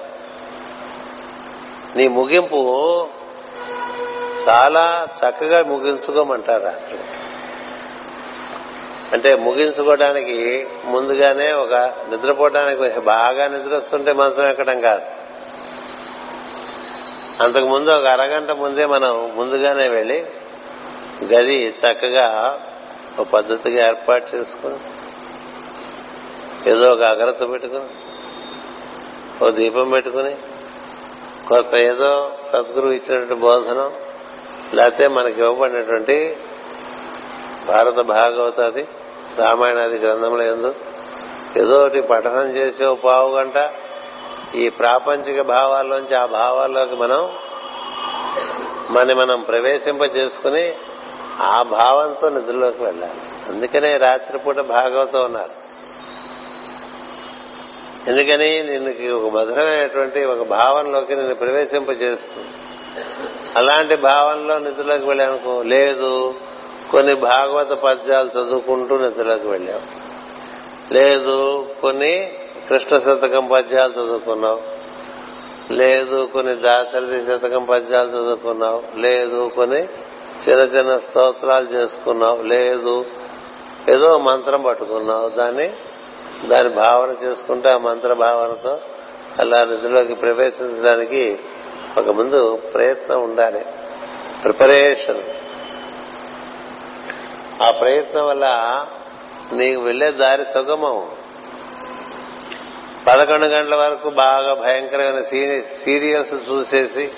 [1.97, 3.07] నీ ముగింపు
[4.49, 6.99] చాలా చక్కగా ముగించుకోమంటారు రాత్రి.
[9.13, 11.73] అంటే ముగించుకోవడానికి ముందుగానే ఒక
[12.09, 15.05] నిద్రపోవడానికి బాగా నిద్ర వస్తుంటే మనసం ఎక్కడం కాదు.
[17.43, 20.25] అంతకు ముందు ఒక అరగంట ముందే మనం ముందుగానే వెళ్ళి
[21.23, 22.59] గది చక్కగా
[23.19, 24.75] ఒక పద్ధతిగా ఏర్పాటు చేసుకుని
[26.67, 27.85] ఏదో ఒక అగ్రత పెట్టుకుని
[29.45, 30.35] ఓ దీపం పెట్టుకుని
[31.47, 33.91] కొత్త ఏదో సద్గురువు ఇచ్చినటువంటి బోధనం
[34.73, 36.37] లేకపోతే మనకి ఇవ్వబడినటువంటి
[37.67, 38.87] భారత భాగవతాది
[39.37, 40.75] రామాయణాది గ్రంథముల ఎందు
[41.57, 43.69] ఏదో ఒకటి పఠనం చేసే ఓ పావు గంట
[44.55, 47.29] ఈ ప్రాపంచిక భావాల్లోంచి ఆ భావాల్లోకి మనం
[48.89, 50.73] మన మనం ప్రవేశింప చేసుకుని
[51.41, 53.53] ఆ భావంతో నిధుల్లోకి వెళ్ళాలి.
[53.53, 55.70] అందుకనే రాత్రిపూట భాగవతం ఉన్నారు
[58.07, 62.47] ఎందుకని నిన్నుకి ఒక మధురమైనటువంటి ఒక భావంలోకి నిన్ను ప్రవేశింపజేస్తుంది.
[63.57, 66.33] అలాంటి భావంలో నిధులకు వెళ్ళానుకో లేదు
[66.91, 70.11] కొన్ని భాగవత పద్యాలు చదువుకుంటూ నిధులకు వెళ్ళావు.
[70.93, 72.33] లేదు కొన్ని
[72.69, 74.61] కృష్ణ శతకం పద్యాలు చదువుకున్నావు.
[75.73, 78.83] లేదు కొన్ని దాశరథి శతకం పద్యాలు చదువుకున్నావు.
[78.95, 79.79] లేదు కొన్ని
[80.49, 82.43] చిన్న చిన్న స్తోత్రాలు చేసుకున్నావు.
[82.43, 83.05] లేదు
[83.89, 85.29] ఏదో మంత్రం పట్టుకున్నావు.
[85.29, 85.73] దాన్ని
[86.47, 88.79] దాని భావన చేసుకుంటే ఆ మంత్ర భావనతో
[89.39, 91.39] అలా నిధుల్లోకి ప్రవేశించడానికి
[91.97, 93.65] ఒక ముందు ప్రయత్నం ఉండాలి.
[94.43, 95.21] ప్రిపరేషన్.
[97.63, 98.85] ఆ ప్రయత్నం వల్ల
[99.53, 101.11] నీకు వెళ్ళే దారి సుగమం.
[103.07, 105.23] పదకొండు గంటల వరకు బాగా భయంకరమైన
[105.85, 107.11] సీరియల్స్ చూసేసి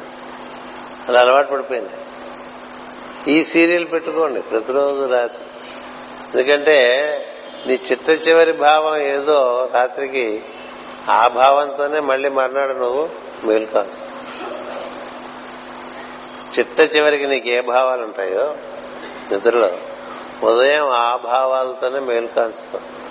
[1.08, 1.90] అది అలవాటు పడిపోయింది.
[3.32, 5.44] ఈ సీరియల్ పెట్టుకోండి ప్రతిరోజు రాత్రి.
[6.34, 6.78] ఎందుకంటే
[7.66, 10.44] నీ చిత్త చివరి భావం ఏదో రాత్రికి
[11.10, 13.08] ఆ భావంతోనే మళ్ళీ మర్నాడు నువ్వు
[13.44, 13.98] మేల్కాల్సి
[16.58, 18.54] చిట్ట చివరికి నీకు ఏ భావాలు ఉంటాయో
[19.32, 19.70] నిద్రలో.
[20.48, 23.01] ఉదయం ఆ భావాలతోనే మేల్కాల్స్తావు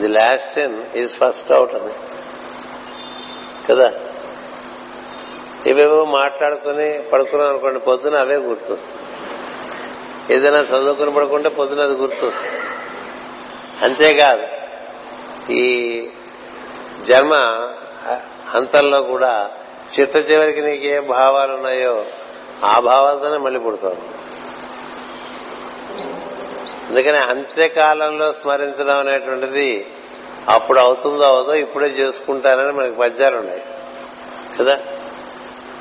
[0.00, 1.92] the last in is first out అని
[3.68, 3.92] కదా?
[5.66, 8.98] ఇవేవో మాట్లాడుకుని పడుకున్నాం అనుకోండి పొద్దున అవే గుర్తొస్తాయి.
[10.36, 12.62] ఏదైనా చదువుకుని పడుకుంటే పొద్దున అది గుర్తొస్తుంది.
[13.82, 14.46] అంతేకాదు
[15.52, 16.06] ఈ
[17.02, 17.34] జన్మ
[18.54, 19.50] అంతంలో కూడా
[20.00, 22.04] చిట్ట చివరికి నీకు ఏ భావాలు ఉన్నాయో
[22.64, 24.25] ఆ భావాలతోనే మళ్ళీ పుడతావు.
[26.88, 29.86] అందుకని అంత్యకాలంలో స్మరించడం అనేటువంటిది
[30.50, 33.62] అప్పుడు అవుతుందో అవదో ఇప్పుడే చేసుకుంటానని మనకి పద్యాలు ఉన్నాయి.
[34.58, 34.78] కదా?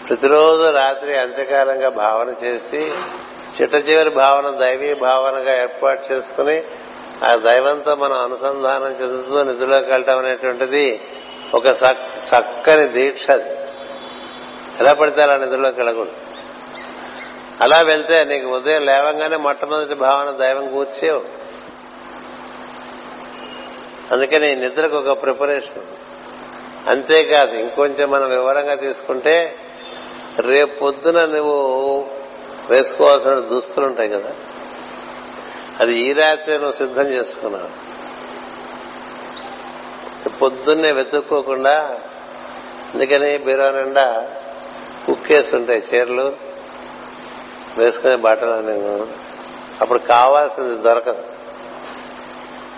[0.08, 2.92] ప్రతిరోజు రాత్రి అంత్యకాలంగా భావన చేసి
[3.62, 6.64] చిట్ట చివరి భావన దైవీ భావనగా ఏర్పాటు చేసుకుని
[7.24, 11.02] ఆ దైవంతో మనం అనుసంధానం చెందుతూ నిధులోకి వెళ్ళటం అనేటువంటిది
[11.54, 11.66] ఒక
[12.32, 13.50] చక్కని దీక్ష అది.
[14.80, 16.25] ఎలా పడితే అలా నిధుల్లోకి వెళ్ళకూడదు.
[17.62, 21.24] అలా వెళ్తే నీకు ఉదయం లేవంగానే మొట్టమొదటి భావన దైవం కూర్చేవు
[24.12, 25.84] అందుకని నిద్రకు ఒక ప్రిపరేషన్
[26.90, 29.56] అంతేకాదు ఇంకొంచెం మనం వివరంగా తీసుకుంటే
[30.40, 32.08] రేపు పొద్దున నువ్వు
[32.70, 34.34] వేసుకోవాల్సిన దుస్తులు ఉంటాయి కదా
[35.82, 37.96] అది ఈ రాత్రి నువ్వు సిద్ధం చేసుకున్నావు.
[40.38, 42.00] పొద్దున్నే వెతుక్కోకుండా
[42.94, 44.30] అందుకని బీరో నిండా
[45.08, 46.45] కుక్కేసి ఉంటాయి చీరలు.
[47.78, 49.08] వేసుకునే బట్టలు నేను
[49.82, 51.24] అప్పుడు కావాల్సింది దొరకదు.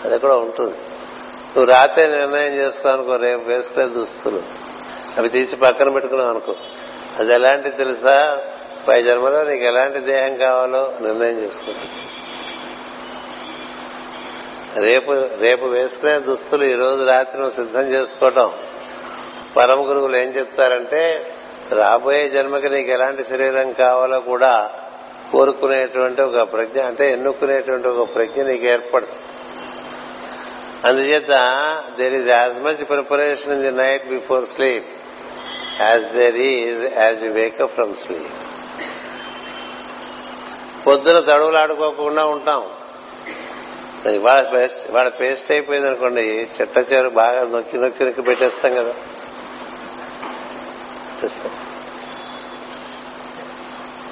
[0.05, 0.75] అది కూడా ఉంటుంది.
[1.57, 4.43] నువ్వు రాత్రి నిర్ణయం చేసుకో అనుకో రేపు వేసుకునే దుస్తులు.
[5.17, 6.55] అవి తీసి పక్కన పెట్టుకున్నావు అనుకో.
[7.19, 8.37] అది ఎలాంటి తెలుసా?
[8.87, 11.81] పై జన్మలో నీకు ఎలాంటి దేహం కావాలో నిర్ణయం చేసుకుంటా
[14.81, 18.51] రేపు రేపు వేసుకునే దుస్తులు ఈ రోజు రాత్రి నువ్వు సిద్ధం చేసుకోవటం.
[19.57, 21.33] పరమ గురువులు ఏం చెప్తారంటే
[21.71, 24.69] రాబోయే జన్మకి నీకు ఎలాంటి శరీరం కావాలో కూడా
[25.31, 29.23] కోరుకునేటువంటి ఒక ప్రజ్ఞ అంటే ఎన్నుకునేటువంటి ఒక ప్రజ్ఞ నీకు ఏర్పడుతుంది
[30.87, 31.31] అందుచేత
[31.97, 34.85] there is as much preparation in the night before sleep
[35.81, 38.29] as there is as you wake up from sleep
[40.87, 42.69] పొద్దున తడువులు ఆడుకోకుండా ఉంటాం.
[44.05, 48.93] వాళ్ళ పేస్ట్ వాళ్ళ పేస్ట్ అయిపోయింది అనుకోండి చెట్ట చేరు బాగా నొక్కి నొక్కి నొక్కి పెట్టేస్తాం కదా.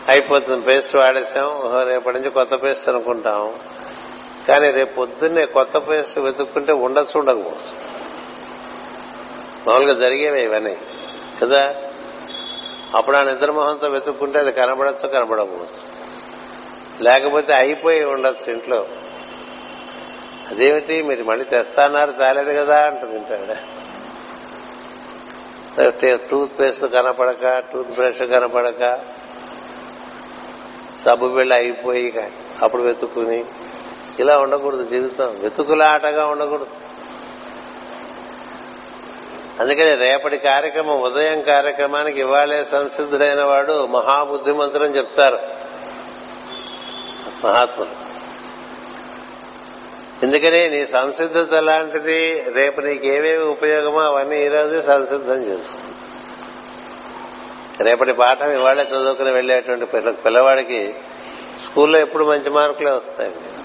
[0.09, 3.53] అయిపోతుంది పేస్ట్ వాడేసాం రేపటి నుంచి కొత్త పేస్ట్ అనుకుంటాం.
[4.49, 7.95] కానీ రేపు పొద్దున్నే కొత్త పేస్ట్ వెతుక్కుంటే ఉండొచ్చు ఉండకపోవచ్చు.
[9.69, 10.77] మామూలుగా జరిగేవి ఇవన్నీ
[11.41, 11.75] కదా?
[12.95, 16.05] అప్పుడు ఆ నిద్రమోహంతో వెతుక్కుంటే అది కనబడచ్చు కనబడకపోవచ్చు.
[17.03, 18.85] లేకపోతే అయిపోయి ఉండొచ్చు ఇంట్లో.
[20.51, 21.03] అదేమిటి?
[21.03, 23.85] మీరు మళ్ళీ తెస్తాన్నారు తాలేదు కదా అంటుంది తింటాడు
[26.29, 29.14] టూత్ పేస్ట్ కనపడక టూత్ బ్రష్ కనపడక
[31.05, 32.13] సబ్బు బిళ్ళ అయిపోయి
[32.61, 33.45] అప్పుడు వెతుక్కుని
[34.19, 35.37] ఇలా ఉండకూడదు జీవితం.
[35.39, 36.67] వెతుకులాటగా ఉండకూడదు.
[39.59, 45.39] అందుకని రేపటి కార్యక్రమం ఉదయం కార్యక్రమానికి ఇవాళే సంసిద్ధుడైన వాడు మహాబుద్ధిమంతుడని చెప్తారు.
[47.45, 48.05] మహాత్ములు.
[50.25, 55.94] ఎందుకని నీ సంసిద్ధత లాంటిది రేపు నీకు ఉపయోగమో అవన్నీ ఈరోజు రోజు సంసిద్ధం చేసుకో.
[57.81, 60.95] రేపటి పాఠం ఇవాళే చదువుకుని వెళ్ళేటువంటి పిల్లవాడికి
[61.65, 63.55] స్కూల్లో ఎప్పుడు మంచి మార్కులే వస్తాయండి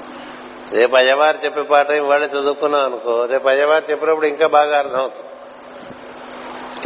[0.76, 5.26] రేపు అయ్యవారు చెప్పే పాఠం ఇవాళే చదువుకున్నాం అనుకో రేపు అయ్యవారు చెప్పినప్పుడు ఇంకా బాగా అర్థం అవుతుంది.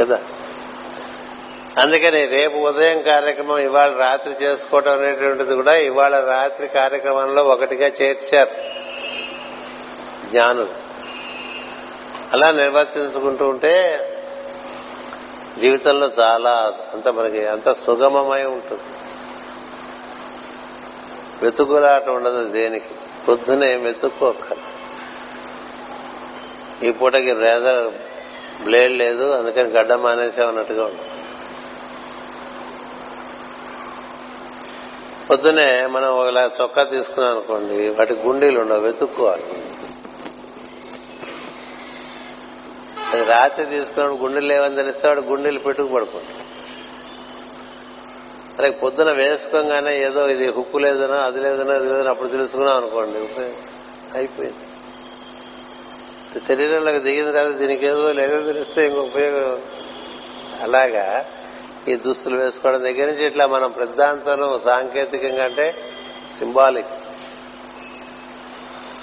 [0.02, 0.20] కదా?
[1.78, 8.50] అందుకని రేపు ఉదయం కార్యక్రమం ఇవాళ రాత్రి చేసుకోవటం అనేటువంటిది కూడా ఇవాళ రాత్రి కార్యక్రమంలో ఒకటిగా చేర్చారు
[10.30, 10.68] జ్ఞానులు.
[12.32, 13.98] అలా నిర్వర్తించుకుంటూ ఉంటే
[15.60, 18.82] జీవితంలో చాలా అంత మనకి అంత సుగమమై ఉంటుంది.
[21.42, 22.88] వెతుకులాట ఉండదు దేనికి?
[23.28, 24.58] పొద్దునే వెతుక్కోక్కర్
[26.84, 27.94] ఈ పూటకి రేజర్
[28.64, 31.10] బ్లేడ్ లేదు అందుకని గడ్డ మానేసామన్నట్టుగా ఉంటుంది.
[35.30, 39.63] పొద్దునే మనం ఒకలా చొక్కా తీసుకున్నాం అనుకోండి వాటి గుండీలు ఉండవు వెతుక్కోవాలి.
[43.22, 46.44] రాత్రి తీసుకున్నాడు గుండెలు లేవని తెలిస్తే వాడు గుండెలు పెట్టుకు పడుకుంటాడు.
[48.58, 53.18] అలాగే పొద్దున వేసుకోగానే ఏదో ఇది హుక్కు లేదనో అది లేదనో అది లేదనో అప్పుడు తెలుసుకున్నాం అనుకోండి
[54.18, 54.64] అయిపోయింది.
[56.40, 59.60] శరీరంలోకి దిగింది కాదు దీనికి ఏదో లేదో తెలిస్తే ఇంకో ఉపయోగం.
[60.62, 61.24] అలాగా
[61.88, 65.74] ఈ దుస్తులు వేసుకోవడం దగ్గర నుంచి ఇట్లా మనం ప్రద్దాంతరం సాంకేతికంగా అంటే
[66.38, 67.03] సింబాలిక్.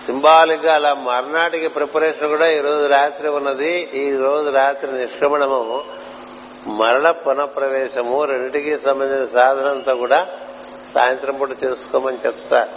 [0.06, 3.90] సింబాలిక్గా అలా మర్నాటికి ప్రిపరేషన్ కూడా ఈ రోజు రాత్రి ఉన్నది.
[3.94, 5.84] ఈ రోజు రాత్రి నిష్క్రమణము
[6.68, 10.28] మరణ పునఃప్రవేశము రెండింటికి సంబంధించిన సాధనంతా కూడా
[10.94, 12.68] సాయంత్రం పూట చేసుకోమని చెప్తా.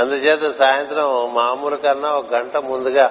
[0.00, 3.06] అందుచేత సాయంత్రం మామూలు కన్నా ఒక గంట ముందుగా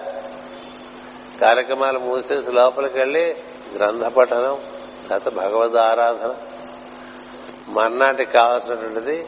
[1.42, 3.36] కార్యక్రమాలు మూసేసి లోపలికి వెళ్ళి
[3.76, 4.58] గ్రంథ పఠనం
[5.14, 6.36] గత భగవద్ ఆరాధన
[7.70, 9.26] మర్నాటికి కావాల్సినటువంటిది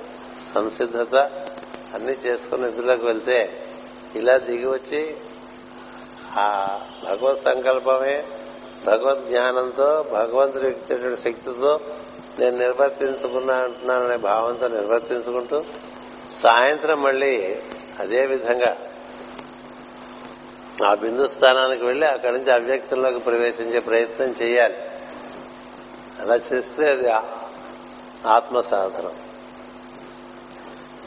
[0.54, 1.16] సంసిద్ధత
[1.98, 3.64] అన్ని చేసుకుని నిధులకు వెళ్తే
[4.16, 5.16] ఇలా దిగి వచ్చి
[6.38, 8.24] ఆ భగవత్ సంకల్పమే
[8.86, 11.80] భగవద్ జ్ఞానంతో భగవంతుడు ఇచ్చేటువంటి శక్తితో
[12.40, 15.64] నేను నిర్వర్తించుకున్నా అంటున్నాననే భావంతో నిర్వర్తించుకుంటూ
[16.42, 17.56] సాయంత్రం మళ్ళీ
[18.00, 18.78] అదే విధంగా
[20.86, 24.78] ఆ బిందు స్థానానికి వెళ్ళి అక్కడి నుంచి అవ్యక్తంలోకి ప్రవేశించే ప్రయత్నం చేయాలి.
[26.20, 27.10] అలా చేస్తే అది
[28.28, 29.12] ఆత్మ సాధనం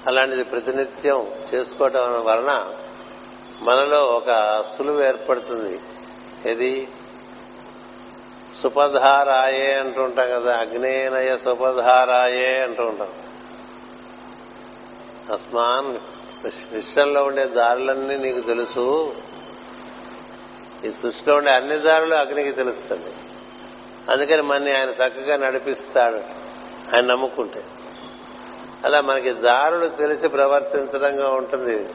[0.06, 2.70] అలాంటిది ప్రతినిత్యం చేసుకోవటం వలన
[3.62, 5.80] మనలో ఒక సులువు ఏర్పడుతుంది.
[6.50, 6.88] ఇది
[8.62, 13.08] సుపధారాయే అంటూ ఉంటాం కదా అగ్నేనయ సుపధారాయే అంటూ ఉంటాం.
[15.32, 15.96] అస్మాన్
[16.72, 19.14] విశ్వంలో ఉండే దారులన్నీ నీకు తెలుసు.
[20.84, 23.12] ఈ సృష్టిలో ఉండే అన్ని దారులు అగ్నికి తెలుస్తుంది
[24.12, 26.16] అందుకని మనని ఆయన చక్కగా నడిపిస్తాడు
[26.96, 27.62] ఆయన నమ్ముకుంటే.
[28.84, 31.88] అలా మనకి దారులు తెలిసి ప్రవర్తించడంగా ఉంటుంది.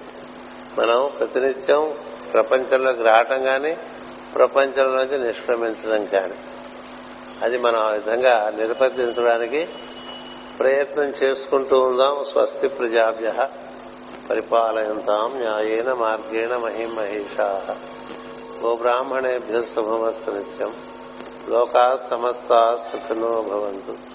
[0.79, 1.93] మనం ప్రతినిత్యం
[2.33, 3.77] ప్రపంచంలోకి రావటం కానీ
[4.35, 6.33] ప్రపంచంలోంచి నిష్క్రమించడం కానీ
[7.43, 9.67] అది మనం ఆ విధంగా నిర్వర్తించడానికి
[10.59, 12.23] ప్రయత్నం చేసుకుంటూ ఉందాం.
[12.31, 13.33] స్వస్తి ప్రజాభ్య
[14.29, 17.75] పరిపాలయంతాం న్యాయేన మార్గేణ మహిమహేషా.
[18.63, 20.75] ఓ బ్రాహ్మణేభ్య శుభమస్తు నిత్యం.
[21.49, 24.14] లోకా సమస్తా సుఖినో భవంతు.